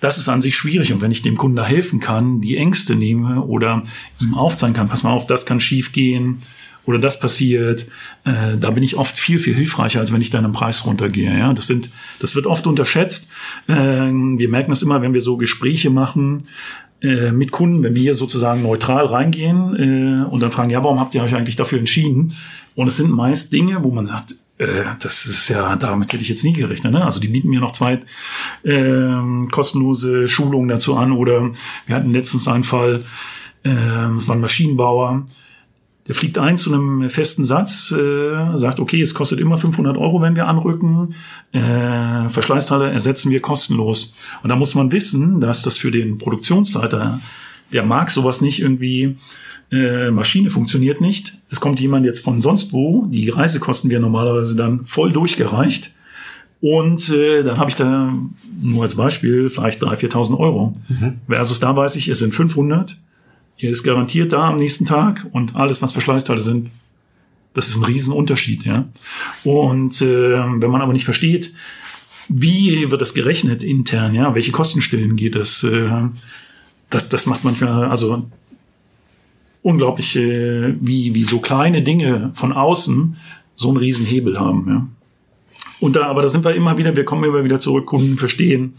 Das 0.00 0.16
ist 0.16 0.28
an 0.28 0.40
sich 0.40 0.56
schwierig. 0.56 0.92
Und 0.92 1.00
wenn 1.00 1.10
ich 1.10 1.22
dem 1.22 1.36
Kunden 1.36 1.56
da 1.56 1.66
helfen 1.66 2.00
kann, 2.00 2.40
die 2.40 2.56
Ängste 2.56 2.94
nehme 2.94 3.42
oder 3.42 3.82
ihm 4.20 4.34
aufzeigen 4.34 4.74
kann, 4.74 4.88
pass 4.88 5.02
mal 5.02 5.10
auf, 5.10 5.26
das 5.26 5.44
kann 5.44 5.60
schiefgehen 5.60 6.38
oder 6.86 6.98
das 6.98 7.20
passiert, 7.20 7.86
äh, 8.24 8.56
da 8.58 8.70
bin 8.70 8.82
ich 8.82 8.96
oft 8.96 9.18
viel, 9.18 9.38
viel 9.38 9.54
hilfreicher, 9.54 10.00
als 10.00 10.10
wenn 10.10 10.22
ich 10.22 10.30
dann 10.30 10.46
im 10.46 10.52
Preis 10.52 10.86
runtergehe. 10.86 11.36
Ja? 11.36 11.52
Das, 11.52 11.66
sind, 11.66 11.90
das 12.20 12.34
wird 12.34 12.46
oft 12.46 12.66
unterschätzt. 12.66 13.28
Äh, 13.66 13.74
wir 13.74 14.48
merken 14.48 14.70
das 14.70 14.82
immer, 14.82 15.02
wenn 15.02 15.12
wir 15.12 15.20
so 15.20 15.36
Gespräche 15.36 15.90
machen 15.90 16.44
äh, 17.00 17.30
mit 17.32 17.52
Kunden, 17.52 17.82
wenn 17.82 17.94
wir 17.94 18.14
sozusagen 18.14 18.62
neutral 18.62 19.06
reingehen 19.06 20.24
äh, 20.24 20.30
und 20.30 20.40
dann 20.40 20.50
fragen, 20.50 20.70
ja, 20.70 20.82
warum 20.82 20.98
habt 20.98 21.14
ihr 21.14 21.22
euch 21.22 21.34
eigentlich 21.34 21.56
dafür 21.56 21.78
entschieden? 21.78 22.34
Und 22.74 22.88
es 22.88 22.96
sind 22.96 23.10
meist 23.10 23.52
Dinge, 23.52 23.84
wo 23.84 23.90
man 23.90 24.06
sagt, 24.06 24.34
äh, 24.58 24.66
das 25.00 25.24
ist 25.26 25.48
ja, 25.48 25.76
damit 25.76 26.12
hätte 26.12 26.22
ich 26.22 26.28
jetzt 26.28 26.44
nie 26.44 26.52
gerechnet. 26.52 26.92
Ne? 26.92 27.04
Also 27.04 27.20
die 27.20 27.28
bieten 27.28 27.48
mir 27.48 27.60
noch 27.60 27.72
zwei 27.72 28.00
äh, 28.64 29.46
kostenlose 29.50 30.28
Schulungen 30.28 30.68
dazu 30.68 30.96
an. 30.96 31.12
Oder 31.12 31.50
wir 31.86 31.94
hatten 31.94 32.12
letztens 32.12 32.48
einen 32.48 32.64
Fall, 32.64 33.04
äh, 33.62 33.70
das 33.70 34.28
war 34.28 34.36
ein 34.36 34.40
Maschinenbauer, 34.40 35.24
der 36.08 36.14
fliegt 36.14 36.38
ein 36.38 36.56
zu 36.56 36.72
einem 36.72 37.08
festen 37.10 37.44
Satz, 37.44 37.92
äh, 37.92 38.56
sagt, 38.56 38.80
okay, 38.80 39.02
es 39.02 39.14
kostet 39.14 39.40
immer 39.40 39.58
500 39.58 39.98
Euro, 39.98 40.22
wenn 40.22 40.34
wir 40.34 40.48
anrücken. 40.48 41.14
Äh, 41.52 42.30
Verschleißteile 42.30 42.90
ersetzen 42.90 43.30
wir 43.30 43.40
kostenlos. 43.40 44.14
Und 44.42 44.48
da 44.48 44.56
muss 44.56 44.74
man 44.74 44.90
wissen, 44.90 45.38
dass 45.38 45.62
das 45.62 45.76
für 45.76 45.90
den 45.90 46.16
Produktionsleiter, 46.16 47.20
der 47.74 47.82
mag 47.82 48.10
sowas 48.10 48.40
nicht 48.40 48.62
irgendwie, 48.62 49.18
äh, 49.70 50.10
Maschine 50.10 50.48
funktioniert 50.48 51.02
nicht. 51.02 51.34
Es 51.50 51.60
kommt 51.60 51.78
jemand 51.78 52.06
jetzt 52.06 52.24
von 52.24 52.40
sonst 52.40 52.72
wo, 52.72 53.04
die 53.10 53.28
Reisekosten 53.28 53.90
werden 53.90 54.02
normalerweise 54.02 54.56
dann 54.56 54.84
voll 54.84 55.12
durchgereicht. 55.12 55.92
Und 56.62 57.10
äh, 57.10 57.42
dann 57.42 57.58
habe 57.58 57.68
ich 57.68 57.76
da 57.76 58.14
nur 58.62 58.82
als 58.82 58.96
Beispiel 58.96 59.50
vielleicht 59.50 59.82
3.000, 59.82 60.10
4.000 60.10 60.38
Euro. 60.38 60.72
Mhm. 60.88 61.18
Versus 61.28 61.60
da 61.60 61.76
weiß 61.76 61.96
ich, 61.96 62.08
es 62.08 62.18
sind 62.20 62.34
500 62.34 62.96
Ihr 63.58 63.70
ist 63.70 63.82
garantiert 63.82 64.32
da 64.32 64.48
am 64.48 64.56
nächsten 64.56 64.86
Tag 64.86 65.26
und 65.32 65.56
alles, 65.56 65.82
was 65.82 65.92
Verschleißteile 65.92 66.40
sind, 66.40 66.70
das 67.54 67.68
ist 67.68 67.76
ein 67.76 67.84
Riesenunterschied, 67.84 68.64
ja. 68.64 68.88
Und 69.42 70.00
äh, 70.00 70.06
wenn 70.06 70.70
man 70.70 70.80
aber 70.80 70.92
nicht 70.92 71.04
versteht, 71.04 71.52
wie 72.28 72.90
wird 72.90 73.00
das 73.00 73.14
gerechnet 73.14 73.64
intern, 73.64 74.14
ja, 74.14 74.34
welche 74.34 74.52
Kostenstellen 74.52 75.16
geht 75.16 75.34
es, 75.34 75.64
äh, 75.64 75.90
das, 76.88 77.08
das 77.08 77.26
macht 77.26 77.42
manchmal, 77.42 77.86
also 77.86 78.26
unglaublich, 79.62 80.14
äh, 80.14 80.74
wie, 80.80 81.14
wie 81.14 81.24
so 81.24 81.40
kleine 81.40 81.82
Dinge 81.82 82.30
von 82.34 82.52
außen 82.52 83.16
so 83.56 83.68
einen 83.68 83.78
Riesenhebel 83.78 84.38
haben, 84.38 84.68
ja. 84.68 84.88
Und 85.80 85.96
da, 85.96 86.06
aber 86.06 86.22
da 86.22 86.28
sind 86.28 86.44
wir 86.44 86.54
immer 86.54 86.76
wieder, 86.78 86.94
wir 86.94 87.04
kommen 87.04 87.24
immer 87.24 87.44
wieder 87.44 87.60
zurück, 87.60 87.86
Kunden 87.86 88.18
verstehen, 88.18 88.74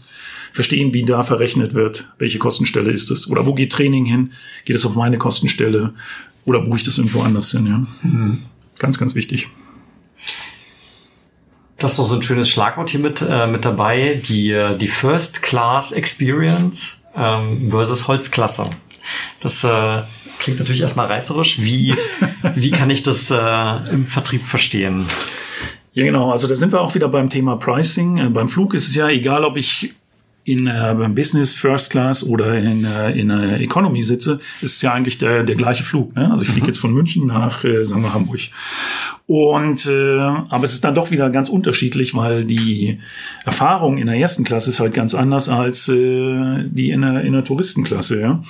verstehen, 0.52 0.92
wie 0.94 1.04
da 1.04 1.22
verrechnet 1.22 1.74
wird, 1.74 2.12
welche 2.18 2.38
Kostenstelle 2.38 2.90
ist 2.90 3.10
es 3.10 3.28
oder 3.28 3.46
wo 3.46 3.54
geht 3.54 3.72
Training 3.72 4.04
hin, 4.04 4.32
geht 4.64 4.76
es 4.76 4.84
auf 4.86 4.94
meine 4.94 5.18
Kostenstelle 5.18 5.94
oder 6.44 6.60
buche 6.60 6.78
ich 6.78 6.82
das 6.82 6.98
irgendwo 6.98 7.22
anders 7.22 7.50
hin. 7.52 7.66
Ja? 7.66 8.08
Mhm. 8.08 8.42
Ganz, 8.78 8.98
ganz 8.98 9.14
wichtig. 9.14 9.48
Das 11.78 11.92
ist 11.92 11.98
noch 11.98 12.06
so 12.06 12.14
ein 12.14 12.22
schönes 12.22 12.50
Schlagwort 12.50 12.90
hier 12.90 13.00
mit, 13.00 13.22
äh, 13.26 13.46
mit 13.46 13.64
dabei, 13.64 14.20
die, 14.28 14.50
äh, 14.50 14.76
die 14.76 14.88
First 14.88 15.42
Class 15.42 15.92
Experience 15.92 17.04
ähm, 17.14 17.70
versus 17.70 18.06
Holzklasse. 18.06 18.70
Das 19.40 19.64
äh, 19.64 20.02
Klingt 20.40 20.58
natürlich 20.58 20.80
erstmal 20.80 21.06
reißerisch. 21.06 21.60
Wie, 21.60 21.94
wie 22.54 22.70
kann 22.70 22.88
ich 22.88 23.02
das 23.02 23.30
äh, 23.30 23.92
im 23.92 24.06
Vertrieb 24.06 24.46
verstehen? 24.46 25.06
Ja, 25.92 26.04
genau. 26.04 26.30
Also 26.30 26.48
da 26.48 26.56
sind 26.56 26.72
wir 26.72 26.80
auch 26.80 26.94
wieder 26.94 27.08
beim 27.08 27.28
Thema 27.28 27.56
Pricing. 27.56 28.16
Äh, 28.16 28.30
beim 28.30 28.48
Flug 28.48 28.72
ist 28.72 28.88
es 28.88 28.94
ja 28.94 29.08
egal, 29.10 29.44
ob 29.44 29.58
ich 29.58 29.94
in 30.44 30.66
äh, 30.66 30.94
Business 31.10 31.54
First 31.54 31.90
Class 31.90 32.24
oder 32.24 32.56
in, 32.56 32.84
äh, 32.84 33.10
in 33.12 33.30
äh, 33.30 33.62
Economy 33.62 34.00
sitze, 34.00 34.40
ist 34.62 34.76
es 34.76 34.82
ja 34.82 34.92
eigentlich 34.92 35.18
der, 35.18 35.44
der 35.44 35.54
gleiche 35.54 35.84
Flug. 35.84 36.14
Ne? 36.16 36.30
Also 36.30 36.42
ich 36.42 36.48
fliege 36.48 36.64
mhm. 36.64 36.68
jetzt 36.68 36.78
von 36.78 36.94
München 36.94 37.26
nach, 37.26 37.62
äh, 37.62 37.84
sagen 37.84 38.02
wir, 38.02 38.14
Hamburg. 38.14 38.40
Und 39.26 39.86
äh, 39.86 40.18
aber 40.18 40.64
es 40.64 40.72
ist 40.72 40.82
dann 40.82 40.94
doch 40.94 41.10
wieder 41.10 41.28
ganz 41.30 41.50
unterschiedlich, 41.50 42.16
weil 42.16 42.44
die 42.44 42.98
Erfahrung 43.44 43.98
in 43.98 44.06
der 44.06 44.16
ersten 44.16 44.42
Klasse 44.42 44.70
ist 44.70 44.80
halt 44.80 44.94
ganz 44.94 45.14
anders 45.14 45.48
als 45.48 45.88
äh, 45.88 46.64
die 46.64 46.90
in 46.90 47.02
der, 47.02 47.20
in 47.20 47.34
der 47.34 47.44
Touristenklasse. 47.44 48.20
Ja? 48.20 48.42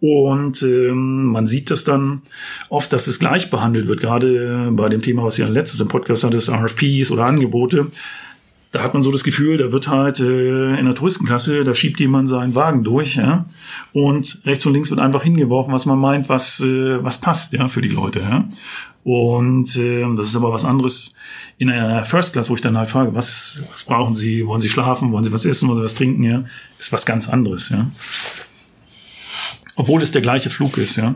Und 0.00 0.62
äh, 0.62 0.90
man 0.92 1.46
sieht 1.46 1.70
das 1.70 1.84
dann 1.84 2.22
oft, 2.68 2.92
dass 2.92 3.06
es 3.06 3.20
gleich 3.20 3.48
behandelt 3.48 3.86
wird, 3.86 4.00
gerade 4.00 4.70
bei 4.72 4.88
dem 4.88 5.00
Thema, 5.00 5.22
was 5.22 5.38
ihr 5.38 5.48
letztes 5.48 5.80
im 5.80 5.88
Podcast 5.88 6.24
hattet, 6.24 6.48
RFPs 6.48 7.12
oder 7.12 7.24
Angebote 7.24 7.86
da 8.70 8.82
hat 8.82 8.92
man 8.92 9.02
so 9.02 9.10
das 9.10 9.24
Gefühl, 9.24 9.56
da 9.56 9.72
wird 9.72 9.88
halt 9.88 10.20
äh, 10.20 10.78
in 10.78 10.84
der 10.84 10.94
Touristenklasse, 10.94 11.64
da 11.64 11.74
schiebt 11.74 12.00
jemand 12.00 12.28
seinen 12.28 12.54
Wagen 12.54 12.84
durch, 12.84 13.16
ja, 13.16 13.46
und 13.92 14.42
rechts 14.44 14.66
und 14.66 14.74
links 14.74 14.90
wird 14.90 15.00
einfach 15.00 15.22
hingeworfen, 15.22 15.72
was 15.72 15.86
man 15.86 15.98
meint, 15.98 16.28
was 16.28 16.60
äh, 16.60 17.02
was 17.02 17.18
passt, 17.18 17.52
ja, 17.54 17.68
für 17.68 17.80
die 17.80 17.88
Leute, 17.88 18.20
ja. 18.20 18.48
Und 19.04 19.74
äh, 19.76 20.04
das 20.16 20.28
ist 20.28 20.36
aber 20.36 20.52
was 20.52 20.66
anderes 20.66 21.14
in 21.56 21.68
der 21.68 22.04
First 22.04 22.34
Class, 22.34 22.50
wo 22.50 22.54
ich 22.54 22.60
dann 22.60 22.76
halt 22.76 22.90
frage, 22.90 23.14
was 23.14 23.62
was 23.72 23.84
brauchen 23.84 24.14
Sie? 24.14 24.46
Wollen 24.46 24.60
Sie 24.60 24.68
schlafen? 24.68 25.12
Wollen 25.12 25.24
Sie 25.24 25.32
was 25.32 25.46
essen? 25.46 25.66
Wollen 25.68 25.78
Sie 25.78 25.84
was 25.84 25.94
trinken? 25.94 26.22
Ja, 26.22 26.44
ist 26.78 26.92
was 26.92 27.06
ganz 27.06 27.28
anderes, 27.28 27.70
ja. 27.70 27.90
Obwohl 29.76 30.02
es 30.02 30.10
der 30.10 30.22
gleiche 30.22 30.50
Flug 30.50 30.76
ist, 30.76 30.96
ja. 30.96 31.14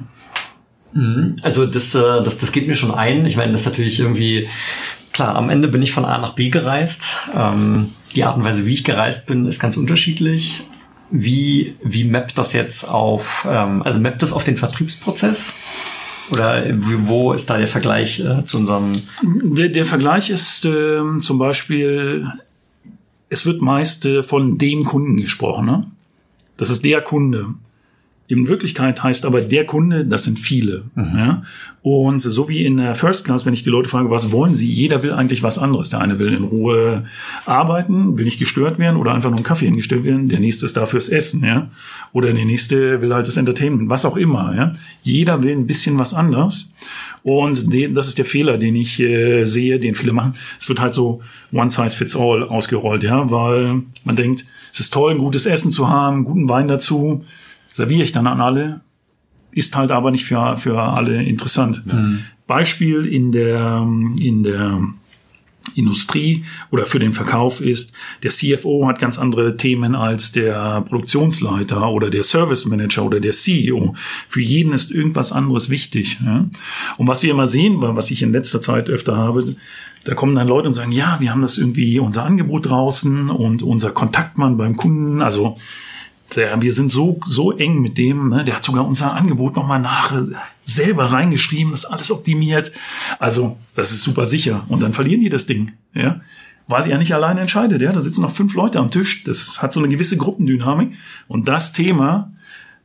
Mhm. 0.94 1.36
Also 1.42 1.66
das, 1.66 1.94
äh, 1.94 2.22
das, 2.22 2.38
das 2.38 2.52
geht 2.52 2.66
mir 2.66 2.76
schon 2.76 2.92
ein. 2.92 3.26
Ich 3.26 3.36
meine, 3.36 3.52
das 3.52 3.62
ist 3.62 3.66
natürlich 3.66 4.00
irgendwie 4.00 4.48
klar, 5.12 5.36
am 5.36 5.50
Ende 5.50 5.68
bin 5.68 5.82
ich 5.82 5.92
von 5.92 6.04
A 6.04 6.18
nach 6.18 6.34
B 6.34 6.50
gereist. 6.50 7.16
Ähm, 7.34 7.90
die 8.14 8.24
Art 8.24 8.36
und 8.36 8.44
Weise, 8.44 8.66
wie 8.66 8.72
ich 8.72 8.84
gereist 8.84 9.26
bin, 9.26 9.46
ist 9.46 9.60
ganz 9.60 9.76
unterschiedlich. 9.76 10.66
Wie, 11.10 11.76
wie 11.82 12.04
mappt 12.04 12.38
das 12.38 12.52
jetzt 12.52 12.88
auf, 12.88 13.46
ähm, 13.48 13.82
also 13.82 14.00
mappt 14.00 14.22
das 14.22 14.32
auf 14.32 14.44
den 14.44 14.56
Vertriebsprozess? 14.56 15.54
Oder 16.30 16.64
wo 16.80 17.32
ist 17.32 17.50
da 17.50 17.58
der 17.58 17.68
Vergleich 17.68 18.20
äh, 18.20 18.44
zu 18.44 18.58
unserem? 18.58 19.02
Der, 19.22 19.68
der 19.68 19.84
Vergleich 19.84 20.30
ist 20.30 20.64
äh, 20.64 21.02
zum 21.18 21.38
Beispiel, 21.38 22.26
es 23.28 23.44
wird 23.44 23.60
meist 23.60 24.06
äh, 24.06 24.22
von 24.22 24.56
dem 24.56 24.84
Kunden 24.84 25.16
gesprochen. 25.16 25.66
Ne? 25.66 25.86
Das 26.56 26.70
ist 26.70 26.84
der 26.84 27.02
Kunde. 27.02 27.54
In 28.32 28.48
Wirklichkeit 28.48 29.02
heißt 29.02 29.26
aber 29.26 29.42
der 29.42 29.66
Kunde, 29.66 30.06
das 30.06 30.24
sind 30.24 30.38
viele. 30.38 30.84
Mhm. 30.94 31.18
Ja? 31.18 31.42
Und 31.82 32.20
so 32.20 32.48
wie 32.48 32.64
in 32.64 32.78
der 32.78 32.94
First 32.94 33.26
Class, 33.26 33.44
wenn 33.44 33.52
ich 33.52 33.62
die 33.62 33.68
Leute 33.68 33.90
frage, 33.90 34.08
was 34.08 34.32
wollen 34.32 34.54
sie? 34.54 34.72
Jeder 34.72 35.02
will 35.02 35.12
eigentlich 35.12 35.42
was 35.42 35.58
anderes. 35.58 35.90
Der 35.90 36.00
eine 36.00 36.18
will 36.18 36.32
in 36.32 36.44
Ruhe 36.44 37.04
arbeiten, 37.44 38.16
will 38.16 38.24
nicht 38.24 38.38
gestört 38.38 38.78
werden 38.78 38.96
oder 38.96 39.12
einfach 39.12 39.28
nur 39.28 39.36
einen 39.36 39.44
Kaffee 39.44 39.66
hingestellt 39.66 40.04
werden. 40.04 40.30
Der 40.30 40.40
nächste 40.40 40.64
ist 40.64 40.78
dafür 40.78 40.98
das 40.98 41.10
Essen, 41.10 41.44
ja. 41.44 41.68
Oder 42.14 42.32
der 42.32 42.46
nächste 42.46 43.02
will 43.02 43.12
halt 43.12 43.28
das 43.28 43.36
Entertainment, 43.36 43.90
was 43.90 44.06
auch 44.06 44.16
immer, 44.16 44.54
ja. 44.56 44.72
Jeder 45.02 45.42
will 45.42 45.52
ein 45.52 45.66
bisschen 45.66 45.98
was 45.98 46.14
anderes. 46.14 46.74
Und 47.24 47.70
den, 47.70 47.92
das 47.92 48.08
ist 48.08 48.16
der 48.16 48.24
Fehler, 48.24 48.56
den 48.56 48.76
ich 48.76 48.98
äh, 48.98 49.44
sehe, 49.44 49.78
den 49.78 49.94
viele 49.94 50.14
machen. 50.14 50.32
Es 50.58 50.70
wird 50.70 50.80
halt 50.80 50.94
so 50.94 51.20
one 51.52 51.70
size 51.70 51.94
fits 51.94 52.16
all 52.16 52.44
ausgerollt, 52.44 53.02
ja, 53.02 53.30
weil 53.30 53.82
man 54.04 54.16
denkt, 54.16 54.46
es 54.72 54.80
ist 54.80 54.94
toll, 54.94 55.10
ein 55.10 55.18
gutes 55.18 55.44
Essen 55.44 55.70
zu 55.70 55.90
haben, 55.90 56.24
guten 56.24 56.48
Wein 56.48 56.66
dazu 56.66 57.24
serviere 57.72 58.02
ich 58.02 58.12
dann 58.12 58.26
an 58.26 58.40
alle, 58.40 58.80
ist 59.50 59.76
halt 59.76 59.90
aber 59.90 60.10
nicht 60.10 60.24
für, 60.24 60.56
für 60.56 60.80
alle 60.80 61.22
interessant. 61.22 61.82
Mhm. 61.86 62.20
Beispiel 62.46 63.06
in 63.06 63.32
der, 63.32 63.86
in 64.18 64.42
der 64.42 64.80
Industrie 65.74 66.44
oder 66.70 66.86
für 66.86 66.98
den 66.98 67.12
Verkauf 67.12 67.60
ist, 67.60 67.92
der 68.22 68.30
CFO 68.30 68.86
hat 68.88 68.98
ganz 68.98 69.18
andere 69.18 69.56
Themen 69.56 69.94
als 69.94 70.32
der 70.32 70.82
Produktionsleiter 70.82 71.88
oder 71.88 72.10
der 72.10 72.24
Service 72.24 72.66
Manager 72.66 73.04
oder 73.04 73.20
der 73.20 73.32
CEO. 73.32 73.94
Für 74.28 74.40
jeden 74.40 74.72
ist 74.72 74.90
irgendwas 74.90 75.32
anderes 75.32 75.70
wichtig. 75.70 76.18
Ja? 76.24 76.46
Und 76.98 77.06
was 77.06 77.22
wir 77.22 77.30
immer 77.30 77.46
sehen, 77.46 77.76
was 77.78 78.10
ich 78.10 78.22
in 78.22 78.32
letzter 78.32 78.60
Zeit 78.60 78.90
öfter 78.90 79.16
habe, 79.16 79.56
da 80.04 80.14
kommen 80.14 80.34
dann 80.34 80.48
Leute 80.48 80.68
und 80.68 80.74
sagen, 80.74 80.92
ja, 80.92 81.18
wir 81.20 81.30
haben 81.30 81.42
das 81.42 81.58
irgendwie 81.58 82.00
unser 82.00 82.24
Angebot 82.24 82.68
draußen 82.68 83.30
und 83.30 83.62
unser 83.62 83.92
Kontaktmann 83.92 84.56
beim 84.56 84.76
Kunden, 84.76 85.22
also 85.22 85.56
der, 86.36 86.60
wir 86.62 86.72
sind 86.72 86.90
so, 86.90 87.20
so 87.24 87.52
eng 87.52 87.80
mit 87.80 87.98
dem, 87.98 88.28
ne? 88.28 88.44
der 88.44 88.56
hat 88.56 88.64
sogar 88.64 88.86
unser 88.86 89.14
Angebot 89.14 89.56
nochmal 89.56 89.80
nach 89.80 90.12
selber 90.64 91.06
reingeschrieben, 91.06 91.72
ist 91.72 91.84
alles 91.86 92.10
optimiert. 92.10 92.72
Also, 93.18 93.56
das 93.74 93.92
ist 93.92 94.02
super 94.02 94.26
sicher. 94.26 94.64
Und 94.68 94.82
dann 94.82 94.92
verlieren 94.92 95.20
die 95.20 95.28
das 95.28 95.46
Ding, 95.46 95.72
ja. 95.94 96.20
Weil 96.68 96.88
er 96.88 96.96
nicht 96.96 97.12
alleine 97.12 97.40
entscheidet, 97.40 97.82
ja. 97.82 97.92
Da 97.92 98.00
sitzen 98.00 98.22
noch 98.22 98.30
fünf 98.30 98.54
Leute 98.54 98.78
am 98.78 98.90
Tisch. 98.90 99.24
Das 99.24 99.60
hat 99.62 99.72
so 99.72 99.80
eine 99.80 99.88
gewisse 99.88 100.16
Gruppendynamik. 100.16 100.92
Und 101.28 101.48
das 101.48 101.72
Thema, 101.72 102.32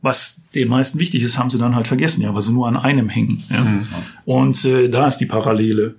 was 0.02 0.46
den 0.56 0.68
meisten 0.68 1.00
wichtig 1.00 1.24
ist, 1.24 1.38
haben 1.38 1.50
sie 1.50 1.60
dann 1.60 1.76
halt 1.76 1.88
vergessen, 1.88 2.22
ja, 2.22 2.34
weil 2.34 2.42
sie 2.42 2.54
nur 2.54 2.68
an 2.68 2.78
einem 2.78 3.10
hängen. 3.10 3.44
Ja? 3.50 3.62
Mhm. 3.62 3.88
Und 4.26 4.66
äh, 4.66 4.90
da 4.90 5.08
ist 5.08 5.18
die 5.18 5.26
Parallele. 5.26 5.96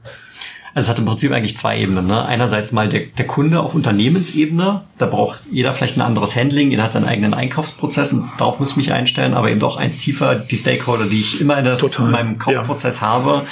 Also 0.74 0.86
es 0.86 0.90
hat 0.90 0.98
im 0.98 1.06
Prinzip 1.06 1.32
eigentlich 1.32 1.56
zwei 1.56 1.78
Ebenen. 1.78 2.06
Ne? 2.06 2.24
Einerseits 2.24 2.72
mal 2.72 2.88
der, 2.88 3.00
der 3.16 3.26
Kunde 3.26 3.60
auf 3.60 3.74
Unternehmensebene. 3.74 4.82
Da 4.98 5.06
braucht 5.06 5.40
jeder 5.50 5.72
vielleicht 5.72 5.96
ein 5.96 6.02
anderes 6.02 6.36
Handling. 6.36 6.70
Jeder 6.70 6.84
hat 6.84 6.92
seinen 6.92 7.06
eigenen 7.06 7.34
Einkaufsprozess 7.34 8.12
und 8.12 8.30
darauf 8.38 8.58
muss 8.58 8.72
ich 8.72 8.76
mich 8.76 8.92
einstellen. 8.92 9.34
Aber 9.34 9.50
eben 9.50 9.60
doch 9.60 9.76
eins 9.76 9.98
tiefer, 9.98 10.34
die 10.34 10.56
Stakeholder, 10.56 11.06
die 11.06 11.20
ich 11.20 11.40
immer 11.40 11.58
in, 11.58 11.64
das, 11.64 11.82
in 11.82 12.10
meinem 12.10 12.38
Kaufprozess 12.38 13.00
ja. 13.00 13.06
habe, 13.08 13.42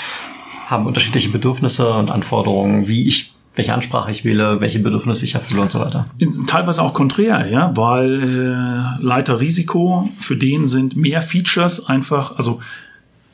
haben 0.67 0.87
unterschiedliche 0.87 1.31
Bedürfnisse 1.31 1.93
und 1.95 2.11
Anforderungen, 2.11 2.89
wie 2.89 3.09
ich 3.09 3.33
welche 3.57 3.73
Ansprache 3.73 4.11
ich 4.11 4.25
wähle, 4.25 4.61
welche 4.61 4.79
Bedürfnisse 4.79 5.25
ich 5.25 5.35
erfülle 5.35 5.63
und 5.63 5.71
so 5.71 5.81
weiter. 5.81 6.07
Teilweise 6.47 6.83
auch 6.83 6.93
konträr, 6.93 7.49
ja, 7.51 7.73
weil 7.75 8.23
äh, 8.23 9.03
Leiter 9.03 9.41
Risiko, 9.41 10.11
für 10.21 10.37
den 10.37 10.67
sind 10.67 10.95
mehr 10.95 11.23
Features 11.23 11.87
einfach, 11.87 12.37
also 12.37 12.61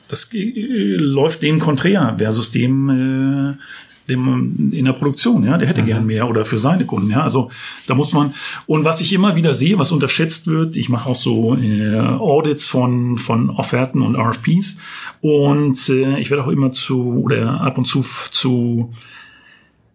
das 0.07 0.33
äh, 0.33 0.95
läuft 0.97 1.41
dem 1.41 1.59
konträr 1.59 2.15
versus 2.17 2.51
dem, 2.51 2.89
äh, 2.89 4.09
dem 4.09 4.71
in 4.73 4.85
der 4.85 4.93
Produktion, 4.93 5.45
ja, 5.45 5.57
der 5.57 5.67
hätte 5.67 5.81
mhm. 5.81 5.85
gern 5.85 6.05
mehr 6.05 6.27
oder 6.27 6.45
für 6.45 6.59
seine 6.59 6.85
Kunden, 6.85 7.09
ja. 7.09 7.23
Also 7.23 7.49
da 7.87 7.95
muss 7.95 8.13
man 8.13 8.33
und 8.65 8.83
was 8.83 9.01
ich 9.01 9.13
immer 9.13 9.35
wieder 9.35 9.53
sehe, 9.53 9.79
was 9.79 9.91
unterschätzt 9.91 10.47
wird, 10.47 10.75
ich 10.75 10.89
mache 10.89 11.09
auch 11.09 11.15
so 11.15 11.55
äh, 11.55 11.95
Audits 11.97 12.65
von 12.65 13.17
von 13.17 13.49
Offerten 13.49 14.01
und 14.01 14.15
RFPs 14.15 14.77
und 15.21 15.89
äh, 15.89 16.19
ich 16.19 16.29
werde 16.29 16.43
auch 16.43 16.49
immer 16.49 16.71
zu 16.71 17.23
oder 17.23 17.61
ab 17.61 17.77
und 17.77 17.85
zu 17.85 18.01
zu 18.31 18.91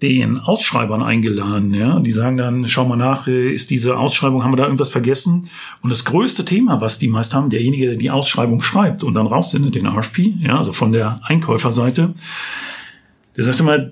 den 0.02 0.38
Ausschreibern 0.38 1.02
eingeladen. 1.02 1.74
Ja? 1.74 1.98
Die 2.00 2.10
sagen 2.10 2.36
dann, 2.36 2.66
schau 2.68 2.86
mal 2.86 2.96
nach, 2.96 3.26
äh, 3.26 3.52
ist 3.52 3.70
diese 3.70 3.98
Ausschreibung, 3.98 4.44
haben 4.44 4.52
wir 4.52 4.58
da 4.58 4.64
irgendwas 4.64 4.90
vergessen? 4.90 5.48
Und 5.82 5.90
das 5.90 6.04
größte 6.04 6.44
Thema, 6.44 6.80
was 6.80 6.98
die 6.98 7.08
meist 7.08 7.34
haben, 7.34 7.50
derjenige, 7.50 7.86
der 7.86 7.96
die 7.96 8.10
Ausschreibung 8.10 8.62
schreibt 8.62 9.02
und 9.02 9.14
dann 9.14 9.26
raussendet, 9.26 9.74
den 9.74 9.86
RFP, 9.86 10.34
ja, 10.40 10.56
also 10.56 10.72
von 10.72 10.92
der 10.92 11.20
Einkäuferseite, 11.24 12.14
der 13.36 13.44
sagt 13.44 13.60
immer, 13.60 13.90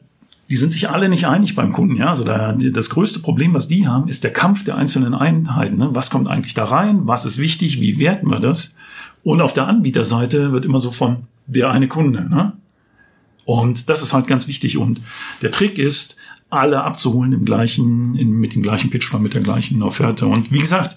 die 0.48 0.56
sind 0.56 0.72
sich 0.72 0.88
alle 0.90 1.08
nicht 1.08 1.26
einig 1.26 1.56
beim 1.56 1.72
Kunden. 1.72 1.96
Ja, 1.96 2.10
also 2.10 2.24
da, 2.24 2.52
das 2.52 2.90
größte 2.90 3.20
Problem, 3.20 3.52
was 3.52 3.66
die 3.66 3.88
haben, 3.88 4.08
ist 4.08 4.22
der 4.22 4.32
Kampf 4.32 4.64
der 4.64 4.76
einzelnen 4.76 5.14
Einheiten. 5.14 5.76
Ne? 5.76 5.88
Was 5.92 6.10
kommt 6.10 6.28
eigentlich 6.28 6.54
da 6.54 6.64
rein? 6.64 7.00
Was 7.02 7.24
ist 7.24 7.38
wichtig? 7.38 7.80
Wie 7.80 7.98
werten 7.98 8.30
wir 8.30 8.38
das? 8.38 8.76
Und 9.24 9.40
auf 9.40 9.54
der 9.54 9.66
Anbieterseite 9.66 10.52
wird 10.52 10.64
immer 10.64 10.78
so 10.78 10.92
von 10.92 11.24
der 11.48 11.70
eine 11.70 11.88
Kunde. 11.88 12.28
Ne? 12.30 12.52
Und 13.46 13.88
das 13.88 14.02
ist 14.02 14.12
halt 14.12 14.26
ganz 14.26 14.48
wichtig. 14.48 14.76
Und 14.76 15.00
der 15.40 15.50
Trick 15.50 15.78
ist, 15.78 16.18
alle 16.50 16.82
abzuholen 16.84 17.32
im 17.32 17.44
gleichen, 17.44 18.16
in, 18.16 18.32
mit 18.32 18.54
dem 18.54 18.62
gleichen 18.62 18.90
Pitch 18.90 19.10
oder 19.10 19.20
mit 19.22 19.34
der 19.34 19.40
gleichen 19.40 19.82
Offerte. 19.82 20.26
Und 20.26 20.52
wie 20.52 20.58
gesagt, 20.58 20.96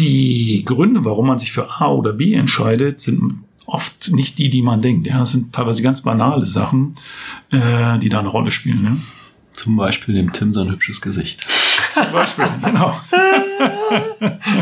die 0.00 0.64
Gründe, 0.64 1.04
warum 1.04 1.26
man 1.26 1.38
sich 1.38 1.52
für 1.52 1.70
A 1.80 1.88
oder 1.88 2.12
B 2.12 2.34
entscheidet, 2.34 3.00
sind 3.00 3.44
oft 3.66 4.10
nicht 4.12 4.38
die, 4.38 4.50
die 4.50 4.62
man 4.62 4.82
denkt. 4.82 5.06
Ja, 5.06 5.20
das 5.20 5.32
sind 5.32 5.52
teilweise 5.52 5.82
ganz 5.82 6.02
banale 6.02 6.44
Sachen, 6.46 6.96
äh, 7.52 7.98
die 7.98 8.08
da 8.08 8.18
eine 8.18 8.28
Rolle 8.28 8.50
spielen. 8.50 8.82
Ne? 8.82 8.96
Zum 9.52 9.76
Beispiel 9.76 10.14
dem 10.14 10.32
Tim 10.32 10.52
sein 10.52 10.70
hübsches 10.70 11.00
Gesicht. 11.00 11.46
Zum 11.92 12.10
Beispiel, 12.12 12.46
genau. 12.64 13.00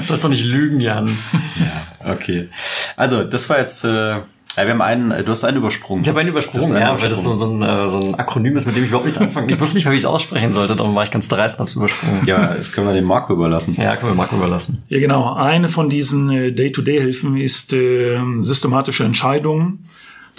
Sollst 0.03 0.25
doch 0.25 0.29
nicht 0.29 0.45
lügen, 0.45 0.81
Jan. 0.81 1.09
Ja, 1.59 2.13
okay. 2.13 2.49
Also, 2.97 3.25
das 3.25 3.49
war 3.49 3.59
jetzt 3.59 3.85
äh, 3.85 4.21
ja, 4.59 4.65
wir 4.65 4.73
haben 4.73 4.83
einen, 4.83 5.25
du 5.25 5.31
hast 5.31 5.45
einen 5.45 5.59
übersprungen. 5.59 6.03
Ich 6.03 6.09
habe 6.09 6.21
einen 6.21 6.31
übersprungen, 6.31 6.75
ja, 6.75 6.91
übersprungen. 6.91 7.03
weil 7.03 7.09
das 7.09 7.23
so, 7.23 7.37
so, 7.37 7.47
ein, 7.47 7.63
äh, 7.63 7.89
so 7.89 8.01
ein 8.01 8.15
Akronym 8.17 8.57
ist, 8.57 8.67
mit 8.67 8.77
dem 8.77 8.83
ich 8.83 8.89
überhaupt 8.89 9.07
nichts 9.07 9.21
anfangen 9.21 9.49
Ich 9.49 9.61
wusste 9.61 9.77
nicht, 9.77 9.89
wie 9.89 9.95
ich 9.95 10.01
es 10.01 10.05
aussprechen 10.05 10.53
sollte, 10.53 10.75
darum 10.75 10.95
war 10.95 11.05
ich 11.05 11.11
ganz 11.11 11.29
dreist 11.29 11.59
und 11.59 11.67
hab's 11.67 11.75
übersprungen. 11.77 12.23
Ja, 12.27 12.55
das 12.55 12.73
können 12.73 12.89
wir 12.89 12.95
dem 12.95 13.05
Marco 13.05 13.33
überlassen. 13.33 13.77
Ja, 13.79 13.97
können 13.97 14.13
wir 14.13 14.17
Marco 14.17 14.37
überlassen. 14.37 14.83
Ja, 14.89 14.99
genau. 14.99 15.35
Eine 15.35 15.69
von 15.69 15.89
diesen 15.89 16.29
äh, 16.31 16.53
Day-to-Day-Hilfen 16.53 17.37
ist 17.37 17.73
äh, 17.73 18.19
systematische 18.41 19.05
Entscheidungen. 19.05 19.87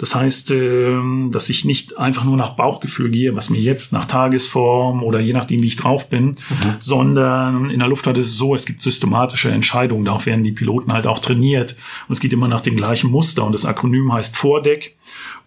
Das 0.00 0.14
heißt, 0.14 0.50
ähm, 0.52 1.28
dass 1.30 1.50
ich 1.50 1.66
nicht 1.66 1.98
einfach 1.98 2.24
nur 2.24 2.38
nach 2.38 2.56
Bauchgefühl 2.56 3.10
gehe, 3.10 3.36
was 3.36 3.50
mir 3.50 3.60
jetzt 3.60 3.92
nach 3.92 4.06
Tagesform 4.06 5.02
oder 5.02 5.20
je 5.20 5.34
nachdem, 5.34 5.62
wie 5.62 5.66
ich 5.66 5.76
drauf 5.76 6.08
bin, 6.08 6.28
mhm. 6.28 6.36
sondern 6.78 7.68
in 7.68 7.80
der 7.80 7.88
Luftfahrt 7.88 8.16
ist 8.16 8.28
es 8.28 8.36
so, 8.38 8.54
es 8.54 8.64
gibt 8.64 8.80
systematische 8.80 9.50
Entscheidungen. 9.50 10.06
Darauf 10.06 10.24
werden 10.24 10.42
die 10.42 10.52
Piloten 10.52 10.90
halt 10.90 11.06
auch 11.06 11.18
trainiert. 11.18 11.76
Und 12.08 12.14
es 12.14 12.20
geht 12.20 12.32
immer 12.32 12.48
nach 12.48 12.62
dem 12.62 12.76
gleichen 12.76 13.10
Muster. 13.10 13.44
Und 13.44 13.52
das 13.52 13.66
Akronym 13.66 14.10
heißt 14.10 14.38
Vordeck. 14.38 14.96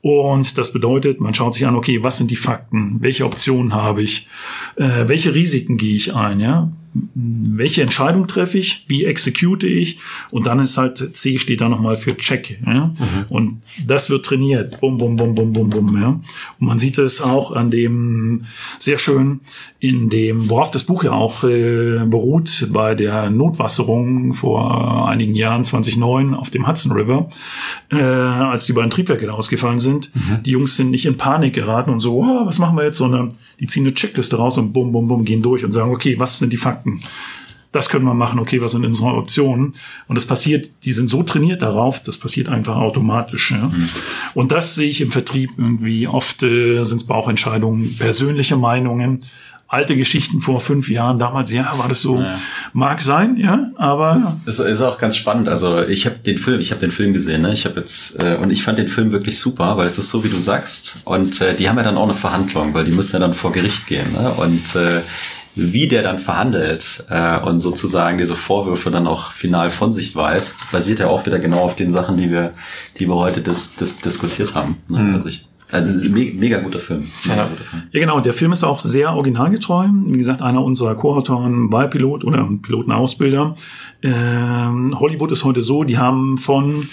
Und 0.02 0.56
das 0.60 0.72
bedeutet, 0.72 1.20
man 1.20 1.34
schaut 1.34 1.56
sich 1.56 1.66
an, 1.66 1.76
okay, 1.76 2.04
was 2.04 2.20
sind 2.20 2.30
die 2.30 2.36
Fakten? 2.36 2.98
Welche 3.00 3.26
Optionen 3.26 3.74
habe 3.74 4.04
ich? 4.04 4.28
Äh, 4.76 5.08
welche 5.08 5.34
Risiken 5.34 5.78
gehe 5.78 5.96
ich 5.96 6.14
ein? 6.14 6.40
Ja? 6.40 6.72
Welche 7.16 7.82
Entscheidung 7.82 8.28
treffe 8.28 8.58
ich, 8.58 8.86
wie 8.88 9.06
execute 9.06 9.64
ich 9.64 10.00
und 10.32 10.46
dann 10.46 10.60
ist 10.60 10.78
halt 10.78 10.98
C 11.16 11.40
steht 11.40 11.62
da 11.62 11.70
nochmal 11.70 11.96
für 11.96 12.16
Check. 12.16 12.60
Ja? 12.66 12.88
Mhm. 12.88 13.26
Und 13.30 13.62
das 13.86 14.10
wird 14.10 14.26
trainiert. 14.26 14.80
Bum, 14.80 14.98
bum, 14.98 15.16
bum, 15.16 15.34
bum, 15.34 15.54
bum, 15.54 15.70
bum. 15.70 16.02
Ja? 16.02 16.08
Und 16.60 16.68
man 16.68 16.80
sieht 16.80 16.98
es 16.98 17.22
auch 17.22 17.52
an 17.52 17.72
dem 17.72 18.46
sehr 18.78 18.98
schön 18.98 19.42
in 19.80 20.10
dem, 20.10 20.50
worauf 20.50 20.72
das 20.72 20.86
Buch 20.86 21.04
ja 21.04 21.12
auch 21.12 21.44
äh, 21.44 22.06
beruht, 22.06 22.70
bei 22.72 22.96
der 22.96 23.30
Notwasserung 23.30 24.34
vor 24.34 25.10
einigen 25.10 25.36
Jahren, 25.36 25.66
2009, 25.66 26.34
auf 26.34 26.50
dem 26.50 26.66
Hudson 26.66 26.94
River, 26.94 27.28
äh, 27.92 28.02
als 28.02 28.66
die 28.66 28.72
beiden 28.72 28.92
Triebwerke 28.92 29.26
da 29.26 29.34
ausgefallen 29.34 29.80
sind. 29.80 30.16
Mhm. 30.16 30.44
Die 30.44 30.52
Jungs 30.52 30.78
sind 30.78 30.92
nicht 30.92 31.06
in 31.06 31.18
Panik 31.18 31.54
geraten 31.54 31.90
und 31.90 32.00
so, 32.00 32.20
oh, 32.20 32.46
was 32.46 32.60
machen 32.60 32.78
wir 32.78 32.86
jetzt, 32.86 32.98
sondern 32.98 33.28
die 33.60 33.68
ziehen 33.68 33.86
eine 33.86 33.94
Checkliste 33.94 34.38
raus 34.38 34.58
und 34.58 34.74
bum, 34.74 34.92
bum, 34.92 35.08
bum, 35.08 35.26
gehen 35.26 35.42
durch 35.42 35.64
und 35.64 35.72
sagen, 35.72 35.92
okay, 35.92 36.16
was 36.18 36.40
sind 36.40 36.52
die 36.52 36.58
Fakten? 36.58 36.83
Das 37.72 37.90
können 37.90 38.06
wir 38.06 38.14
machen, 38.14 38.40
okay, 38.40 38.62
was 38.62 38.72
sind 38.72 38.86
unsere 38.86 39.16
Optionen? 39.16 39.74
Und 40.08 40.16
das 40.16 40.28
passiert, 40.28 40.70
die 40.84 40.94
sind 40.94 41.10
so 41.10 41.24
trainiert 41.24 41.64
darauf, 41.64 42.04
das 42.04 42.20
passiert 42.20 42.48
einfach 42.48 42.76
automatisch. 42.76 43.50
Ja? 43.50 43.68
Mhm. 43.68 43.90
Und 44.36 44.52
das 44.52 44.76
sehe 44.76 44.90
ich 44.90 45.02
im 45.02 45.12
Vertrieb 45.12 45.50
irgendwie. 45.58 46.08
Oft 46.08 46.44
äh, 46.44 46.84
sind 46.84 47.02
es 47.02 47.08
Bauchentscheidungen, 47.08 47.98
persönliche 47.98 48.58
Meinungen, 48.58 49.24
alte 49.74 49.98
Geschichten 49.98 50.40
vor 50.40 50.60
fünf 50.60 50.88
Jahren. 50.90 51.18
Damals, 51.18 51.52
ja, 51.52 51.74
war 51.78 51.88
das 51.90 52.02
so. 52.02 52.16
Ja. 52.16 52.40
Mag 52.74 53.02
sein, 53.02 53.38
ja, 53.38 53.72
aber. 53.76 54.18
Es 54.46 54.60
ist, 54.60 54.66
ist 54.68 54.82
auch 54.82 55.00
ganz 55.00 55.18
spannend. 55.18 55.50
Also 55.50 55.82
ich 55.82 56.06
habe 56.06 56.18
den 56.20 56.38
Film, 56.38 56.60
ich 56.60 56.70
habe 56.70 56.80
den 56.80 56.92
Film 56.92 57.12
gesehen, 57.12 57.42
ne? 57.42 57.54
Ich 57.54 57.66
habe 57.66 57.80
jetzt 57.80 58.22
äh, 58.22 58.38
und 58.38 58.52
ich 58.52 58.64
fand 58.64 58.78
den 58.78 58.88
Film 58.88 59.12
wirklich 59.12 59.40
super, 59.40 59.76
weil 59.78 59.88
es 59.88 59.98
ist 59.98 60.12
so, 60.12 60.24
wie 60.24 60.30
du 60.30 60.38
sagst. 60.38 60.98
Und 61.06 61.42
äh, 61.42 61.56
die 61.56 61.68
haben 61.68 61.78
ja 61.78 61.84
dann 61.84 61.98
auch 61.98 62.04
eine 62.04 62.14
Verhandlung, 62.14 62.76
weil 62.76 62.86
die 62.86 62.92
müssen 62.92 63.14
ja 63.14 63.20
dann 63.20 63.34
vor 63.34 63.52
Gericht 63.52 63.88
gehen. 63.88 64.14
Ne? 64.14 64.32
Und 64.34 64.76
äh, 64.76 65.02
wie 65.56 65.88
der 65.88 66.04
dann 66.04 66.18
verhandelt 66.18 67.06
äh, 67.10 67.40
und 67.40 67.60
sozusagen 67.60 68.18
diese 68.18 68.36
Vorwürfe 68.36 68.92
dann 68.92 69.08
auch 69.08 69.32
final 69.32 69.70
von 69.70 69.94
sich 69.94 70.16
weist, 70.16 70.72
basiert 70.72 71.00
ja 71.00 71.08
auch 71.08 71.26
wieder 71.26 71.40
genau 71.40 71.60
auf 71.60 71.76
den 71.76 71.92
Sachen, 71.92 72.18
die 72.18 72.32
wir, 72.32 72.54
die 73.00 73.08
wir 73.08 73.16
heute 73.16 73.42
dis, 73.42 73.76
dis, 73.76 74.00
diskutiert 74.00 74.56
haben. 74.56 74.78
Ne? 74.88 75.00
Mhm. 75.00 75.16
Also 75.16 75.30
ich 75.30 75.48
also 75.72 76.08
me 76.12 76.32
mega 76.36 76.60
guter 76.60 76.80
Film. 76.80 77.08
Mega 77.26 77.38
ja. 77.38 77.48
guter 77.48 77.64
Film. 77.64 77.84
Ja, 77.92 78.00
genau. 78.00 78.20
Der 78.20 78.34
Film 78.34 78.52
ist 78.52 78.64
auch 78.64 78.80
sehr 78.80 79.12
originalgetreu. 79.14 79.88
Wie 80.06 80.18
gesagt, 80.20 80.44
einer 80.44 80.64
unserer 80.64 80.94
Co-Autoren 80.94 81.72
war 81.72 81.88
Pilot 81.88 82.24
oder 82.26 82.48
Pilotenausbilder. 82.62 83.56
Ähm, 84.04 84.96
Hollywood 85.00 85.32
ist 85.32 85.44
heute 85.44 85.64
so, 85.64 85.84
die 85.84 85.98
haben 85.98 86.38
von 86.38 86.88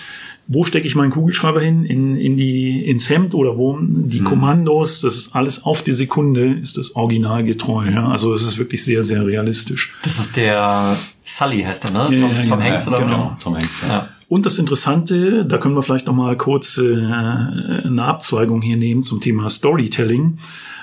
wo 0.53 0.65
stecke 0.65 0.85
ich 0.85 0.97
meinen 0.97 1.11
Kugelschreiber 1.11 1.61
hin? 1.61 1.85
In, 1.85 2.17
in 2.17 2.37
die, 2.37 2.85
ins 2.85 3.09
Hemd 3.09 3.35
oder 3.35 3.57
wo? 3.57 3.79
Die 3.81 4.21
mhm. 4.21 4.25
Kommandos, 4.25 5.01
das 5.01 5.17
ist 5.17 5.37
alles 5.37 5.63
auf 5.63 5.83
die 5.83 5.93
Sekunde, 5.93 6.55
ist 6.55 6.77
das 6.77 6.97
originalgetreu. 6.97 7.89
Ja? 7.89 8.09
Also 8.09 8.35
es 8.35 8.43
ist 8.43 8.59
wirklich 8.59 8.85
sehr, 8.85 9.05
sehr 9.05 9.25
realistisch. 9.25 9.97
Das 10.03 10.19
ist 10.19 10.37
der 10.37 10.97
Sully 11.25 11.63
heißt 11.63 11.85
er, 11.85 11.91
ne? 11.93 12.17
Ja, 12.17 12.21
Tom, 12.21 12.37
ja, 12.37 12.45
Tom 12.45 12.59
genau. 12.59 12.71
Hanks 12.71 12.89
oder 12.89 12.99
genau. 12.99 13.13
was? 13.13 13.45
Tom 13.45 13.57
Hanks, 13.57 13.83
ja. 13.87 14.09
Und 14.29 14.45
das 14.45 14.59
Interessante, 14.59 15.45
da 15.45 15.59
können 15.59 15.77
wir 15.77 15.85
vielleicht 15.85 16.07
noch 16.07 16.15
mal 16.15 16.37
kurz 16.37 16.79
äh, 16.79 16.97
eine 16.97 18.03
Abzweigung 18.03 18.61
hier 18.61 18.77
nehmen 18.77 19.03
zum 19.03 19.21
Thema 19.21 19.49
Storytelling. 19.49 20.39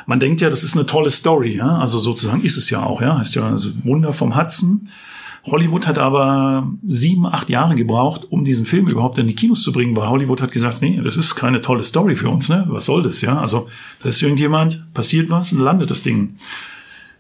Man 0.06 0.22
denkt 0.22 0.40
ja, 0.40 0.50
das 0.50 0.64
ist 0.64 0.78
eine 0.78 0.86
tolle 0.86 1.10
Story, 1.10 1.58
ja, 1.58 1.78
also 1.78 2.00
sozusagen 2.00 2.42
ist 2.42 2.58
es 2.58 2.70
ja 2.70 2.84
auch, 2.84 3.02
ja, 3.02 3.18
heißt 3.18 3.36
ja 3.36 3.50
also 3.50 3.70
Wunder 3.84 4.14
vom 4.14 4.38
Hudson. 4.38 4.88
Hollywood 5.50 5.88
hat 5.88 5.98
aber 5.98 6.72
sieben, 6.84 7.26
acht 7.26 7.50
Jahre 7.50 7.76
gebraucht, 7.76 8.28
um 8.30 8.44
diesen 8.44 8.66
Film 8.66 8.88
überhaupt 8.88 9.18
in 9.18 9.28
die 9.28 9.36
Kinos 9.36 9.64
zu 9.64 9.72
bringen, 9.72 9.96
weil 9.96 10.10
Hollywood 10.10 10.42
hat 10.42 10.52
gesagt, 10.52 10.82
nee, 10.82 11.00
das 11.04 11.18
ist 11.18 11.36
keine 11.36 11.62
tolle 11.62 11.84
Story 11.84 12.16
für 12.16 12.30
uns, 12.30 12.50
ne? 12.50 12.66
Was 12.70 12.86
soll 12.86 13.04
das, 13.04 13.22
ja? 13.22 13.40
Also, 13.40 13.68
da 14.04 14.10
ist 14.10 14.22
irgendjemand, 14.22 14.94
passiert 14.94 15.30
was 15.30 15.52
und 15.52 15.60
landet 15.60 15.90
das 15.90 16.04
Ding. 16.04 16.36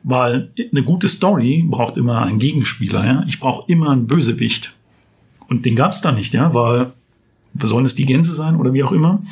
Weil 0.03 0.51
eine 0.71 0.84
gute 0.84 1.07
Story 1.07 1.65
braucht 1.67 1.97
immer 1.97 2.21
einen 2.21 2.39
Gegenspieler, 2.39 3.05
ja? 3.05 3.23
Ich 3.28 3.39
brauche 3.39 3.71
immer 3.71 3.91
einen 3.91 4.07
Bösewicht. 4.07 4.73
Und 5.47 5.65
den 5.65 5.75
gab's 5.75 6.01
da 6.01 6.11
nicht, 6.11 6.34
ja, 6.34 6.53
weil 6.53 6.91
sollen 7.59 7.86
es 7.86 7.95
die 7.95 8.05
Gänse 8.05 8.34
sein 8.34 8.57
oder 8.57 8.73
wie 8.73 8.84
auch 8.84 8.91
immer. 8.91 9.23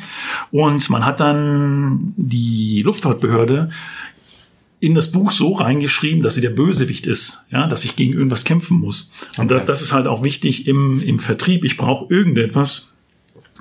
Und 0.50 0.88
man 0.90 1.04
hat 1.04 1.20
dann 1.20 2.14
die 2.16 2.82
Luftfahrtbehörde 2.82 3.68
in 4.78 4.94
das 4.94 5.10
Buch 5.10 5.30
so 5.30 5.52
reingeschrieben, 5.52 6.22
dass 6.22 6.34
sie 6.34 6.40
der 6.40 6.50
Bösewicht 6.50 7.06
ist, 7.06 7.44
ja, 7.50 7.66
dass 7.66 7.84
ich 7.84 7.96
gegen 7.96 8.12
irgendwas 8.12 8.44
kämpfen 8.44 8.78
muss. 8.78 9.10
Und 9.38 9.46
okay. 9.46 9.54
das, 9.54 9.64
das 9.64 9.82
ist 9.82 9.92
halt 9.92 10.06
auch 10.06 10.22
wichtig 10.22 10.66
im, 10.66 11.02
im 11.02 11.18
Vertrieb. 11.18 11.64
Ich 11.64 11.76
brauche 11.76 12.12
irgendetwas, 12.12 12.94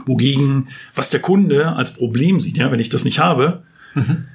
wogegen, 0.06 0.68
was 0.94 1.10
der 1.10 1.22
Kunde 1.22 1.74
als 1.76 1.94
Problem 1.94 2.40
sieht, 2.40 2.58
ja, 2.58 2.72
wenn 2.72 2.80
ich 2.80 2.90
das 2.90 3.06
nicht 3.06 3.20
habe, 3.20 3.64
mhm. 3.94 4.26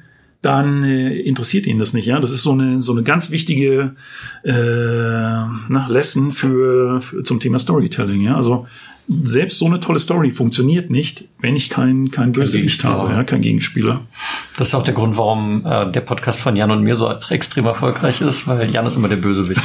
dann 0.41 0.83
äh, 0.85 1.19
interessiert 1.19 1.67
ihn 1.67 1.79
das 1.79 1.93
nicht, 1.93 2.07
ja. 2.07 2.19
Das 2.19 2.33
ist 2.33 2.43
so 2.43 2.53
eine, 2.53 2.81
so 2.81 2.93
eine 2.93 3.03
ganz 3.03 3.31
wichtige 3.31 3.95
äh, 4.43 4.53
na, 4.53 5.87
Lesson 5.89 6.33
für, 6.33 7.03
für 7.03 7.23
zum 7.25 7.41
Thema 7.41 7.59
Storytelling, 7.59 8.23
ja. 8.23 8.37
Also 8.37 8.67
selbst 9.09 9.59
so 9.59 9.67
eine 9.67 9.81
tolle 9.81 9.99
Story 9.99 10.31
funktioniert 10.31 10.91
nicht, 10.91 11.25
wenn 11.41 11.57
ich 11.57 11.69
kein, 11.69 12.11
kein 12.11 12.33
Bösewicht 12.33 12.85
habe, 12.85 13.13
ja, 13.13 13.25
kein 13.25 13.41
Gegenspieler. 13.41 14.03
Das 14.57 14.69
ist 14.69 14.75
auch 14.75 14.85
der 14.85 14.95
Grund, 14.95 15.17
warum 15.17 15.67
äh, 15.67 15.91
der 15.91 16.01
Podcast 16.01 16.41
von 16.41 16.55
Jan 16.57 16.71
und 16.71 16.83
mir 16.83 16.95
so 16.95 17.11
extrem 17.31 17.67
erfolgreich 17.67 18.21
ist, 18.21 18.47
weil 18.47 18.71
Jan 18.71 18.87
ist 18.87 18.97
immer 18.97 19.09
der 19.09 19.17
Bösewicht. 19.17 19.63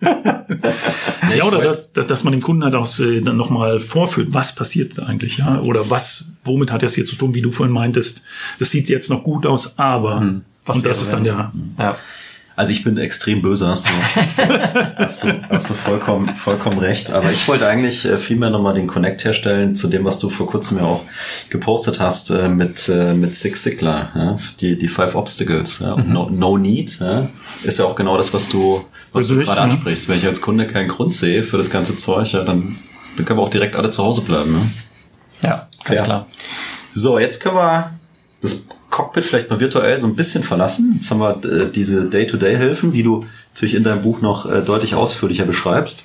ja, 1.36 1.44
oder 1.44 1.58
dass, 1.58 1.92
dass 1.92 2.24
man 2.24 2.32
dem 2.32 2.40
Kunden 2.40 2.64
halt 2.64 2.74
auch 2.74 2.88
äh, 2.98 3.20
dann 3.20 3.36
nochmal 3.36 3.78
vorführt, 3.78 4.28
was 4.30 4.54
passiert 4.54 4.98
eigentlich, 4.98 5.38
ja, 5.38 5.60
oder 5.60 5.90
was, 5.90 6.32
womit 6.44 6.72
hat 6.72 6.82
das 6.82 6.94
hier 6.94 7.04
zu 7.04 7.16
tun, 7.16 7.34
wie 7.34 7.42
du 7.42 7.50
vorhin 7.50 7.74
meintest, 7.74 8.22
das 8.58 8.70
sieht 8.70 8.88
jetzt 8.88 9.10
noch 9.10 9.22
gut 9.22 9.44
aus, 9.46 9.78
aber, 9.78 10.20
hm, 10.20 10.42
was 10.64 10.76
und 10.76 10.86
das 10.86 11.02
ist 11.02 11.12
dann 11.12 11.24
ja, 11.24 11.52
ja. 11.78 11.96
Also 12.60 12.72
ich 12.72 12.84
bin 12.84 12.98
extrem 12.98 13.40
böse, 13.40 13.68
hast 13.68 13.86
du, 13.86 13.90
hast 14.16 15.24
du, 15.24 15.42
hast 15.48 15.70
du 15.70 15.72
vollkommen, 15.72 16.36
vollkommen 16.36 16.78
recht. 16.78 17.10
Aber 17.10 17.30
ich 17.30 17.48
wollte 17.48 17.66
eigentlich 17.66 18.04
äh, 18.04 18.18
vielmehr 18.18 18.50
nochmal 18.50 18.74
den 18.74 18.86
Connect 18.86 19.24
herstellen 19.24 19.74
zu 19.74 19.88
dem, 19.88 20.04
was 20.04 20.18
du 20.18 20.28
vor 20.28 20.46
kurzem 20.46 20.76
ja 20.76 20.84
auch 20.84 21.04
gepostet 21.48 22.00
hast 22.00 22.28
äh, 22.28 22.50
mit, 22.50 22.86
äh, 22.90 23.14
mit 23.14 23.34
Six 23.34 23.62
Sigler, 23.62 24.10
ja? 24.14 24.36
die, 24.60 24.76
die 24.76 24.88
Five 24.88 25.14
Obstacles. 25.14 25.78
Ja? 25.78 25.96
Mhm. 25.96 26.12
No, 26.12 26.28
no 26.28 26.58
Need 26.58 27.00
ja? 27.00 27.30
ist 27.62 27.78
ja 27.78 27.86
auch 27.86 27.96
genau 27.96 28.18
das, 28.18 28.34
was 28.34 28.46
du, 28.50 28.84
was 29.14 29.28
du 29.28 29.38
gerade 29.38 29.62
ansprichst. 29.62 30.10
Wenn 30.10 30.18
ich 30.18 30.26
als 30.26 30.42
Kunde 30.42 30.66
keinen 30.66 30.88
Grund 30.88 31.14
sehe 31.14 31.42
für 31.42 31.56
das 31.56 31.70
ganze 31.70 31.96
Zeug, 31.96 32.30
ja, 32.32 32.44
dann, 32.44 32.76
dann 33.16 33.24
können 33.24 33.38
wir 33.38 33.42
auch 33.42 33.48
direkt 33.48 33.74
alle 33.74 33.90
zu 33.90 34.04
Hause 34.04 34.20
bleiben. 34.20 34.52
Ne? 34.52 34.70
Ja, 35.40 35.66
ganz 35.82 36.00
ja. 36.00 36.04
klar. 36.04 36.26
So, 36.92 37.18
jetzt 37.18 37.42
können 37.42 37.56
wir 37.56 37.92
das 38.42 38.68
Cockpit 38.90 39.24
vielleicht 39.24 39.50
mal 39.50 39.60
virtuell 39.60 39.98
so 39.98 40.06
ein 40.06 40.16
bisschen 40.16 40.42
verlassen. 40.42 40.92
Jetzt 40.94 41.10
haben 41.10 41.20
wir 41.20 41.44
äh, 41.44 41.70
diese 41.70 42.08
Day-to-Day-Hilfen, 42.08 42.92
die 42.92 43.02
du 43.02 43.24
natürlich 43.54 43.74
in 43.74 43.84
deinem 43.84 44.02
Buch 44.02 44.20
noch 44.20 44.50
äh, 44.50 44.62
deutlich 44.62 44.94
ausführlicher 44.94 45.44
beschreibst. 45.44 46.04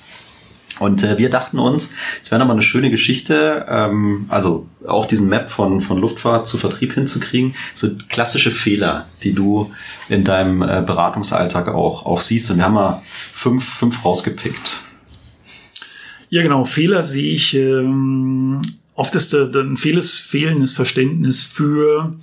Und 0.78 1.02
äh, 1.02 1.16
wir 1.18 1.30
dachten 1.30 1.58
uns, 1.58 1.92
es 2.22 2.30
wäre 2.30 2.38
nochmal 2.38 2.56
eine 2.56 2.62
schöne 2.62 2.90
Geschichte, 2.90 3.66
ähm, 3.68 4.26
also 4.28 4.66
auch 4.86 5.06
diesen 5.06 5.28
Map 5.28 5.50
von, 5.50 5.80
von 5.80 5.98
Luftfahrt 5.98 6.46
zu 6.46 6.58
Vertrieb 6.58 6.92
hinzukriegen, 6.92 7.54
so 7.74 7.90
klassische 8.08 8.50
Fehler, 8.50 9.06
die 9.22 9.32
du 9.32 9.72
in 10.08 10.24
deinem 10.24 10.62
äh, 10.62 10.82
Beratungsalltag 10.86 11.68
auch, 11.68 12.04
auch 12.04 12.20
siehst. 12.20 12.50
Und 12.50 12.58
wir 12.58 12.64
haben 12.64 12.74
mal 12.74 13.02
fünf, 13.06 13.64
fünf 13.64 14.04
rausgepickt. 14.04 14.80
Ja, 16.28 16.42
genau. 16.42 16.64
Fehler 16.64 17.02
sehe 17.02 17.32
ich 17.32 17.54
ähm, 17.54 18.60
oft 18.94 19.14
ist 19.14 19.32
da 19.32 19.44
ein 19.44 19.76
fehlendes 19.76 20.72
Verständnis 20.72 21.44
für 21.44 22.14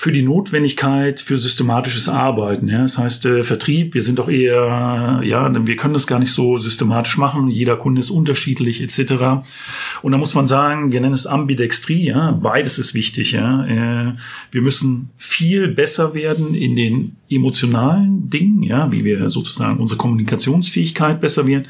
für 0.00 0.12
die 0.12 0.22
Notwendigkeit 0.22 1.18
für 1.18 1.36
systematisches 1.38 2.08
Arbeiten. 2.08 2.68
Ja? 2.68 2.82
Das 2.82 2.98
heißt, 2.98 3.26
äh, 3.26 3.42
Vertrieb, 3.42 3.94
wir 3.94 4.02
sind 4.02 4.20
doch 4.20 4.28
eher, 4.28 5.20
ja, 5.24 5.66
wir 5.66 5.74
können 5.74 5.92
das 5.92 6.06
gar 6.06 6.20
nicht 6.20 6.30
so 6.30 6.56
systematisch 6.56 7.18
machen. 7.18 7.50
Jeder 7.50 7.76
Kunde 7.76 7.98
ist 7.98 8.10
unterschiedlich 8.10 8.80
etc. 8.80 9.42
Und 10.00 10.12
da 10.12 10.18
muss 10.18 10.36
man 10.36 10.46
sagen, 10.46 10.92
wir 10.92 11.00
nennen 11.00 11.14
es 11.14 11.26
Ambidextrie. 11.26 12.06
Ja? 12.06 12.30
Beides 12.30 12.78
ist 12.78 12.94
wichtig. 12.94 13.32
Ja? 13.32 13.66
Äh, 13.66 14.14
wir 14.52 14.62
müssen 14.62 15.10
viel 15.16 15.66
besser 15.66 16.14
werden 16.14 16.54
in 16.54 16.76
den 16.76 17.16
emotionalen 17.28 18.30
Dingen, 18.30 18.62
ja, 18.62 18.92
wie 18.92 19.02
wir 19.02 19.28
sozusagen 19.28 19.80
unsere 19.80 19.98
Kommunikationsfähigkeit 19.98 21.20
besser 21.20 21.44
werden, 21.48 21.66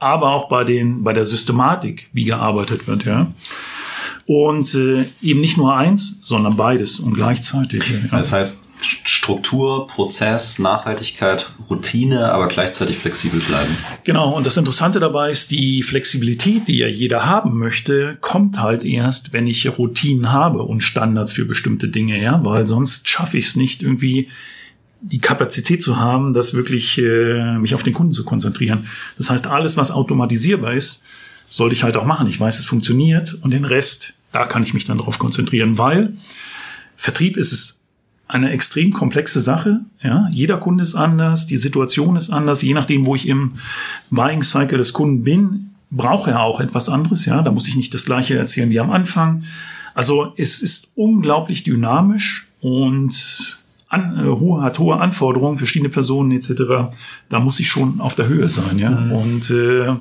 aber 0.00 0.32
auch 0.32 0.48
bei 0.48 0.64
den 0.64 1.04
bei 1.04 1.12
der 1.12 1.24
Systematik, 1.24 2.08
wie 2.12 2.24
gearbeitet 2.24 2.88
wird. 2.88 3.04
Ja? 3.04 3.32
Und 4.28 4.74
äh, 4.74 5.06
eben 5.22 5.40
nicht 5.40 5.56
nur 5.56 5.74
eins, 5.74 6.18
sondern 6.20 6.54
beides 6.54 7.00
und 7.00 7.14
gleichzeitig. 7.14 7.88
Ja. 7.88 8.18
Das 8.18 8.30
heißt, 8.30 8.68
Struktur, 8.82 9.86
Prozess, 9.86 10.58
Nachhaltigkeit, 10.58 11.50
Routine, 11.70 12.30
aber 12.30 12.48
gleichzeitig 12.48 12.98
flexibel 12.98 13.40
bleiben. 13.40 13.74
Genau, 14.04 14.36
und 14.36 14.44
das 14.44 14.58
Interessante 14.58 15.00
dabei 15.00 15.30
ist, 15.30 15.50
die 15.50 15.82
Flexibilität, 15.82 16.68
die 16.68 16.76
ja 16.76 16.86
jeder 16.86 17.24
haben 17.24 17.56
möchte, 17.56 18.18
kommt 18.20 18.60
halt 18.60 18.84
erst, 18.84 19.32
wenn 19.32 19.46
ich 19.46 19.78
Routinen 19.78 20.30
habe 20.30 20.62
und 20.62 20.82
Standards 20.82 21.32
für 21.32 21.46
bestimmte 21.46 21.88
Dinge, 21.88 22.22
ja, 22.22 22.44
weil 22.44 22.66
sonst 22.66 23.08
schaffe 23.08 23.38
ich 23.38 23.46
es 23.46 23.56
nicht 23.56 23.82
irgendwie 23.82 24.28
die 25.00 25.20
Kapazität 25.20 25.82
zu 25.82 25.96
haben, 25.96 26.34
das 26.34 26.52
wirklich 26.52 26.98
äh, 26.98 27.56
mich 27.56 27.74
auf 27.74 27.82
den 27.82 27.94
Kunden 27.94 28.12
zu 28.12 28.26
konzentrieren. 28.26 28.88
Das 29.16 29.30
heißt, 29.30 29.46
alles, 29.46 29.78
was 29.78 29.90
automatisierbar 29.90 30.74
ist, 30.74 31.04
sollte 31.48 31.74
ich 31.74 31.82
halt 31.82 31.96
auch 31.96 32.04
machen. 32.04 32.26
Ich 32.26 32.38
weiß, 32.38 32.58
es 32.58 32.66
funktioniert 32.66 33.38
und 33.40 33.52
den 33.52 33.64
Rest, 33.64 34.14
da 34.32 34.44
kann 34.44 34.62
ich 34.62 34.74
mich 34.74 34.84
dann 34.84 34.98
drauf 34.98 35.18
konzentrieren, 35.18 35.78
weil 35.78 36.16
Vertrieb 36.96 37.36
ist 37.36 37.52
es 37.52 37.80
eine 38.26 38.50
extrem 38.50 38.92
komplexe 38.92 39.40
Sache. 39.40 39.80
Ja, 40.02 40.28
jeder 40.30 40.58
Kunde 40.58 40.82
ist 40.82 40.94
anders, 40.94 41.46
die 41.46 41.56
Situation 41.56 42.16
ist 42.16 42.30
anders. 42.30 42.60
Je 42.62 42.74
nachdem, 42.74 43.06
wo 43.06 43.14
ich 43.14 43.26
im 43.26 43.54
Buying 44.10 44.42
Cycle 44.42 44.78
des 44.78 44.92
Kunden 44.92 45.24
bin, 45.24 45.70
brauche 45.90 46.32
er 46.32 46.40
auch 46.40 46.60
etwas 46.60 46.88
anderes. 46.88 47.24
Ja, 47.24 47.40
da 47.42 47.50
muss 47.50 47.68
ich 47.68 47.76
nicht 47.76 47.94
das 47.94 48.04
Gleiche 48.04 48.36
erzählen 48.36 48.70
wie 48.70 48.80
am 48.80 48.90
Anfang. 48.90 49.44
Also 49.94 50.34
es 50.36 50.60
ist 50.60 50.92
unglaublich 50.94 51.64
dynamisch 51.64 52.46
und 52.60 53.58
an, 53.88 54.18
äh, 54.18 54.28
hohe, 54.28 54.62
hat 54.62 54.78
hohe 54.78 55.00
Anforderungen, 55.00 55.56
verschiedene 55.56 55.88
Personen 55.88 56.32
etc. 56.32 56.92
Da 57.30 57.40
muss 57.40 57.58
ich 57.58 57.68
schon 57.68 58.00
auf 58.00 58.14
der 58.14 58.28
Höhe 58.28 58.48
sein. 58.50 58.78
Ja, 58.78 58.90
mhm. 58.90 59.12
und 59.12 59.50
äh, 59.50 59.96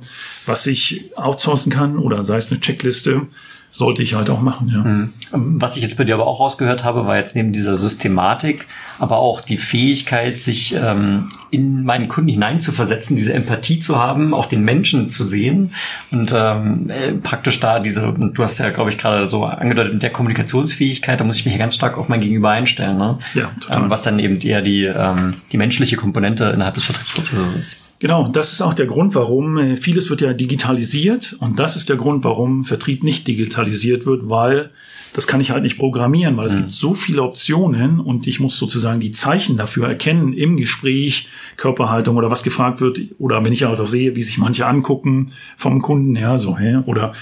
was 0.45 0.67
ich 0.67 1.17
outsourcen 1.17 1.71
kann 1.71 1.97
oder 1.97 2.23
sei 2.23 2.37
es 2.37 2.51
eine 2.51 2.59
Checkliste, 2.59 3.27
sollte 3.69 4.01
ich 4.01 4.15
halt 4.15 4.29
auch 4.29 4.41
machen, 4.41 4.69
ja. 4.73 4.83
Mhm. 4.83 5.13
Was 5.59 5.75
ich 5.75 5.83
jetzt 5.83 5.97
bei 5.97 6.03
dir 6.03 6.15
aber 6.15 6.25
auch 6.25 6.39
rausgehört 6.39 6.83
habe, 6.83 7.05
war 7.05 7.17
jetzt 7.17 7.35
neben 7.35 7.51
dieser 7.51 7.75
Systematik, 7.75 8.65
aber 8.97 9.17
auch 9.17 9.41
die 9.41 9.57
Fähigkeit, 9.57 10.39
sich 10.41 10.73
ähm, 10.75 11.29
in 11.51 11.83
meinen 11.83 12.07
Kunden 12.07 12.29
hineinzuversetzen, 12.29 13.15
diese 13.15 13.33
Empathie 13.33 13.79
zu 13.79 13.97
haben, 13.97 14.33
auch 14.33 14.45
den 14.45 14.63
Menschen 14.63 15.09
zu 15.09 15.25
sehen 15.25 15.73
und 16.11 16.33
ähm, 16.35 16.89
äh, 16.89 17.13
praktisch 17.13 17.59
da 17.59 17.79
diese, 17.79 18.13
du 18.13 18.43
hast 18.43 18.57
ja, 18.59 18.69
glaube 18.69 18.89
ich, 18.89 18.97
gerade 18.97 19.29
so 19.29 19.43
angedeutet, 19.43 19.93
mit 19.93 20.03
der 20.03 20.11
Kommunikationsfähigkeit, 20.11 21.19
da 21.19 21.23
muss 21.23 21.39
ich 21.39 21.45
mich 21.45 21.53
ja 21.53 21.59
ganz 21.59 21.75
stark 21.75 21.97
auf 21.97 22.07
mein 22.07 22.21
Gegenüber 22.21 22.49
einstellen, 22.49 22.97
ne? 22.97 23.19
Ja, 23.33 23.51
total. 23.59 23.83
Ähm, 23.83 23.89
was 23.89 24.03
dann 24.03 24.17
eben 24.19 24.39
eher 24.39 24.61
die, 24.61 24.85
ähm, 24.85 25.35
die 25.51 25.57
menschliche 25.57 25.97
Komponente 25.97 26.45
innerhalb 26.45 26.75
des 26.75 26.85
Vertriebsprozesses 26.85 27.55
ist. 27.55 27.86
Genau, 27.99 28.27
das 28.27 28.53
ist 28.53 28.61
auch 28.61 28.75
der 28.75 28.85
Grund, 28.85 29.15
warum 29.15 29.57
äh, 29.57 29.77
vieles 29.77 30.09
wird 30.09 30.21
ja 30.21 30.33
digitalisiert. 30.33 31.35
Und 31.39 31.59
das 31.59 31.75
ist 31.75 31.89
der 31.89 31.95
Grund, 31.95 32.23
warum 32.23 32.63
Vertrieb 32.63 33.03
nicht 33.03 33.27
digitalisiert 33.27 34.05
wird, 34.05 34.29
weil 34.29 34.71
das 35.13 35.25
kann 35.25 35.41
ich 35.41 35.49
halt 35.49 35.63
nicht 35.63 35.79
programmieren, 35.79 36.37
weil 36.37 36.45
es 36.45 36.55
mhm. 36.55 36.59
gibt 36.59 36.71
so 36.73 36.93
viele 36.93 37.23
Optionen 37.23 37.99
und 37.99 38.27
ich 38.27 38.39
muss 38.39 38.59
sozusagen 38.59 38.99
die 38.99 39.11
Zeichen 39.11 39.57
dafür 39.57 39.87
erkennen 39.87 40.33
im 40.33 40.57
Gespräch, 40.57 41.27
Körperhaltung 41.55 42.17
oder 42.17 42.29
was 42.29 42.43
gefragt 42.43 42.81
wird 42.81 42.99
oder 43.17 43.43
wenn 43.43 43.51
ich 43.51 43.63
halt 43.63 43.79
auch 43.79 43.87
sehe, 43.87 44.15
wie 44.15 44.21
sich 44.21 44.37
manche 44.37 44.67
angucken 44.67 45.31
vom 45.55 45.81
Kunden, 45.81 46.15
ja, 46.15 46.37
so, 46.37 46.59
hä, 46.59 46.81
oder 46.85 47.13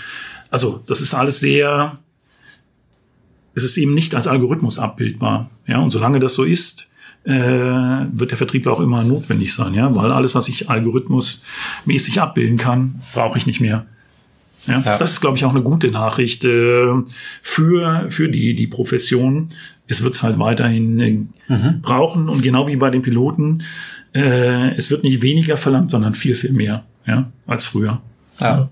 also 0.50 0.84
das 0.88 1.00
ist 1.00 1.14
alles 1.14 1.40
sehr 1.40 2.00
es 3.54 3.64
ist 3.64 3.78
eben 3.78 3.94
nicht 3.94 4.14
als 4.14 4.28
Algorithmus 4.28 4.78
abbildbar, 4.78 5.50
ja, 5.66 5.80
und 5.80 5.90
solange 5.90 6.20
das 6.20 6.34
so 6.34 6.44
ist, 6.44 6.90
äh, 7.26 7.32
wird 7.32 8.32
der 8.32 8.38
Vertrieb 8.38 8.68
auch 8.68 8.80
immer 8.80 9.04
notwendig 9.04 9.54
sein, 9.54 9.74
ja, 9.74 9.94
weil 9.96 10.12
alles, 10.12 10.36
was 10.36 10.48
ich 10.48 10.70
algorithmusmäßig 10.70 12.22
abbilden 12.22 12.58
kann, 12.58 13.02
brauche 13.14 13.38
ich 13.38 13.48
nicht 13.48 13.62
mehr. 13.62 13.86
Ja, 14.68 14.80
ja. 14.80 14.98
Das 14.98 15.14
ist, 15.14 15.22
glaube 15.22 15.38
ich, 15.38 15.46
auch 15.46 15.52
eine 15.52 15.62
gute 15.62 15.92
Nachricht 15.92 16.46
äh, 16.46 16.94
für, 17.42 18.06
für 18.10 18.30
die, 18.30 18.56
die 18.56 18.68
Profession. 18.68 19.50
Es 19.88 20.04
wird 20.04 20.16
es 20.16 20.24
halt 20.24 20.40
weiterhin 20.40 21.00
äh, 21.00 21.54
mhm. 21.54 21.82
brauchen 21.82 22.30
und 22.30 22.42
genau 22.42 22.68
wie 22.68 22.76
bei 22.76 22.90
den 22.90 23.02
Piloten, 23.02 23.64
äh, 24.14 24.76
es 24.76 24.90
wird 24.90 25.04
nicht 25.04 25.22
weniger 25.22 25.58
verlangt, 25.58 25.92
sondern 25.92 26.14
viel, 26.14 26.36
viel 26.36 26.54
mehr 26.54 26.84
ja, 27.06 27.32
als 27.46 27.66
früher. 27.66 28.02
Ja. 28.40 28.70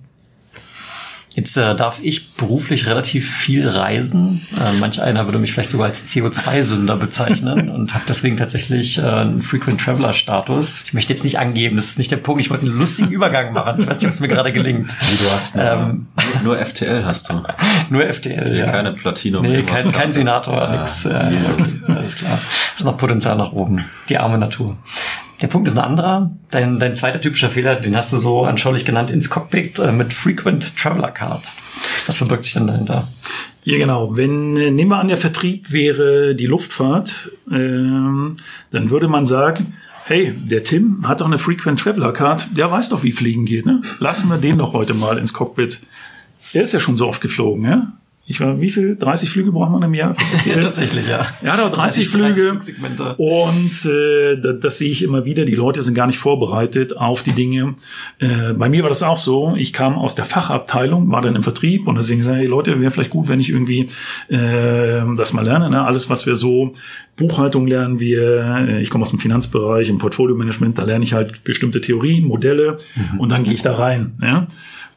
Jetzt 1.36 1.58
äh, 1.58 1.74
darf 1.74 2.00
ich 2.04 2.34
beruflich 2.34 2.86
relativ 2.86 3.30
viel 3.30 3.68
reisen. 3.68 4.46
Äh, 4.54 4.74
manch 4.80 5.02
einer 5.02 5.26
würde 5.26 5.40
mich 5.40 5.52
vielleicht 5.52 5.72
sogar 5.72 5.88
als 5.88 6.08
CO2-Sünder 6.08 6.96
bezeichnen 6.96 7.70
und 7.72 7.96
habe 7.96 8.04
deswegen 8.08 8.38
tatsächlich 8.38 9.00
äh, 9.00 9.02
einen 9.02 9.42
Frequent 9.42 9.82
Traveler-Status. 9.82 10.84
Ich 10.86 10.94
möchte 10.94 11.12
jetzt 11.12 11.24
nicht 11.24 11.40
angeben, 11.40 11.76
das 11.76 11.86
ist 11.86 11.98
nicht 11.98 12.12
der 12.12 12.18
Punkt. 12.18 12.40
Ich 12.42 12.52
wollte 12.52 12.68
einen 12.68 12.78
lustigen 12.78 13.10
Übergang 13.10 13.52
machen. 13.52 13.82
Ich 13.82 13.88
weiß 13.88 13.98
nicht, 13.98 14.08
ob 14.08 14.14
es 14.14 14.20
mir 14.20 14.28
gerade 14.28 14.54
gelingt. 14.54 14.92
Wie 14.92 15.24
du 15.24 15.32
hast 15.32 15.56
nur, 15.56 15.66
ähm, 15.66 16.08
nur 16.44 16.64
FTL 16.64 17.04
hast 17.04 17.30
du. 17.30 17.44
Nur 17.90 18.12
FTL, 18.12 18.56
ja. 18.56 18.66
Keine 18.66 18.94
Platinum. 18.94 19.44
Nee, 19.44 19.64
kein, 19.64 19.92
kein 19.92 20.12
Senator, 20.12 20.62
ah, 20.62 20.78
nix. 20.78 21.06
Äh, 21.06 21.10
alles 21.88 22.16
klar. 22.16 22.40
Das 22.72 22.80
ist 22.80 22.86
noch 22.86 22.98
Potenzial 22.98 23.36
nach 23.38 23.52
oben. 23.52 23.86
Die 24.10 24.18
arme 24.18 24.38
Natur. 24.38 24.78
Der 25.44 25.50
Punkt 25.50 25.68
ist 25.68 25.78
ein 25.78 25.84
anderer. 25.84 26.32
Dein, 26.52 26.80
dein 26.80 26.96
zweiter 26.96 27.20
typischer 27.20 27.50
Fehler, 27.50 27.76
den 27.76 27.98
hast 27.98 28.14
du 28.14 28.18
so 28.18 28.44
anschaulich 28.46 28.86
genannt, 28.86 29.12
ins 29.12 29.30
Cockpit 29.30 29.78
äh, 29.78 29.91
mit 29.91 30.14
Frequent 30.14 30.78
Traveler 30.78 31.12
Card. 31.12 31.52
Was 32.06 32.16
verbirgt 32.16 32.46
sich 32.46 32.54
denn 32.54 32.66
dahinter? 32.66 33.10
Ja, 33.66 33.78
genau. 33.78 34.16
Wenn, 34.16 34.56
äh, 34.56 34.72
nehmen 34.72 34.91
wir 34.91 35.00
an, 35.00 35.10
der 35.10 35.18
Vertrieb 35.18 35.74
wäre 35.74 36.34
die 36.34 36.46
Luftfahrt, 36.46 37.30
ähm, 37.52 38.38
dann 38.72 38.89
würde 38.89 39.10
man 39.10 39.26
sagen, 39.26 39.74
hey, 40.06 40.34
der 40.34 40.64
Tim 40.64 41.06
hat 41.10 41.20
doch 41.20 41.26
eine 41.26 41.38
Frequent 41.38 41.82
Traveler 41.82 42.14
Card, 42.14 42.56
der 42.56 42.72
weiß 42.72 42.88
doch, 42.88 43.04
wie 43.04 43.12
Fliegen 43.12 43.44
geht, 43.44 43.66
ne? 43.66 43.82
Lassen 44.00 44.30
wir 44.30 44.38
den 44.38 44.60
doch 44.60 44.72
heute 44.72 44.94
mal 44.94 45.18
ins 45.18 45.34
Cockpit. 45.34 45.82
Der 46.54 46.64
ist 46.64 46.74
ja 46.74 46.80
schon 46.80 46.96
so 46.96 47.06
oft 47.06 47.20
geflogen, 47.20 47.66
ja? 47.66 47.91
Ich 48.26 48.40
war, 48.40 48.62
wie 48.62 48.70
viel? 48.70 48.96
30 48.96 49.30
Flüge 49.30 49.52
braucht 49.52 49.72
man 49.72 49.84
im 49.84 49.94
Jahr? 49.94 50.16
ja, 50.46 50.56
tatsächlich, 50.62 51.06
ja. 51.10 51.28
Ja, 51.42 51.58
da 51.58 51.68
30, 51.68 51.76
30 51.76 52.08
Flüge. 52.08 52.54
30 52.54 52.76
und 53.18 53.86
äh, 53.86 54.38
das, 54.42 54.60
das 54.62 54.78
sehe 54.78 54.90
ich 54.90 55.04
immer 55.04 55.26
wieder. 55.26 55.44
Die 55.44 55.56
Leute 55.56 55.84
sind 55.84 55.94
gar 55.94 56.08
nicht 56.08 56.20
vorbereitet 56.20 56.96
auf 56.96 57.22
die 57.24 57.34
Dinge. 57.34 57.76
Äh, 58.20 58.54
bei 58.54 58.70
mir 58.70 58.84
war 58.84 58.90
das 58.90 59.04
auch 59.04 59.18
so. 59.18 59.56
Ich 59.58 59.74
kam 59.74 59.96
aus 59.96 60.16
der 60.16 60.24
Fachabteilung, 60.24 61.12
war 61.12 61.22
dann 61.22 61.36
im 61.36 61.44
Vertrieb 61.44 61.86
und 61.86 61.96
deswegen 61.96 62.20
gesagt, 62.20 62.38
hey 62.38 62.46
Leute, 62.46 62.80
wäre 62.80 62.92
vielleicht 62.92 63.10
gut, 63.10 63.28
wenn 63.28 63.42
ich 63.42 63.50
irgendwie 63.50 63.88
äh, 64.30 65.04
das 65.18 65.34
mal 65.34 65.44
lerne. 65.44 65.70
Ne? 65.70 65.84
Alles, 65.84 66.10
was 66.10 66.26
wir 66.26 66.38
so 66.38 66.72
Buchhaltung 67.18 67.68
lernen 67.68 68.00
wir, 68.00 68.80
ich 68.80 68.90
komme 68.90 69.04
aus 69.04 69.12
dem 69.12 69.20
Finanzbereich, 69.20 69.90
im 69.90 69.98
Portfolio-Management, 69.98 70.78
da 70.80 70.84
lerne 70.84 71.04
ich 71.04 71.14
halt 71.14 71.44
bestimmte 71.44 71.80
Theorien, 71.80 72.26
Modelle 72.26 72.78
mhm. 72.96 73.20
und 73.20 73.32
dann 73.32 73.44
gehe 73.44 73.54
ich 73.54 73.62
da 73.62 73.74
rein. 73.76 74.14
Ja? 74.22 74.48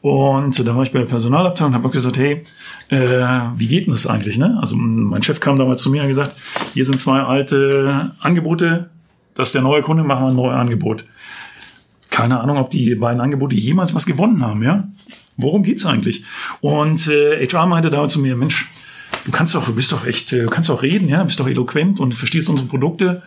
Und 0.07 0.65
da 0.65 0.73
war 0.73 0.83
ich 0.83 0.93
bei 0.93 0.99
der 0.99 1.05
Personalabteilung 1.05 1.73
und 1.73 1.79
habe 1.83 1.89
gesagt, 1.89 2.17
hey, 2.17 2.41
äh, 2.87 2.97
wie 3.57 3.67
geht 3.67 3.87
denn 3.87 3.91
das 3.91 4.07
eigentlich? 4.07 4.37
Ne? 4.37 4.57
Also 4.61 4.77
mein 4.77 5.21
Chef 5.21 5.41
kam 5.41 5.57
damals 5.57 5.81
zu 5.81 5.89
mir 5.89 6.01
und 6.01 6.07
gesagt, 6.07 6.33
hier 6.73 6.85
sind 6.85 6.97
zwei 6.97 7.19
alte 7.19 8.13
Angebote, 8.21 8.89
das 9.33 9.49
ist 9.49 9.55
der 9.55 9.63
neue 9.63 9.81
Kunde, 9.81 10.03
machen 10.03 10.23
wir 10.23 10.29
ein 10.29 10.35
neues 10.37 10.55
Angebot. 10.55 11.03
Keine 12.09 12.39
Ahnung, 12.39 12.57
ob 12.57 12.69
die 12.69 12.95
beiden 12.95 13.19
Angebote 13.19 13.57
jemals 13.57 13.93
was 13.95 14.05
gewonnen 14.05 14.45
haben, 14.45 14.63
ja? 14.63 14.87
Worum 15.35 15.63
geht's 15.63 15.85
eigentlich? 15.85 16.23
Und 16.61 17.09
äh, 17.09 17.45
HR 17.45 17.65
meinte 17.65 17.91
damals 17.91 18.13
zu 18.13 18.21
mir, 18.21 18.37
Mensch, 18.37 18.71
du 19.25 19.31
kannst 19.31 19.55
doch, 19.55 19.65
du 19.65 19.75
bist 19.75 19.91
doch 19.91 20.07
echt, 20.07 20.31
äh, 20.31 20.43
du 20.43 20.49
kannst 20.49 20.69
doch 20.69 20.83
reden, 20.83 21.09
ja, 21.09 21.21
bist 21.25 21.37
doch 21.41 21.49
eloquent 21.49 21.99
und 21.99 22.15
verstehst 22.15 22.49
unsere 22.49 22.69
Produkte. 22.69 23.23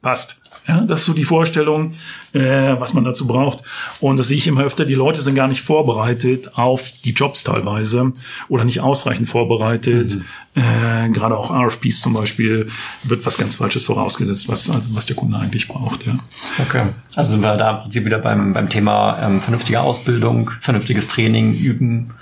Passt. 0.00 0.39
Ja, 0.68 0.82
das 0.82 1.00
ist 1.00 1.06
so 1.06 1.14
die 1.14 1.24
Vorstellung, 1.24 1.92
äh, 2.32 2.76
was 2.78 2.94
man 2.94 3.04
dazu 3.04 3.26
braucht. 3.26 3.62
Und 3.98 4.18
das 4.18 4.28
sehe 4.28 4.36
ich 4.36 4.46
immer 4.46 4.62
öfter, 4.62 4.84
die 4.84 4.94
Leute 4.94 5.20
sind 5.22 5.34
gar 5.34 5.48
nicht 5.48 5.62
vorbereitet 5.62 6.56
auf 6.56 6.92
die 7.04 7.12
Jobs 7.12 7.44
teilweise 7.44 8.12
oder 8.48 8.64
nicht 8.64 8.80
ausreichend 8.80 9.28
vorbereitet. 9.28 10.16
Mhm. 10.16 10.62
Äh, 10.62 11.08
gerade 11.10 11.36
auch 11.36 11.50
RFPs 11.50 12.00
zum 12.00 12.12
Beispiel 12.12 12.68
wird 13.04 13.24
was 13.24 13.38
ganz 13.38 13.54
Falsches 13.54 13.84
vorausgesetzt, 13.84 14.48
was, 14.48 14.70
also 14.70 14.88
was 14.94 15.06
der 15.06 15.16
Kunde 15.16 15.38
eigentlich 15.38 15.66
braucht. 15.68 16.06
Ja. 16.06 16.18
Okay. 16.58 16.88
Also 17.14 17.32
sind 17.32 17.42
wir 17.42 17.56
da 17.56 17.70
im 17.70 17.78
Prinzip 17.78 18.04
wieder 18.04 18.18
beim, 18.18 18.52
beim 18.52 18.68
Thema 18.68 19.18
ähm, 19.20 19.40
vernünftige 19.40 19.80
Ausbildung, 19.80 20.50
vernünftiges 20.60 21.08
Training, 21.08 21.54
Üben. 21.54 22.14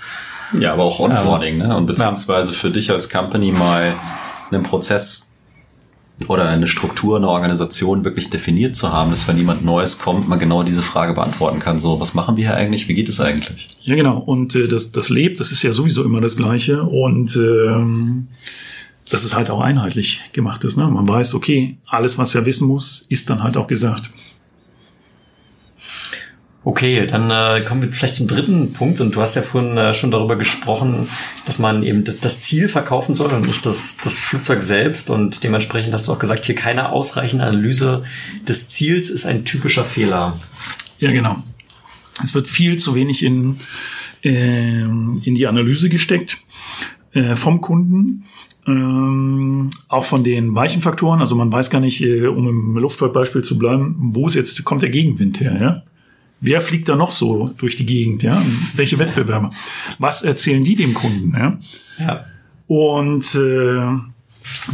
Ja, 0.53 0.73
aber 0.73 0.83
auch 0.83 0.99
Onboarding, 0.99 1.57
ne? 1.57 1.75
Und 1.75 1.85
beziehungsweise 1.85 2.53
für 2.53 2.71
dich 2.71 2.89
als 2.89 3.09
Company 3.09 3.51
mal 3.51 3.93
einen 4.51 4.63
Prozess 4.63 5.28
oder 6.27 6.47
eine 6.49 6.67
Struktur, 6.67 7.17
eine 7.17 7.29
Organisation 7.29 8.03
wirklich 8.03 8.29
definiert 8.29 8.75
zu 8.75 8.91
haben, 8.91 9.11
dass 9.11 9.27
wenn 9.27 9.37
jemand 9.37 9.63
Neues 9.63 9.99
kommt, 9.99 10.27
man 10.27 10.39
genau 10.39 10.63
diese 10.63 10.81
Frage 10.81 11.13
beantworten 11.13 11.59
kann. 11.59 11.79
So, 11.79 11.99
was 11.99 12.13
machen 12.13 12.35
wir 12.35 12.47
hier 12.47 12.55
eigentlich? 12.55 12.87
Wie 12.87 12.93
geht 12.93 13.09
es 13.09 13.19
eigentlich? 13.19 13.67
Ja, 13.83 13.95
genau. 13.95 14.19
Und 14.19 14.55
äh, 14.55 14.67
das, 14.67 14.91
das 14.91 15.09
lebt, 15.09 15.39
das 15.39 15.51
ist 15.51 15.63
ja 15.63 15.71
sowieso 15.71 16.03
immer 16.03 16.21
das 16.21 16.35
Gleiche. 16.35 16.83
Und 16.83 17.35
ähm, 17.35 18.27
dass 19.09 19.23
es 19.23 19.35
halt 19.35 19.49
auch 19.49 19.61
einheitlich 19.61 20.21
gemacht 20.33 20.63
ist. 20.63 20.77
Ne? 20.77 20.87
Man 20.87 21.07
weiß, 21.07 21.33
okay, 21.33 21.77
alles, 21.87 22.17
was 22.17 22.35
er 22.35 22.45
wissen 22.45 22.67
muss, 22.67 23.05
ist 23.09 23.29
dann 23.29 23.43
halt 23.43 23.57
auch 23.57 23.67
gesagt. 23.67 24.11
Okay, 26.63 27.07
dann 27.07 27.31
äh, 27.31 27.63
kommen 27.63 27.81
wir 27.81 27.91
vielleicht 27.91 28.15
zum 28.15 28.27
dritten 28.27 28.73
Punkt. 28.73 28.99
Und 28.99 29.15
du 29.15 29.21
hast 29.21 29.35
ja 29.35 29.41
vorhin 29.41 29.77
äh, 29.77 29.93
schon 29.93 30.11
darüber 30.11 30.35
gesprochen, 30.35 31.07
dass 31.45 31.57
man 31.57 31.83
eben 31.83 32.03
das 32.03 32.41
Ziel 32.41 32.67
verkaufen 32.67 33.15
soll 33.15 33.31
und 33.31 33.47
nicht 33.47 33.65
das, 33.65 33.97
das 33.97 34.17
Flugzeug 34.17 34.61
selbst. 34.61 35.09
Und 35.09 35.43
dementsprechend 35.43 35.93
hast 35.93 36.07
du 36.07 36.11
auch 36.11 36.19
gesagt, 36.19 36.45
hier 36.45 36.55
keine 36.55 36.89
ausreichende 36.91 37.45
Analyse 37.45 38.03
des 38.47 38.69
Ziels 38.69 39.09
ist 39.09 39.25
ein 39.25 39.45
typischer 39.45 39.85
Fehler. 39.85 40.37
Ja, 40.99 41.11
genau. 41.11 41.37
Es 42.21 42.35
wird 42.35 42.49
viel 42.49 42.75
zu 42.75 42.93
wenig 42.93 43.23
in, 43.23 43.55
äh, 44.23 44.81
in 44.81 45.35
die 45.35 45.47
Analyse 45.47 45.87
gesteckt. 45.87 46.37
Äh, 47.13 47.35
vom 47.35 47.61
Kunden. 47.61 48.25
Ähm, 48.67 49.69
auch 49.87 50.03
von 50.03 50.23
den 50.23 50.53
weichen 50.53 50.81
Faktoren, 50.81 51.21
also 51.21 51.35
man 51.35 51.51
weiß 51.51 51.69
gar 51.71 51.79
nicht, 51.79 52.01
äh, 52.01 52.27
um 52.27 52.47
im 52.47 52.77
Luftfahrtbeispiel 52.77 53.41
zu 53.41 53.57
bleiben, 53.57 53.95
wo 54.13 54.27
ist 54.27 54.35
jetzt, 54.35 54.63
kommt 54.63 54.83
der 54.83 54.89
Gegenwind 54.89 55.39
her, 55.39 55.57
ja? 55.59 55.83
Wer 56.41 56.61
fliegt 56.61 56.87
da 56.87 56.95
noch 56.95 57.11
so 57.11 57.53
durch 57.57 57.75
die 57.75 57.85
Gegend, 57.85 58.23
ja? 58.23 58.41
Welche 58.75 58.97
Wettbewerber? 58.97 59.51
Was 59.97 60.23
erzählen 60.23 60.63
die 60.63 60.75
dem 60.75 60.93
Kunden, 60.93 61.33
ja? 61.35 61.57
Ja. 61.97 62.25
Und 62.67 63.35
äh, 63.35 63.99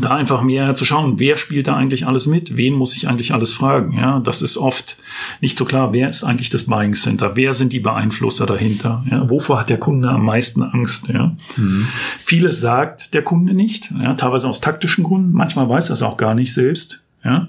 da 0.01 0.15
einfach 0.15 0.41
mehr 0.43 0.75
zu 0.75 0.85
schauen, 0.85 1.19
wer 1.19 1.37
spielt 1.37 1.67
da 1.67 1.75
eigentlich 1.75 2.05
alles 2.07 2.27
mit, 2.27 2.55
wen 2.55 2.73
muss 2.73 2.95
ich 2.95 3.07
eigentlich 3.07 3.33
alles 3.33 3.53
fragen. 3.53 3.93
Ja, 3.97 4.19
das 4.19 4.41
ist 4.41 4.57
oft 4.57 4.97
nicht 5.41 5.57
so 5.57 5.65
klar, 5.65 5.93
wer 5.93 6.09
ist 6.09 6.23
eigentlich 6.23 6.49
das 6.49 6.65
Buying 6.65 6.93
Center, 6.93 7.35
wer 7.35 7.53
sind 7.53 7.73
die 7.73 7.79
Beeinflusser 7.79 8.45
dahinter, 8.45 9.03
ja, 9.09 9.29
wovor 9.29 9.59
hat 9.59 9.69
der 9.69 9.79
Kunde 9.79 10.09
am 10.09 10.25
meisten 10.25 10.61
Angst. 10.63 11.09
Ja. 11.09 11.35
Mhm. 11.57 11.87
Vieles 12.19 12.61
sagt 12.61 13.13
der 13.13 13.23
Kunde 13.23 13.53
nicht, 13.53 13.91
ja, 13.99 14.13
teilweise 14.13 14.47
aus 14.47 14.61
taktischen 14.61 15.03
Gründen, 15.03 15.33
manchmal 15.33 15.69
weiß 15.69 15.89
er 15.89 15.93
es 15.93 16.03
auch 16.03 16.17
gar 16.17 16.35
nicht 16.35 16.53
selbst. 16.53 17.01
Ja. 17.23 17.47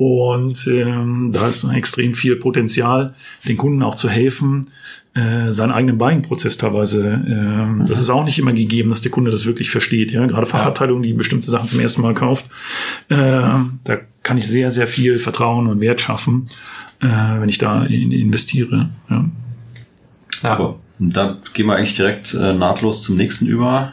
Und 0.00 0.66
ähm, 0.66 1.28
da 1.30 1.46
ist 1.48 1.62
extrem 1.64 2.14
viel 2.14 2.36
Potenzial, 2.36 3.14
den 3.46 3.58
Kunden 3.58 3.82
auch 3.82 3.94
zu 3.94 4.08
helfen, 4.08 4.70
äh, 5.12 5.52
seinen 5.52 5.72
eigenen 5.72 5.98
Buying-Prozess 5.98 6.56
teilweise. 6.56 7.20
Äh. 7.82 7.86
Das 7.86 8.00
ist 8.00 8.08
auch 8.08 8.24
nicht 8.24 8.38
immer 8.38 8.54
gegeben, 8.54 8.88
dass 8.88 9.02
der 9.02 9.10
Kunde 9.10 9.30
das 9.30 9.44
wirklich 9.44 9.68
versteht. 9.68 10.10
Ja? 10.10 10.24
Gerade 10.24 10.46
Fachabteilungen, 10.46 11.02
die 11.02 11.12
bestimmte 11.12 11.50
Sachen 11.50 11.68
zum 11.68 11.80
ersten 11.80 12.00
Mal 12.00 12.14
kauft, 12.14 12.46
äh, 13.10 13.16
da 13.18 13.98
kann 14.22 14.38
ich 14.38 14.48
sehr, 14.48 14.70
sehr 14.70 14.86
viel 14.86 15.18
Vertrauen 15.18 15.66
und 15.66 15.80
Wert 15.80 16.00
schaffen, 16.00 16.46
äh, 17.02 17.06
wenn 17.06 17.50
ich 17.50 17.58
da 17.58 17.84
in, 17.84 18.10
investiere. 18.10 18.88
Ja. 19.10 19.28
Aber 20.40 20.78
da 20.98 21.36
gehen 21.52 21.66
wir 21.66 21.76
eigentlich 21.76 21.96
direkt 21.96 22.32
äh, 22.32 22.54
nahtlos 22.54 23.02
zum 23.02 23.18
nächsten 23.18 23.46
über. 23.46 23.92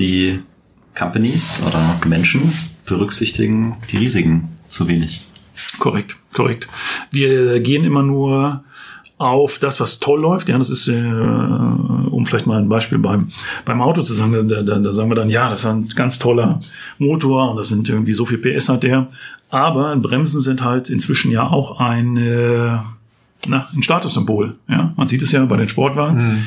Die 0.00 0.40
Companies 0.96 1.62
oder 1.64 2.00
Menschen 2.04 2.52
berücksichtigen 2.84 3.76
die 3.92 3.98
Risiken 3.98 4.57
zu 4.68 4.88
wenig. 4.88 5.20
Korrekt, 5.78 6.16
korrekt. 6.32 6.68
Wir 7.10 7.60
gehen 7.60 7.84
immer 7.84 8.02
nur 8.02 8.62
auf 9.18 9.58
das, 9.58 9.80
was 9.80 9.98
toll 9.98 10.20
läuft. 10.20 10.48
Ja, 10.48 10.58
das 10.58 10.70
ist, 10.70 10.88
äh, 10.88 10.94
um 11.02 12.24
vielleicht 12.24 12.46
mal 12.46 12.60
ein 12.60 12.68
Beispiel 12.68 12.98
beim, 12.98 13.28
beim 13.64 13.82
Auto 13.82 14.02
zu 14.02 14.12
sagen, 14.12 14.48
da, 14.48 14.62
da, 14.62 14.78
da 14.78 14.92
sagen 14.92 15.10
wir 15.10 15.16
dann, 15.16 15.28
ja, 15.28 15.50
das 15.50 15.60
ist 15.60 15.66
ein 15.66 15.88
ganz 15.88 16.18
toller 16.18 16.60
Motor 16.98 17.50
und 17.50 17.56
das 17.56 17.68
sind 17.68 17.88
irgendwie 17.88 18.12
so 18.12 18.24
viel 18.24 18.38
PS 18.38 18.68
hat 18.68 18.84
der. 18.84 19.08
Aber 19.50 19.96
Bremsen 19.96 20.40
sind 20.40 20.62
halt 20.62 20.90
inzwischen 20.90 21.32
ja 21.32 21.48
auch 21.48 21.80
ein, 21.80 22.16
äh, 22.16 22.78
na, 23.48 23.66
ein 23.74 23.82
Statussymbol. 23.82 24.56
Ja, 24.68 24.92
man 24.96 25.08
sieht 25.08 25.22
es 25.22 25.32
ja 25.32 25.44
bei 25.46 25.56
den 25.56 25.68
Sportwagen. 25.68 26.16
Mhm. 26.16 26.44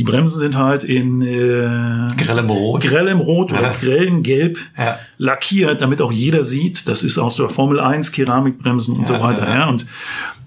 Die 0.00 0.04
Bremsen 0.04 0.38
sind 0.38 0.56
halt 0.56 0.82
in 0.82 1.20
äh, 1.20 2.14
grellem 2.16 2.48
Rot, 2.48 2.80
grellem 2.80 3.18
Rot 3.18 3.52
oder 3.52 3.60
ja. 3.60 3.72
grellem 3.74 4.22
Gelb 4.22 4.56
ja. 4.78 4.96
lackiert, 5.18 5.82
damit 5.82 6.00
auch 6.00 6.10
jeder 6.10 6.42
sieht, 6.42 6.88
das 6.88 7.02
ist 7.02 7.18
aus 7.18 7.36
der 7.36 7.50
Formel 7.50 7.78
1 7.78 8.10
Keramikbremsen 8.12 8.96
und 8.96 9.06
ja, 9.06 9.18
so 9.18 9.22
weiter. 9.22 9.46
Ja. 9.46 9.68
Und 9.68 9.84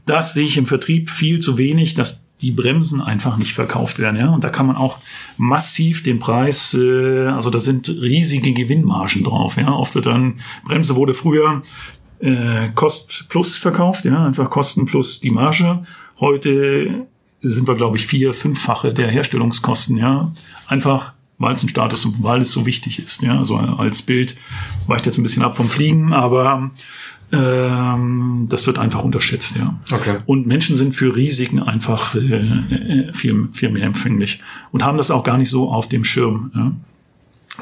das 0.07 0.33
sehe 0.33 0.45
ich 0.45 0.57
im 0.57 0.65
Vertrieb 0.65 1.11
viel 1.11 1.37
zu 1.37 1.59
wenig, 1.59 1.93
dass 1.93 2.31
die 2.41 2.49
Bremsen 2.49 2.99
einfach 2.99 3.37
nicht 3.37 3.53
verkauft 3.53 3.99
werden. 3.99 4.15
Ja? 4.15 4.31
Und 4.31 4.43
da 4.43 4.49
kann 4.49 4.65
man 4.65 4.75
auch 4.75 4.97
massiv 5.37 6.01
den 6.01 6.17
Preis, 6.17 6.73
äh, 6.73 7.27
also 7.27 7.51
da 7.51 7.59
sind 7.59 7.89
riesige 7.89 8.53
Gewinnmargen 8.53 9.23
drauf. 9.23 9.57
Ja? 9.57 9.71
Oft 9.71 9.93
wird 9.93 10.07
dann, 10.07 10.39
Bremse 10.65 10.95
wurde 10.95 11.13
früher 11.13 11.61
äh, 12.21 12.69
Kost 12.73 13.25
plus 13.29 13.59
verkauft, 13.59 14.05
ja, 14.05 14.25
einfach 14.25 14.49
Kosten 14.49 14.87
plus 14.87 15.19
die 15.19 15.29
Marge. 15.29 15.83
Heute 16.19 17.05
sind 17.43 17.67
wir, 17.67 17.75
glaube 17.75 17.97
ich, 17.97 18.07
vier, 18.07 18.33
fünffache 18.33 18.93
der 18.93 19.09
Herstellungskosten, 19.09 19.97
ja. 19.97 20.31
Einfach 20.67 21.13
weil 21.39 21.53
es 21.53 21.63
ein 21.63 21.69
Status 21.69 22.05
und 22.05 22.23
weil 22.23 22.41
es 22.41 22.51
so 22.51 22.65
wichtig 22.65 22.99
ist. 22.99 23.21
Ja, 23.21 23.37
also 23.37 23.57
als 23.57 24.01
Bild 24.01 24.35
weicht 24.87 25.05
jetzt 25.05 25.17
ein 25.17 25.23
bisschen 25.23 25.43
ab 25.43 25.57
vom 25.57 25.67
Fliegen, 25.67 26.13
aber 26.13 26.71
ähm, 27.31 28.45
das 28.49 28.67
wird 28.67 28.77
einfach 28.79 29.03
unterschätzt, 29.03 29.57
ja. 29.57 29.77
Okay. 29.91 30.17
Und 30.25 30.47
Menschen 30.47 30.75
sind 30.75 30.93
für 30.95 31.15
Risiken 31.15 31.59
einfach 31.59 32.15
äh, 32.15 32.19
äh, 32.19 33.13
viel, 33.13 33.49
viel 33.51 33.69
mehr 33.69 33.83
empfänglich 33.83 34.41
und 34.71 34.83
haben 34.83 34.97
das 34.97 35.11
auch 35.11 35.23
gar 35.23 35.37
nicht 35.37 35.49
so 35.49 35.69
auf 35.71 35.89
dem 35.89 36.03
Schirm. 36.03 36.51
Ja. 36.55 36.71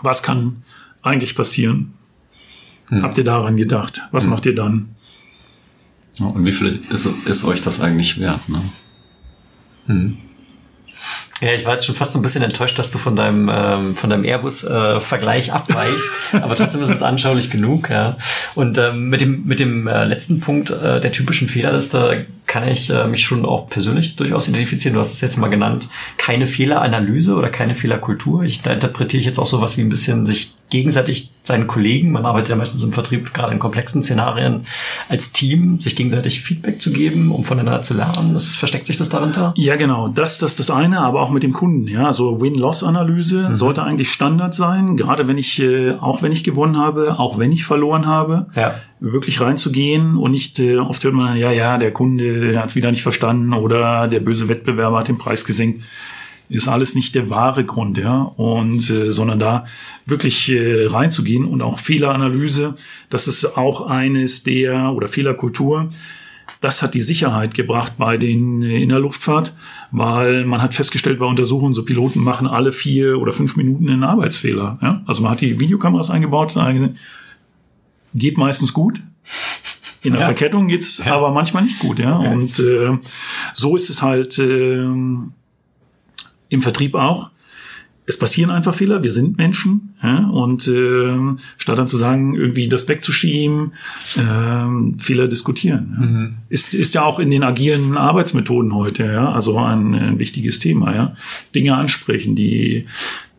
Was 0.01 0.23
kann 0.23 0.63
eigentlich 1.01 1.36
passieren? 1.36 1.93
Hm. 2.89 3.03
Habt 3.03 3.17
ihr 3.17 3.23
daran 3.23 3.57
gedacht? 3.57 4.01
Was 4.11 4.25
hm. 4.25 4.32
macht 4.32 4.45
ihr 4.45 4.55
dann? 4.55 4.89
Und 6.19 6.45
wie 6.45 6.51
viel 6.51 6.82
ist, 6.91 7.07
ist 7.25 7.45
euch 7.45 7.61
das 7.61 7.79
eigentlich 7.79 8.19
wert? 8.19 8.47
Ne? 8.47 8.61
Hm. 9.88 10.17
Ja, 11.41 11.53
ich 11.53 11.65
war 11.65 11.73
jetzt 11.73 11.88
schon 11.88 11.95
fast 11.95 12.11
so 12.11 12.19
ein 12.19 12.21
bisschen 12.21 12.43
enttäuscht, 12.43 12.77
dass 12.77 12.91
du 12.91 12.99
von 12.99 13.15
deinem 13.15 13.49
ähm, 13.51 13.95
von 13.95 14.11
deinem 14.11 14.23
Airbus-Vergleich 14.23 15.47
äh, 15.47 15.51
abweichst, 15.51 16.11
aber 16.34 16.55
trotzdem 16.55 16.82
ist 16.84 16.89
es 16.89 17.01
anschaulich 17.01 17.49
genug. 17.49 17.89
Ja. 17.89 18.15
Und 18.53 18.77
ähm, 18.77 19.09
mit 19.09 19.21
dem 19.21 19.45
mit 19.45 19.59
dem 19.59 19.88
äh, 19.88 20.05
letzten 20.05 20.39
Punkt 20.39 20.69
äh, 20.69 21.01
der 21.01 21.11
typischen 21.11 21.47
Fehlerliste 21.47 22.27
kann 22.52 22.68
ich 22.68 22.89
äh, 22.89 23.08
mich 23.08 23.24
schon 23.24 23.45
auch 23.45 23.70
persönlich 23.70 24.18
durchaus 24.18 24.49
identifizieren. 24.49 24.95
Du 24.95 24.99
hast 24.99 25.14
es 25.14 25.22
jetzt 25.22 25.38
mal 25.38 25.47
genannt, 25.47 25.88
keine 26.18 26.45
Fehleranalyse 26.45 27.36
oder 27.36 27.49
keine 27.49 27.76
Fehlerkultur. 27.76 28.43
Ich 28.43 28.62
da 28.62 28.74
interpretiere 28.74 29.22
ich 29.22 29.26
jetzt 29.26 29.39
auch 29.39 29.45
sowas 29.45 29.78
wie 29.78 29.82
ein 29.82 29.88
bisschen 29.88 30.26
sich 30.26 30.54
gegenseitig 30.70 31.32
seinen 31.43 31.68
Kollegen, 31.68 32.12
man 32.12 32.26
arbeitet 32.26 32.49
ja 32.49 32.56
meistens 32.58 32.84
im 32.84 32.91
Vertrieb, 32.91 33.34
gerade 33.34 33.54
in 33.54 33.60
komplexen 33.60 34.04
Szenarien, 34.04 34.66
als 35.08 35.32
Team, 35.32 35.80
sich 35.80 35.95
gegenseitig 35.95 36.41
Feedback 36.41 36.82
zu 36.82 36.91
geben, 36.91 37.32
um 37.32 37.43
voneinander 37.43 37.84
zu 37.84 37.93
lernen. 37.93 38.34
Das 38.34 38.56
versteckt 38.56 38.88
sich 38.88 38.97
das 38.97 39.10
darunter? 39.10 39.54
Ja, 39.56 39.78
genau. 39.78 40.10
Das, 40.10 40.38
das 40.38 40.52
ist 40.52 40.60
das 40.60 40.72
eine, 40.72 40.99
aber 40.99 41.22
auch 41.22 41.30
mit 41.30 41.43
dem 41.43 41.54
Kunden. 41.54 41.88
Ja, 41.88 42.08
also 42.08 42.41
Win-Loss-Analyse 42.41 43.49
mhm. 43.49 43.54
sollte 43.54 43.84
eigentlich 43.84 44.12
Standard 44.12 44.54
sein, 44.54 44.97
gerade 44.97 45.28
wenn 45.28 45.38
ich, 45.38 45.60
äh, 45.62 45.91
auch 45.93 46.22
wenn 46.22 46.32
ich 46.32 46.43
gewonnen 46.43 46.78
habe, 46.78 47.18
auch 47.18 47.38
wenn 47.38 47.52
ich 47.52 47.64
verloren 47.64 48.08
habe. 48.08 48.47
Ja. 48.56 48.76
Wirklich 49.02 49.41
reinzugehen 49.41 50.16
und 50.16 50.32
nicht, 50.32 50.60
äh, 50.60 50.78
oft 50.78 51.04
hört 51.04 51.14
man, 51.14 51.36
ja, 51.36 51.52
ja, 51.52 51.78
der 51.78 51.91
Kunde 51.91 52.58
hat 52.58 52.70
es 52.70 52.76
wieder 52.76 52.91
nicht 52.91 53.04
verstanden 53.04 53.54
oder 53.54 54.08
der 54.08 54.20
böse 54.20 54.47
Wettbewerber 54.47 54.99
hat 54.99 55.08
den 55.10 55.18
Preis 55.18 55.43
gesenkt 55.43 55.82
ist 56.52 56.68
alles 56.68 56.95
nicht 56.95 57.16
der 57.16 57.30
wahre 57.30 57.66
Grund, 57.66 57.97
ja, 57.97 58.24
und 58.24 58.89
äh, 58.89 59.12
sondern 59.12 59.39
da 59.39 59.66
wirklich 60.06 60.52
äh, 60.52 60.86
reinzugehen 60.86 61.45
und 61.45 61.62
auch 61.62 61.80
Fehleranalyse, 61.80 62.76
das 63.10 63.30
ist 63.30 63.58
auch 63.58 63.88
eines 63.88 64.43
der 64.43 64.91
oder 64.93 65.08
Fehlerkultur. 65.08 65.89
Das 66.60 66.84
hat 66.84 66.93
die 66.93 67.02
Sicherheit 67.02 67.54
gebracht 67.54 67.93
bei 67.97 68.18
den 68.18 68.62
äh, 68.64 68.84
in 68.84 68.89
der 68.89 68.99
Luftfahrt, 68.99 69.56
weil 69.91 70.45
man 70.45 70.62
hat 70.62 70.74
festgestellt 70.74 71.20
bei 71.20 71.26
Untersuchungen, 71.26 71.74
so 71.74 71.86
Piloten 71.86 72.22
machen 72.22 72.47
alle 72.47 72.74
vier 72.74 73.18
oder 73.20 73.32
fünf 73.32 73.56
Minuten 73.56 73.89
einen 73.89 74.04
Arbeitsfehler. 74.04 74.78
Ja? 74.82 75.04
Also 75.06 75.22
man 75.22 75.32
hat 75.32 75.41
die 75.41 75.58
Videokameras 75.58 76.12
eingebaut, 76.12 76.52
geht 78.14 78.38
meistens 78.38 78.74
gut. 78.74 79.01
In 80.03 80.14
der 80.14 80.22
ja. 80.22 80.26
Verkettung 80.28 80.68
geht's 80.68 81.03
ja. 81.05 81.14
aber 81.16 81.32
manchmal 81.32 81.64
nicht 81.64 81.80
gut, 81.80 81.99
ja. 81.99 82.24
ja. 82.24 82.32
Und 82.32 82.59
äh, 82.59 82.97
so 83.53 83.76
ist 83.76 83.89
es 83.89 84.01
halt 84.01 84.39
äh, 84.39 84.84
im 84.84 85.34
Vertrieb 86.62 86.95
auch. 86.95 87.30
Es 88.07 88.18
passieren 88.18 88.49
einfach 88.49 88.74
Fehler, 88.74 89.03
wir 89.03 89.12
sind 89.12 89.38
Menschen 89.38 89.93
ja, 90.03 90.28
und 90.28 90.68
äh, 90.68 91.18
statt 91.57 91.78
dann 91.78 91.88
zu 91.88 91.97
sagen, 91.97 92.34
irgendwie 92.34 92.68
das 92.68 92.89
wegzuschieben, 92.89 93.74
äh, 94.18 94.99
Fehler 94.99 95.28
diskutieren. 95.28 95.97
Ja. 95.97 96.05
Mhm. 96.05 96.38
Ist, 96.49 96.74
ist 96.74 96.95
ja 96.95 97.03
auch 97.03 97.20
in 97.20 97.30
den 97.30 97.43
agilen 97.43 97.95
Arbeitsmethoden 97.97 98.74
heute, 98.74 99.05
ja, 99.05 99.32
also 99.32 99.57
ein, 99.59 99.93
ein 99.93 100.20
wichtiges 100.20 100.59
Thema, 100.59 100.95
ja. 100.95 101.16
Dinge 101.53 101.78
ansprechen, 101.78 102.36
die 102.36 102.88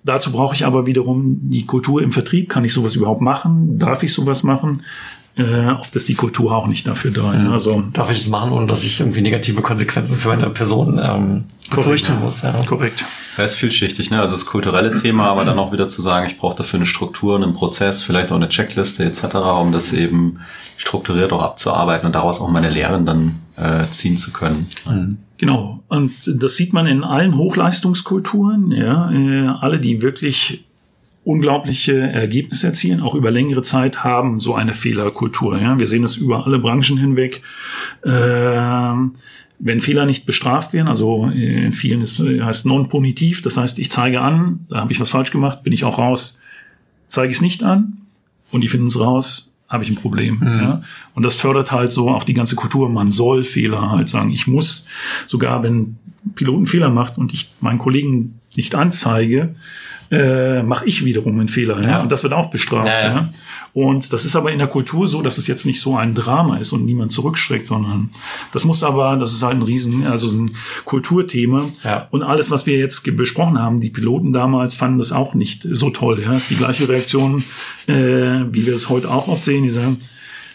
Dazu 0.05 0.33
brauche 0.33 0.55
ich 0.55 0.67
aber 0.67 0.87
wiederum 0.87 1.39
die 1.43 1.65
Kultur 1.65 2.03
im 2.03 2.13
Vertrieb. 2.13 2.49
Kann 2.49 2.65
ich 2.65 2.73
sowas 2.73 2.97
überhaupt 2.97 3.21
machen? 3.21 3.79
Darf 3.79 4.03
ich 4.03 4.13
sowas 4.13 4.43
machen? 4.43 4.83
äh, 5.37 5.71
oft 5.71 5.95
ist 5.97 6.09
die 6.09 6.15
Kultur 6.15 6.53
auch 6.53 6.67
nicht 6.67 6.87
dafür 6.87 7.11
da. 7.11 7.33
Mhm. 7.33 7.53
Also 7.53 7.83
darf 7.93 8.11
ich 8.11 8.19
es 8.19 8.29
machen, 8.29 8.53
ohne 8.53 8.67
dass 8.67 8.85
ich 8.85 9.01
irgendwie 9.01 9.23
negative 9.23 9.63
Konsequenzen 9.63 10.19
für 10.19 10.29
meine 10.29 10.51
Person 10.51 11.01
ähm, 11.03 11.45
befürchten 11.71 12.21
muss. 12.21 12.43
Ja. 12.43 12.53
Korrekt. 12.67 13.07
Ja, 13.39 13.45
ist 13.45 13.55
vielschichtig, 13.55 14.11
ne? 14.11 14.21
Also 14.21 14.33
das 14.33 14.45
kulturelle 14.45 14.93
Thema, 14.93 15.29
aber 15.29 15.45
dann 15.45 15.59
auch 15.59 15.73
wieder 15.73 15.89
zu 15.89 16.03
sagen, 16.03 16.27
ich 16.27 16.37
brauche 16.37 16.57
dafür 16.57 16.79
eine 16.79 16.87
Struktur, 16.87 17.37
einen 17.37 17.55
Prozess, 17.55 18.03
vielleicht 18.03 18.31
auch 18.31 18.37
eine 18.37 18.49
Checkliste 18.49 19.05
etc., 19.05 19.37
um 19.61 19.73
das 19.73 19.93
eben 19.95 20.41
strukturiert 20.77 21.33
auch 21.33 21.43
abzuarbeiten 21.43 22.07
und 22.07 22.15
daraus 22.15 22.41
auch 22.41 22.51
meine 22.51 22.69
Lehren 22.69 23.07
dann 23.07 23.41
äh, 23.57 23.89
ziehen 23.91 24.19
zu 24.19 24.33
können. 24.33 24.67
Mhm. 24.87 25.19
Genau. 25.43 25.83
Und 25.89 26.13
das 26.41 26.55
sieht 26.55 26.73
man 26.73 26.87
in 26.87 27.03
allen 27.03 27.37
Hochleistungskulturen, 27.37 28.71
ja, 28.71 29.11
äh, 29.11 29.49
alle, 29.49 29.81
die 29.81 30.01
wirklich 30.01 30.63
unglaubliche 31.25 31.99
Ergebnisse 31.99 32.69
erzielen, 32.69 33.01
auch 33.01 33.17
über 33.17 33.33
längere 33.33 33.63
Zeit 33.63 34.05
haben 34.05 34.39
so 34.39 34.55
eine 34.55 34.73
Fehlerkultur. 34.73 35.61
Ja? 35.61 35.77
Wir 35.81 35.89
sehen 35.89 36.05
es 36.05 36.17
über 36.17 36.47
alle 36.47 36.61
Branchen 36.61 36.97
hinweg. 36.97 37.43
Ähm, 38.07 39.15
wenn 39.59 39.81
Fehler 39.81 40.07
nicht 40.07 40.27
bestraft 40.27 40.75
werden, 40.75 40.87
also 40.87 41.27
in 41.27 41.73
vielen 41.73 42.03
ist, 42.03 42.21
heißt 42.21 42.65
non-punitiv, 42.67 43.43
das 43.43 43.57
heißt, 43.57 43.81
ich 43.81 43.91
zeige 43.91 44.21
an, 44.21 44.67
da 44.69 44.83
habe 44.83 44.93
ich 44.93 45.01
was 45.01 45.11
falsch 45.11 45.33
gemacht, 45.33 45.65
bin 45.65 45.73
ich 45.73 45.83
auch 45.83 45.99
raus, 45.99 46.41
zeige 47.07 47.33
ich 47.33 47.39
es 47.39 47.43
nicht 47.43 47.65
an 47.65 47.95
und 48.53 48.61
die 48.61 48.69
finden 48.69 48.87
es 48.87 49.01
raus, 49.01 49.52
habe 49.73 49.85
ich 49.85 49.91
ein 49.91 49.97
Problem. 49.97 50.39
Mhm. 50.39 50.61
Ja? 50.61 50.83
Und 51.15 51.23
das 51.23 51.35
fördert 51.35 51.73
halt 51.73 51.91
so 51.91 52.11
auch 52.11 52.25
die 52.25 52.35
ganze 52.35 52.55
Kultur. 52.55 52.91
Man 52.91 53.11
soll 53.11 53.43
Fehler 53.43 53.91
halt 53.91 54.09
sagen. 54.09 54.31
Ich 54.31 54.47
muss 54.47 54.87
sogar, 55.27 55.63
wenn 55.63 55.97
Piloten 56.35 56.67
Fehler 56.67 56.91
macht 56.91 57.17
und 57.17 57.33
ich 57.33 57.51
meinen 57.61 57.79
Kollegen 57.79 58.39
nicht 58.55 58.75
anzeige, 58.75 59.55
äh, 60.13 60.63
mache 60.63 60.85
ich 60.85 61.05
wiederum 61.07 61.41
einen 61.41 61.49
Fehler. 61.49 61.81
Ja? 61.81 61.89
Ja. 61.89 62.03
Und 62.03 62.13
das 62.13 62.23
wird 62.23 62.35
auch 62.35 62.51
bestraft. 62.51 63.03
Ja, 63.03 63.15
Ja. 63.15 63.31
Und 63.73 64.13
das 64.13 64.27
ist 64.27 64.37
aber 64.37 64.53
in 64.53 64.59
der 64.59 64.67
Kultur 64.67 65.09
so, 65.09 65.23
dass 65.23 65.39
es 65.39 65.47
jetzt 65.47 65.65
nicht 65.65 65.81
so 65.81 65.97
ein 65.97 66.15
Drama 66.15 66.59
ist 66.59 66.73
und 66.73 66.85
niemand 66.85 67.11
zurückschreckt, 67.11 67.67
sondern 67.67 68.11
das 68.53 68.67
muss 68.67 68.85
aber, 68.85 69.17
das 69.17 69.33
ist 69.33 69.43
halt 69.43 69.57
ein 69.57 69.63
Riesen, 69.63 70.07
also 70.07 70.29
so 70.29 70.37
ein 70.37 70.51
Kulturthema. 70.85 71.65
Ja. 71.83 72.09
Und 72.11 72.23
alles, 72.23 72.51
was 72.51 72.67
wir 72.67 72.77
jetzt 72.77 73.03
besprochen 73.17 73.59
haben, 73.59 73.81
die 73.81 73.89
Piloten 73.89 74.35
damals 74.35 74.75
fanden 74.75 74.99
das 74.99 75.13
auch 75.13 75.33
nicht 75.33 75.67
so 75.71 75.89
toll. 75.89 76.21
Ja, 76.21 76.33
das 76.33 76.43
ist 76.43 76.51
die 76.51 76.57
gleiche 76.57 76.87
Reaktion, 76.87 77.43
äh, 77.87 77.95
wie 77.95 78.67
wir 78.67 78.75
es 78.75 78.91
heute 78.91 79.11
auch 79.11 79.29
oft 79.29 79.43
sehen. 79.43 79.63
Die 79.63 79.71
sagen, 79.71 79.97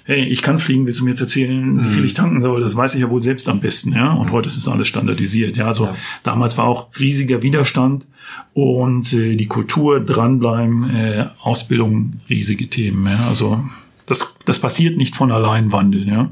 hey, 0.07 0.23
ich 0.23 0.41
kann 0.41 0.57
fliegen, 0.57 0.85
willst 0.85 1.01
du 1.01 1.03
mir 1.03 1.09
jetzt 1.09 1.19
erzählen, 1.19 1.83
wie 1.83 1.89
viel 1.89 2.05
ich 2.05 2.13
tanken 2.13 2.41
soll? 2.41 2.61
Das 2.61 2.77
weiß 2.77 2.95
ich 2.95 3.01
ja 3.01 3.09
wohl 3.09 3.21
selbst 3.21 3.49
am 3.49 3.59
besten, 3.59 3.91
ja. 3.91 4.13
Und 4.13 4.31
heute 4.31 4.47
ist 4.47 4.55
es 4.55 4.67
alles 4.69 4.87
standardisiert, 4.87 5.57
ja. 5.57 5.67
Also 5.67 5.89
damals 6.23 6.57
war 6.57 6.65
auch 6.65 6.87
riesiger 6.97 7.43
Widerstand 7.43 8.07
und 8.53 9.11
äh, 9.11 9.35
die 9.35 9.47
Kultur 9.47 9.99
dranbleiben, 9.99 10.95
äh, 10.95 11.25
Ausbildung, 11.41 12.21
riesige 12.29 12.69
Themen, 12.69 13.05
ja. 13.05 13.19
Also 13.27 13.61
das, 14.05 14.37
das 14.45 14.59
passiert 14.59 14.95
nicht 14.95 15.13
von 15.13 15.29
allein 15.29 15.73
Wandel, 15.73 16.07
ja. 16.07 16.29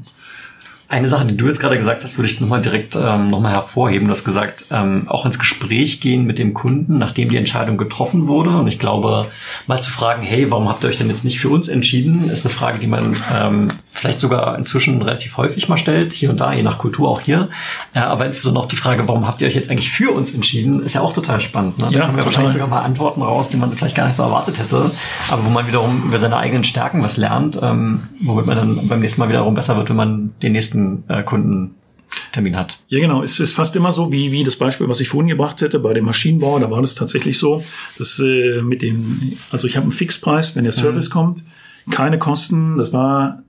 Eine 0.88 1.08
Sache, 1.08 1.26
die 1.26 1.36
du 1.36 1.46
jetzt 1.46 1.58
gerade 1.58 1.76
gesagt 1.76 2.04
hast, 2.04 2.16
würde 2.16 2.30
ich 2.30 2.40
nochmal 2.40 2.60
direkt 2.62 2.94
ähm, 2.94 3.26
nochmal 3.26 3.52
hervorheben. 3.52 4.06
Du 4.06 4.12
hast 4.12 4.24
gesagt, 4.24 4.66
ähm, 4.70 5.08
auch 5.08 5.26
ins 5.26 5.38
Gespräch 5.38 6.00
gehen 6.00 6.26
mit 6.26 6.38
dem 6.38 6.54
Kunden, 6.54 6.98
nachdem 6.98 7.28
die 7.28 7.36
Entscheidung 7.36 7.76
getroffen 7.76 8.28
wurde. 8.28 8.50
Und 8.50 8.68
ich 8.68 8.78
glaube, 8.78 9.26
mal 9.66 9.82
zu 9.82 9.90
fragen, 9.90 10.22
hey, 10.22 10.48
warum 10.50 10.68
habt 10.68 10.84
ihr 10.84 10.88
euch 10.88 10.98
denn 10.98 11.08
jetzt 11.08 11.24
nicht 11.24 11.40
für 11.40 11.48
uns 11.48 11.66
entschieden, 11.68 12.30
ist 12.30 12.44
eine 12.44 12.52
Frage, 12.54 12.78
die 12.78 12.86
man 12.86 13.16
ähm, 13.34 13.68
vielleicht 13.90 14.20
sogar 14.20 14.56
inzwischen 14.56 15.00
relativ 15.02 15.36
häufig 15.38 15.68
mal 15.68 15.76
stellt, 15.76 16.12
hier 16.12 16.30
und 16.30 16.40
da, 16.40 16.52
je 16.52 16.62
nach 16.62 16.78
Kultur 16.78 17.08
auch 17.08 17.20
hier. 17.20 17.48
Äh, 17.94 18.00
aber 18.00 18.26
insbesondere 18.26 18.62
auch 18.62 18.68
die 18.68 18.76
Frage, 18.76 19.08
warum 19.08 19.26
habt 19.26 19.40
ihr 19.40 19.48
euch 19.48 19.54
jetzt 19.54 19.70
eigentlich 19.70 19.90
für 19.90 20.12
uns 20.12 20.34
entschieden, 20.34 20.84
ist 20.84 20.94
ja 20.94 21.00
auch 21.00 21.12
total 21.12 21.40
spannend. 21.40 21.78
Ne? 21.78 21.86
Da 21.86 21.98
Ja, 21.98 22.06
kommen 22.06 22.18
ja 22.18 22.24
wahrscheinlich 22.24 22.52
sogar 22.52 22.68
mal 22.68 22.82
Antworten 22.82 23.22
raus, 23.22 23.48
die 23.48 23.56
man 23.56 23.72
vielleicht 23.72 23.96
gar 23.96 24.06
nicht 24.06 24.16
so 24.16 24.22
erwartet 24.22 24.60
hätte, 24.60 24.90
aber 25.30 25.44
wo 25.44 25.50
man 25.50 25.66
wiederum 25.66 26.04
über 26.04 26.18
seine 26.18 26.36
eigenen 26.36 26.62
Stärken 26.62 27.02
was 27.02 27.16
lernt, 27.16 27.58
ähm, 27.60 28.02
womit 28.22 28.46
man 28.46 28.56
dann 28.56 28.88
beim 28.88 29.00
nächsten 29.00 29.20
Mal 29.20 29.28
wiederum 29.28 29.54
besser 29.54 29.76
wird, 29.76 29.88
wenn 29.88 29.96
man 29.96 30.30
den 30.42 30.52
nächsten 30.52 30.75
äh, 31.08 31.22
Kundentermin 31.22 32.56
hat. 32.56 32.78
Ja, 32.88 33.00
genau. 33.00 33.22
Es 33.22 33.40
ist 33.40 33.54
fast 33.54 33.76
immer 33.76 33.92
so, 33.92 34.12
wie, 34.12 34.32
wie 34.32 34.44
das 34.44 34.56
Beispiel, 34.56 34.88
was 34.88 35.00
ich 35.00 35.08
vorhin 35.08 35.28
gebracht 35.28 35.60
hätte, 35.60 35.78
bei 35.78 35.94
dem 35.94 36.04
Maschinenbau, 36.04 36.58
da 36.58 36.70
war 36.70 36.80
das 36.80 36.94
tatsächlich 36.94 37.38
so, 37.38 37.64
dass 37.98 38.18
äh, 38.18 38.62
mit 38.62 38.82
dem, 38.82 39.32
also 39.50 39.66
ich 39.66 39.76
habe 39.76 39.84
einen 39.84 39.92
Fixpreis, 39.92 40.56
wenn 40.56 40.64
der 40.64 40.72
Service 40.72 41.10
kommt, 41.10 41.42
keine 41.90 42.18
Kosten, 42.18 42.76
das 42.76 42.92
war, 42.92 43.42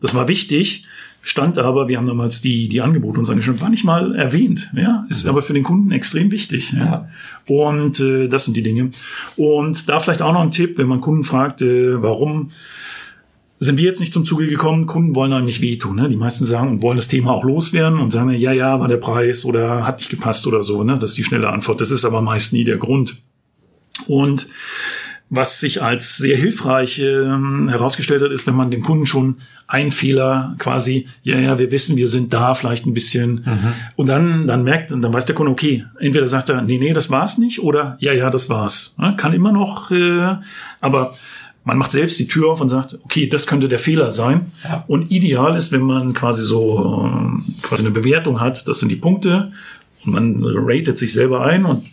das 0.00 0.14
war 0.14 0.28
wichtig, 0.28 0.86
stand 1.22 1.58
aber, 1.58 1.88
wir 1.88 1.98
haben 1.98 2.06
damals 2.06 2.40
die, 2.40 2.68
die 2.68 2.80
Angebote 2.80 3.18
uns 3.18 3.30
angeschaut, 3.30 3.60
war 3.60 3.68
nicht 3.68 3.84
mal 3.84 4.14
erwähnt, 4.14 4.70
ja, 4.74 5.06
ist 5.10 5.26
aber 5.26 5.42
für 5.42 5.52
den 5.52 5.62
Kunden 5.62 5.90
extrem 5.90 6.30
wichtig, 6.30 6.72
ja. 6.72 7.08
Und 7.46 8.00
äh, 8.00 8.28
das 8.28 8.46
sind 8.46 8.56
die 8.56 8.62
Dinge. 8.62 8.90
Und 9.36 9.88
da 9.88 10.00
vielleicht 10.00 10.22
auch 10.22 10.32
noch 10.32 10.40
ein 10.40 10.50
Tipp, 10.50 10.78
wenn 10.78 10.88
man 10.88 11.00
Kunden 11.00 11.24
fragt, 11.24 11.62
äh, 11.62 12.02
warum 12.02 12.50
sind 13.62 13.76
wir 13.76 13.84
jetzt 13.84 14.00
nicht 14.00 14.14
zum 14.14 14.24
Zuge 14.24 14.46
gekommen. 14.46 14.86
Kunden 14.86 15.14
wollen 15.14 15.34
einem 15.34 15.44
nicht 15.44 15.60
wehtun. 15.60 15.96
Ne? 15.96 16.08
Die 16.08 16.16
meisten 16.16 16.46
sagen 16.46 16.70
und 16.70 16.82
wollen 16.82 16.96
das 16.96 17.08
Thema 17.08 17.32
auch 17.32 17.44
loswerden 17.44 18.00
und 18.00 18.10
sagen, 18.10 18.30
ja, 18.30 18.52
ja, 18.52 18.80
war 18.80 18.88
der 18.88 18.96
Preis 18.96 19.44
oder 19.44 19.86
hat 19.86 19.98
nicht 19.98 20.08
gepasst 20.08 20.46
oder 20.46 20.62
so. 20.62 20.82
Ne? 20.82 20.94
Das 20.94 21.10
ist 21.10 21.18
die 21.18 21.24
schnelle 21.24 21.50
Antwort. 21.50 21.80
Das 21.80 21.90
ist 21.90 22.06
aber 22.06 22.22
meist 22.22 22.54
nie 22.54 22.64
der 22.64 22.78
Grund. 22.78 23.18
Und 24.06 24.48
was 25.28 25.60
sich 25.60 25.82
als 25.82 26.16
sehr 26.16 26.36
hilfreich 26.38 27.00
ähm, 27.00 27.68
herausgestellt 27.68 28.22
hat, 28.22 28.32
ist, 28.32 28.46
wenn 28.46 28.54
man 28.54 28.70
dem 28.70 28.80
Kunden 28.80 29.04
schon 29.04 29.36
einen 29.68 29.90
Fehler 29.92 30.56
quasi, 30.58 31.06
ja, 31.22 31.38
ja, 31.38 31.58
wir 31.58 31.70
wissen, 31.70 31.98
wir 31.98 32.08
sind 32.08 32.32
da, 32.32 32.54
vielleicht 32.54 32.86
ein 32.86 32.94
bisschen. 32.94 33.44
Und 33.94 34.08
dann, 34.08 34.48
dann 34.48 34.64
merkt, 34.64 34.90
dann 34.90 35.14
weiß 35.14 35.26
der 35.26 35.36
Kunde, 35.36 35.52
okay, 35.52 35.84
entweder 36.00 36.26
sagt 36.26 36.48
er, 36.48 36.62
nee, 36.62 36.78
nee, 36.78 36.92
das 36.92 37.10
war's 37.10 37.38
nicht, 37.38 37.62
oder 37.62 37.96
ja, 38.00 38.12
ja, 38.12 38.30
das 38.30 38.50
war's. 38.50 38.96
Ne? 38.98 39.14
Kann 39.16 39.32
immer 39.32 39.52
noch, 39.52 39.92
äh, 39.92 40.36
aber 40.80 41.14
man 41.70 41.78
macht 41.78 41.92
selbst 41.92 42.18
die 42.18 42.26
Tür 42.26 42.50
auf 42.50 42.60
und 42.60 42.68
sagt, 42.68 42.98
okay, 43.04 43.28
das 43.28 43.46
könnte 43.46 43.68
der 43.68 43.78
Fehler 43.78 44.10
sein. 44.10 44.50
Ja. 44.64 44.84
Und 44.88 45.12
ideal 45.12 45.54
ist, 45.54 45.70
wenn 45.70 45.82
man 45.82 46.14
quasi 46.14 46.42
so 46.42 47.04
ähm, 47.04 47.44
quasi 47.62 47.84
eine 47.84 47.92
Bewertung 47.92 48.40
hat, 48.40 48.66
das 48.66 48.80
sind 48.80 48.88
die 48.88 48.96
Punkte 48.96 49.52
und 50.04 50.12
man 50.12 50.42
ratet 50.44 50.98
sich 50.98 51.12
selber 51.12 51.42
ein 51.42 51.64
und 51.64 51.84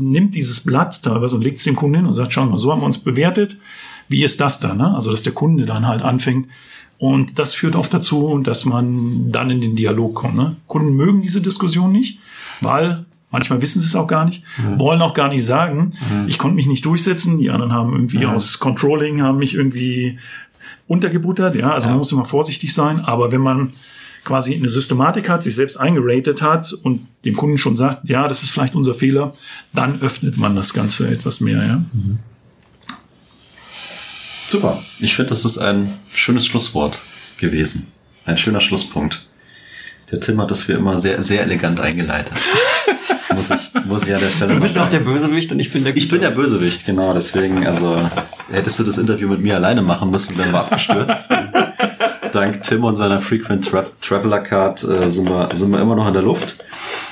nimmt 0.00 0.34
dieses 0.34 0.60
Blatt 0.60 1.02
teilweise 1.02 1.36
und 1.36 1.42
legt 1.42 1.58
es 1.58 1.64
dem 1.64 1.76
Kunden 1.76 1.96
hin 1.96 2.06
und 2.06 2.14
sagt, 2.14 2.32
schau 2.32 2.46
mal, 2.46 2.56
so 2.56 2.72
haben 2.72 2.80
wir 2.80 2.86
uns 2.86 2.96
bewertet. 2.96 3.58
Wie 4.08 4.24
ist 4.24 4.40
das 4.40 4.58
dann? 4.58 4.78
Ne? 4.78 4.94
Also, 4.94 5.10
dass 5.10 5.22
der 5.22 5.34
Kunde 5.34 5.66
dann 5.66 5.86
halt 5.86 6.00
anfängt. 6.00 6.48
Und 6.96 7.38
das 7.38 7.52
führt 7.52 7.76
oft 7.76 7.92
dazu, 7.92 8.38
dass 8.38 8.64
man 8.64 9.30
dann 9.30 9.50
in 9.50 9.60
den 9.60 9.76
Dialog 9.76 10.14
kommt. 10.14 10.36
Ne? 10.36 10.56
Kunden 10.66 10.94
mögen 10.94 11.20
diese 11.20 11.42
Diskussion 11.42 11.92
nicht, 11.92 12.20
weil 12.62 13.04
manchmal 13.36 13.60
wissen 13.60 13.82
sie 13.82 13.86
es 13.86 13.94
auch 13.94 14.06
gar 14.06 14.24
nicht, 14.24 14.42
wollen 14.78 15.02
auch 15.02 15.12
gar 15.12 15.28
nicht 15.28 15.44
sagen, 15.44 15.92
ich 16.26 16.38
konnte 16.38 16.56
mich 16.56 16.66
nicht 16.66 16.86
durchsetzen. 16.86 17.38
Die 17.38 17.50
anderen 17.50 17.74
haben 17.74 17.92
irgendwie 17.92 18.24
aus 18.24 18.58
Controlling, 18.58 19.20
haben 19.20 19.36
mich 19.36 19.54
irgendwie 19.54 20.18
untergebuttert. 20.88 21.54
Ja, 21.54 21.72
also 21.72 21.90
man 21.90 21.98
muss 21.98 22.12
immer 22.12 22.24
vorsichtig 22.24 22.72
sein. 22.72 23.00
Aber 23.00 23.30
wenn 23.32 23.42
man 23.42 23.72
quasi 24.24 24.54
eine 24.54 24.70
Systematik 24.70 25.28
hat, 25.28 25.42
sich 25.42 25.54
selbst 25.54 25.76
eingeratet 25.76 26.40
hat 26.40 26.72
und 26.72 27.06
dem 27.26 27.36
Kunden 27.36 27.58
schon 27.58 27.76
sagt, 27.76 28.08
ja, 28.08 28.26
das 28.26 28.42
ist 28.42 28.52
vielleicht 28.52 28.74
unser 28.74 28.94
Fehler, 28.94 29.34
dann 29.74 30.00
öffnet 30.00 30.38
man 30.38 30.56
das 30.56 30.72
Ganze 30.72 31.08
etwas 31.08 31.40
mehr. 31.40 31.62
Ja? 31.62 31.84
Super. 34.48 34.82
Ich 34.98 35.14
finde, 35.14 35.28
das 35.28 35.44
ist 35.44 35.58
ein 35.58 35.92
schönes 36.10 36.46
Schlusswort 36.46 37.02
gewesen. 37.36 37.88
Ein 38.24 38.38
schöner 38.38 38.60
Schlusspunkt. 38.62 39.25
Der 40.10 40.20
Tim 40.20 40.40
hat 40.40 40.50
das 40.50 40.68
wie 40.68 40.72
immer 40.72 40.96
sehr, 40.96 41.22
sehr 41.22 41.42
elegant 41.42 41.80
eingeleitet. 41.80 42.32
muss 43.34 43.50
ich, 43.50 43.84
muss 43.84 44.06
ich 44.06 44.14
an 44.14 44.20
der 44.20 44.30
Stelle 44.30 44.54
Du 44.54 44.60
bist 44.60 44.78
auch 44.78 44.88
der. 44.88 45.00
Bösewicht 45.00 45.50
und 45.50 45.58
ich 45.58 45.72
bin 45.72 45.84
der 45.84 45.96
Ich 45.96 46.08
bin 46.08 46.20
der 46.20 46.30
Bösewicht, 46.30 46.86
genau. 46.86 47.12
Deswegen, 47.12 47.66
also 47.66 47.98
hättest 48.50 48.78
du 48.78 48.84
das 48.84 48.98
Interview 48.98 49.28
mit 49.28 49.40
mir 49.40 49.56
alleine 49.56 49.82
machen 49.82 50.10
müssen, 50.10 50.38
wären 50.38 50.52
wir 50.52 50.60
abgestürzt. 50.60 51.30
Dank 52.32 52.62
Tim 52.62 52.84
und 52.84 52.96
seiner 52.96 53.20
Frequent 53.20 53.68
Tra 53.68 53.86
Traveler 54.00 54.40
Card 54.40 54.84
äh, 54.84 55.08
sind, 55.08 55.28
wir, 55.28 55.48
sind 55.54 55.70
wir 55.70 55.80
immer 55.80 55.96
noch 55.96 56.06
in 56.06 56.12
der 56.12 56.22
Luft. 56.22 56.64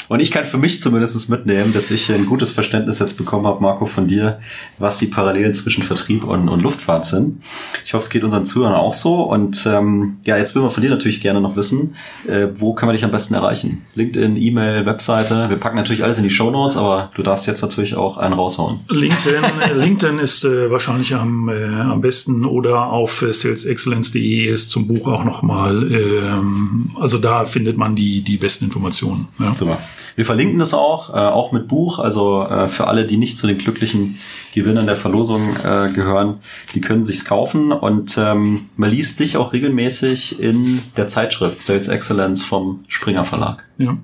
Und 0.08 0.20
ich 0.20 0.30
kann 0.30 0.46
für 0.46 0.58
mich 0.58 0.80
zumindest 0.80 1.30
mitnehmen, 1.30 1.72
dass 1.72 1.90
ich 1.90 2.10
ein 2.12 2.26
gutes 2.26 2.50
Verständnis 2.50 2.98
jetzt 2.98 3.16
bekommen 3.16 3.46
habe, 3.46 3.62
Marco, 3.62 3.86
von 3.86 4.06
dir, 4.06 4.38
was 4.78 4.98
die 4.98 5.06
Parallelen 5.06 5.54
zwischen 5.54 5.82
Vertrieb 5.82 6.24
und, 6.24 6.48
und 6.48 6.60
Luftfahrt 6.60 7.06
sind. 7.06 7.42
Ich 7.84 7.94
hoffe, 7.94 8.04
es 8.04 8.10
geht 8.10 8.24
unseren 8.24 8.44
Zuhörern 8.44 8.74
auch 8.74 8.94
so. 8.94 9.22
Und 9.22 9.66
ähm, 9.66 10.18
ja, 10.24 10.36
jetzt 10.36 10.54
würden 10.54 10.66
wir 10.66 10.70
von 10.70 10.82
dir 10.82 10.90
natürlich 10.90 11.20
gerne 11.20 11.40
noch 11.40 11.56
wissen, 11.56 11.94
äh, 12.26 12.48
wo 12.58 12.74
kann 12.74 12.86
man 12.86 12.94
dich 12.94 13.04
am 13.04 13.10
besten 13.10 13.34
erreichen? 13.34 13.84
LinkedIn, 13.94 14.36
E-Mail, 14.36 14.86
Webseite. 14.86 15.48
Wir 15.48 15.56
packen 15.56 15.76
natürlich 15.76 16.04
alles 16.04 16.18
in 16.18 16.24
die 16.24 16.30
Show 16.30 16.50
Notes, 16.50 16.76
aber 16.76 17.10
du 17.14 17.22
darfst 17.22 17.46
jetzt 17.46 17.62
natürlich 17.62 17.96
auch 17.96 18.18
einen 18.18 18.34
raushauen. 18.34 18.80
LinkedIn, 18.88 19.42
LinkedIn 19.74 20.18
ist 20.18 20.44
äh, 20.44 20.70
wahrscheinlich 20.70 21.14
am, 21.14 21.48
äh, 21.48 21.64
am 21.64 22.00
besten 22.00 22.44
oder 22.44 22.86
auf 22.86 23.22
äh, 23.22 23.32
salesexcellence.de 23.32 24.46
ist 24.46 24.70
zum 24.70 24.86
Buch 24.86 25.08
auch 25.08 25.24
nochmal, 25.24 25.90
ähm, 25.92 26.90
also 27.00 27.18
da 27.18 27.44
findet 27.44 27.76
man 27.76 27.94
die, 27.94 28.22
die 28.22 28.36
besten 28.36 28.66
Informationen. 28.66 29.28
Ja. 29.38 29.54
Super. 29.54 29.78
Wir 30.16 30.24
verlinken 30.24 30.58
das 30.58 30.74
auch, 30.74 31.10
äh, 31.10 31.12
auch 31.12 31.52
mit 31.52 31.68
Buch. 31.68 31.98
Also 31.98 32.44
äh, 32.44 32.68
für 32.68 32.86
alle, 32.86 33.04
die 33.06 33.16
nicht 33.16 33.38
zu 33.38 33.46
den 33.46 33.58
glücklichen 33.58 34.18
Gewinnern 34.52 34.86
der 34.86 34.96
Verlosung 34.96 35.42
äh, 35.64 35.92
gehören, 35.92 36.38
die 36.74 36.80
können 36.80 37.04
sich's 37.04 37.24
kaufen. 37.24 37.72
Und 37.72 38.16
ähm, 38.18 38.70
man 38.76 38.90
liest 38.90 39.20
dich 39.20 39.36
auch 39.36 39.52
regelmäßig 39.52 40.40
in 40.40 40.80
der 40.96 41.08
Zeitschrift 41.08 41.62
Sales 41.62 41.88
Excellence 41.88 42.42
vom 42.42 42.84
Springer 42.88 43.24
Verlag. 43.24 43.64
Ja. 43.78 43.96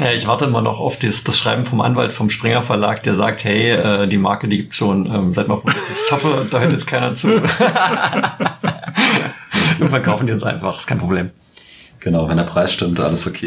Ja, 0.00 0.10
ich 0.10 0.26
warte 0.26 0.46
immer 0.46 0.60
noch 0.60 0.80
auf 0.80 0.98
das, 0.98 1.22
das 1.22 1.38
Schreiben 1.38 1.64
vom 1.64 1.80
Anwalt 1.80 2.10
vom 2.10 2.28
Springer 2.28 2.62
Verlag, 2.62 3.04
der 3.04 3.14
sagt, 3.14 3.44
hey, 3.44 3.70
äh, 3.70 4.08
die 4.08 4.18
Marke, 4.18 4.48
die 4.48 4.56
gibt's 4.56 4.78
schon, 4.78 5.06
ähm, 5.06 5.32
seid 5.32 5.46
mal 5.46 5.56
vorsichtig. 5.56 5.94
Ich 6.06 6.12
hoffe, 6.12 6.48
da 6.50 6.58
hört 6.58 6.72
jetzt 6.72 6.88
keiner 6.88 7.14
zu. 7.14 7.40
Dann 9.78 9.88
verkaufen 9.88 10.26
die 10.26 10.32
uns 10.32 10.42
einfach, 10.42 10.78
ist 10.78 10.88
kein 10.88 10.98
Problem. 10.98 11.30
Genau, 12.04 12.28
wenn 12.28 12.36
der 12.36 12.44
Preis 12.44 12.70
stimmt, 12.70 13.00
alles 13.00 13.26
okay. 13.26 13.46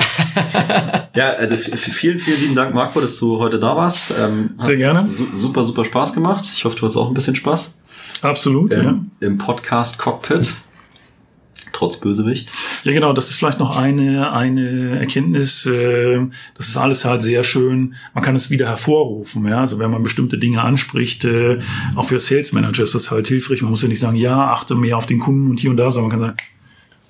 ja, 1.15 1.29
also 1.33 1.55
vielen, 1.57 2.17
vielen 2.17 2.41
lieben 2.41 2.55
Dank, 2.55 2.73
Marco, 2.73 2.99
dass 2.99 3.19
du 3.19 3.37
heute 3.37 3.59
da 3.59 3.75
warst. 3.77 4.15
Ähm, 4.19 4.49
Sehr 4.57 4.75
gerne. 4.75 5.11
Su 5.11 5.27
super, 5.35 5.63
super 5.63 5.85
Spaß 5.85 6.11
gemacht. 6.11 6.43
Ich 6.55 6.65
hoffe, 6.65 6.75
du 6.75 6.87
hast 6.87 6.97
auch 6.97 7.07
ein 7.07 7.13
bisschen 7.13 7.35
Spaß 7.35 7.79
Absolut, 8.23 8.73
ja. 8.73 8.79
ähm, 8.79 9.11
im 9.19 9.37
Podcast 9.37 9.99
Cockpit. 9.99 10.55
Trotz 11.71 11.99
Bösewicht. 11.99 12.49
Ja, 12.83 12.93
genau, 12.93 13.13
das 13.13 13.29
ist 13.29 13.35
vielleicht 13.35 13.59
noch 13.59 13.77
eine, 13.77 14.31
eine 14.31 14.97
Erkenntnis. 14.97 15.67
Äh, 15.67 16.25
das 16.55 16.69
ist 16.69 16.77
alles 16.77 17.05
halt 17.05 17.21
sehr 17.21 17.43
schön. 17.43 17.93
Man 18.15 18.23
kann 18.23 18.33
es 18.33 18.49
wieder 18.49 18.65
hervorrufen. 18.65 19.47
Ja? 19.47 19.59
Also 19.59 19.77
wenn 19.77 19.91
man 19.91 20.01
bestimmte 20.01 20.39
Dinge 20.39 20.63
anspricht, 20.63 21.25
äh, 21.25 21.59
auch 21.95 22.05
für 22.05 22.19
Sales 22.19 22.53
Manager 22.53 22.81
ist 22.81 22.95
das 22.95 23.11
halt 23.11 23.27
hilfreich. 23.27 23.61
Man 23.61 23.69
muss 23.69 23.83
ja 23.83 23.87
nicht 23.87 23.99
sagen, 23.99 24.17
ja, 24.17 24.49
achte 24.49 24.73
mehr 24.73 24.97
auf 24.97 25.05
den 25.05 25.19
Kunden 25.19 25.51
und 25.51 25.59
hier 25.59 25.69
und 25.69 25.77
da, 25.77 25.91
sondern 25.91 26.09
man 26.09 26.19
kann 26.19 26.27
sagen, 26.29 26.56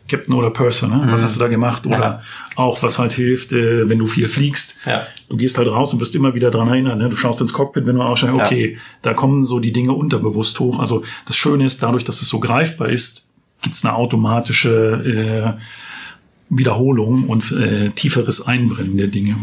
Captain 0.07 0.33
oder 0.33 0.49
Purser, 0.51 0.87
ne? 0.87 1.07
was 1.11 1.23
hast 1.23 1.35
du 1.35 1.39
da 1.39 1.47
gemacht? 1.47 1.85
Oder 1.85 1.99
Ja. 1.99 2.21
auch, 2.55 2.81
was 2.83 2.97
halt 2.99 3.13
hilft, 3.13 3.51
äh, 3.53 3.87
wenn 3.89 3.99
du 3.99 4.05
viel 4.05 4.27
fliegst. 4.27 4.75
Ja. 4.85 5.07
Du 5.29 5.35
gehst 5.37 5.57
halt 5.57 5.67
raus 5.67 5.93
und 5.93 5.99
wirst 5.99 6.15
immer 6.15 6.33
wieder 6.33 6.49
dran 6.51 6.67
erinnern. 6.69 6.97
Ne? 6.99 7.09
Du 7.09 7.15
schaust 7.17 7.41
ins 7.41 7.51
Cockpit, 7.53 7.85
wenn 7.85 7.95
du 7.95 8.01
aussteigst, 8.01 8.37
Ja. 8.37 8.45
okay, 8.45 8.77
da 9.01 9.13
kommen 9.13 9.43
so 9.43 9.59
die 9.59 9.73
Dinge 9.73 9.91
unterbewusst 9.93 10.59
hoch. 10.59 10.79
Also 10.79 11.03
das 11.25 11.35
Schöne 11.35 11.65
ist, 11.65 11.83
dadurch, 11.83 12.03
dass 12.05 12.21
es 12.21 12.29
so 12.29 12.39
greifbar 12.39 12.89
ist, 12.89 13.27
gibt 13.61 13.75
es 13.75 13.83
eine 13.83 13.95
automatische 13.95 15.55
äh, 15.59 15.61
Wiederholung 16.49 17.25
und 17.25 17.51
äh, 17.51 17.89
tieferes 17.89 18.45
Einbrennen 18.47 18.95
der 18.97 19.07
Dinge. 19.07 19.35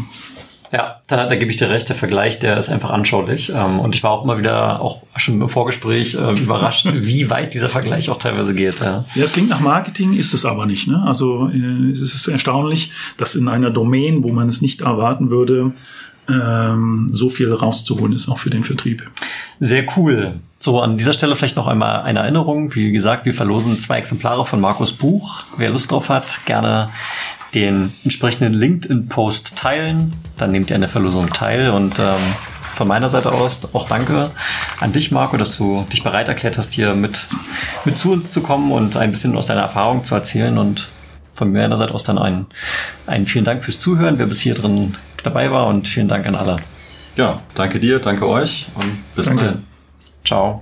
Ja, 0.75 0.99
da, 1.07 1.25
da 1.25 1.35
gebe 1.37 1.49
ich 1.49 1.55
dir 1.55 1.69
recht. 1.69 1.87
Der 1.87 1.95
Vergleich, 1.95 2.39
der 2.39 2.57
ist 2.57 2.67
einfach 2.67 2.89
anschaulich. 2.89 3.49
Ähm, 3.55 3.79
und 3.79 3.95
ich 3.95 4.03
war 4.03 4.11
auch 4.11 4.25
immer 4.25 4.37
wieder, 4.37 4.81
auch 4.81 5.03
schon 5.15 5.39
im 5.39 5.47
Vorgespräch, 5.47 6.15
äh, 6.15 6.33
überrascht, 6.33 6.85
wie 6.93 7.29
weit 7.29 7.53
dieser 7.53 7.69
Vergleich 7.69 8.09
auch 8.09 8.19
teilweise 8.19 8.53
geht. 8.53 8.81
Ja, 8.81 9.05
ja 9.15 9.23
es 9.23 9.31
klingt 9.31 9.47
nach 9.47 9.61
Marketing, 9.61 10.11
ist 10.11 10.33
es 10.33 10.43
aber 10.43 10.65
nicht. 10.65 10.89
Ne? 10.89 11.01
Also 11.05 11.47
äh, 11.47 11.91
es 11.91 12.01
ist 12.13 12.27
erstaunlich, 12.27 12.91
dass 13.15 13.35
in 13.35 13.47
einer 13.47 13.71
Domain, 13.71 14.21
wo 14.25 14.33
man 14.33 14.49
es 14.49 14.61
nicht 14.61 14.81
erwarten 14.81 15.29
würde, 15.29 15.71
ähm, 16.27 17.07
so 17.09 17.29
viel 17.29 17.53
rauszuholen 17.53 18.11
ist, 18.11 18.27
auch 18.27 18.39
für 18.39 18.49
den 18.49 18.65
Vertrieb. 18.65 19.09
Sehr 19.59 19.85
cool. 19.95 20.41
So, 20.65 20.81
an 20.81 20.97
dieser 20.97 21.13
Stelle 21.13 21.35
vielleicht 21.35 21.57
noch 21.57 21.67
einmal 21.67 22.01
eine 22.01 22.21
Erinnerung. 22.21 22.73
Wie 22.73 22.91
gesagt, 22.91 23.25
wir 23.25 23.35
verlosen 23.35 23.79
zwei 23.79 23.99
Exemplare 23.99 24.47
von 24.47 24.59
Markus 24.59 24.93
Buch. 24.93 25.43
Wer 25.57 25.69
Lust 25.69 25.91
drauf 25.91 26.09
hat, 26.09 26.39
gerne 26.45 26.89
den 27.53 27.93
entsprechenden 28.03 28.51
LinkedIn-Post 28.51 29.59
teilen. 29.59 30.13
Dann 30.39 30.51
nehmt 30.51 30.71
ihr 30.71 30.75
an 30.75 30.81
der 30.81 30.89
Verlosung 30.89 31.29
teil 31.29 31.69
und 31.69 31.99
ähm, 31.99 32.15
von 32.73 32.87
meiner 32.87 33.11
Seite 33.11 33.31
aus 33.31 33.75
auch 33.75 33.87
danke 33.87 34.31
an 34.79 34.91
dich, 34.91 35.11
Marco, 35.11 35.37
dass 35.37 35.55
du 35.55 35.85
dich 35.93 36.01
bereit 36.01 36.29
erklärt 36.29 36.57
hast, 36.57 36.73
hier 36.73 36.95
mit, 36.95 37.27
mit 37.85 37.99
zu 37.99 38.11
uns 38.11 38.31
zu 38.31 38.41
kommen 38.41 38.71
und 38.71 38.97
ein 38.97 39.11
bisschen 39.11 39.37
aus 39.37 39.45
deiner 39.45 39.61
Erfahrung 39.61 40.03
zu 40.03 40.15
erzählen. 40.15 40.57
Und 40.57 40.87
von 41.35 41.53
meiner 41.53 41.77
Seite 41.77 41.93
aus 41.93 42.05
dann 42.05 42.17
einen, 42.17 42.47
einen 43.05 43.27
vielen 43.27 43.45
Dank 43.45 43.63
fürs 43.63 43.77
Zuhören, 43.77 44.17
wer 44.17 44.25
bis 44.25 44.41
hier 44.41 44.55
drin 44.55 44.97
dabei 45.21 45.51
war 45.51 45.67
und 45.67 45.87
vielen 45.87 46.07
Dank 46.07 46.25
an 46.25 46.33
alle. 46.33 46.55
Ja, 47.17 47.35
danke 47.53 47.79
dir, 47.79 47.99
danke 47.99 48.27
euch 48.27 48.65
und 48.73 49.15
bis 49.15 49.27
danke. 49.27 49.45
dann. 49.45 49.74
Ciao. 50.25 50.59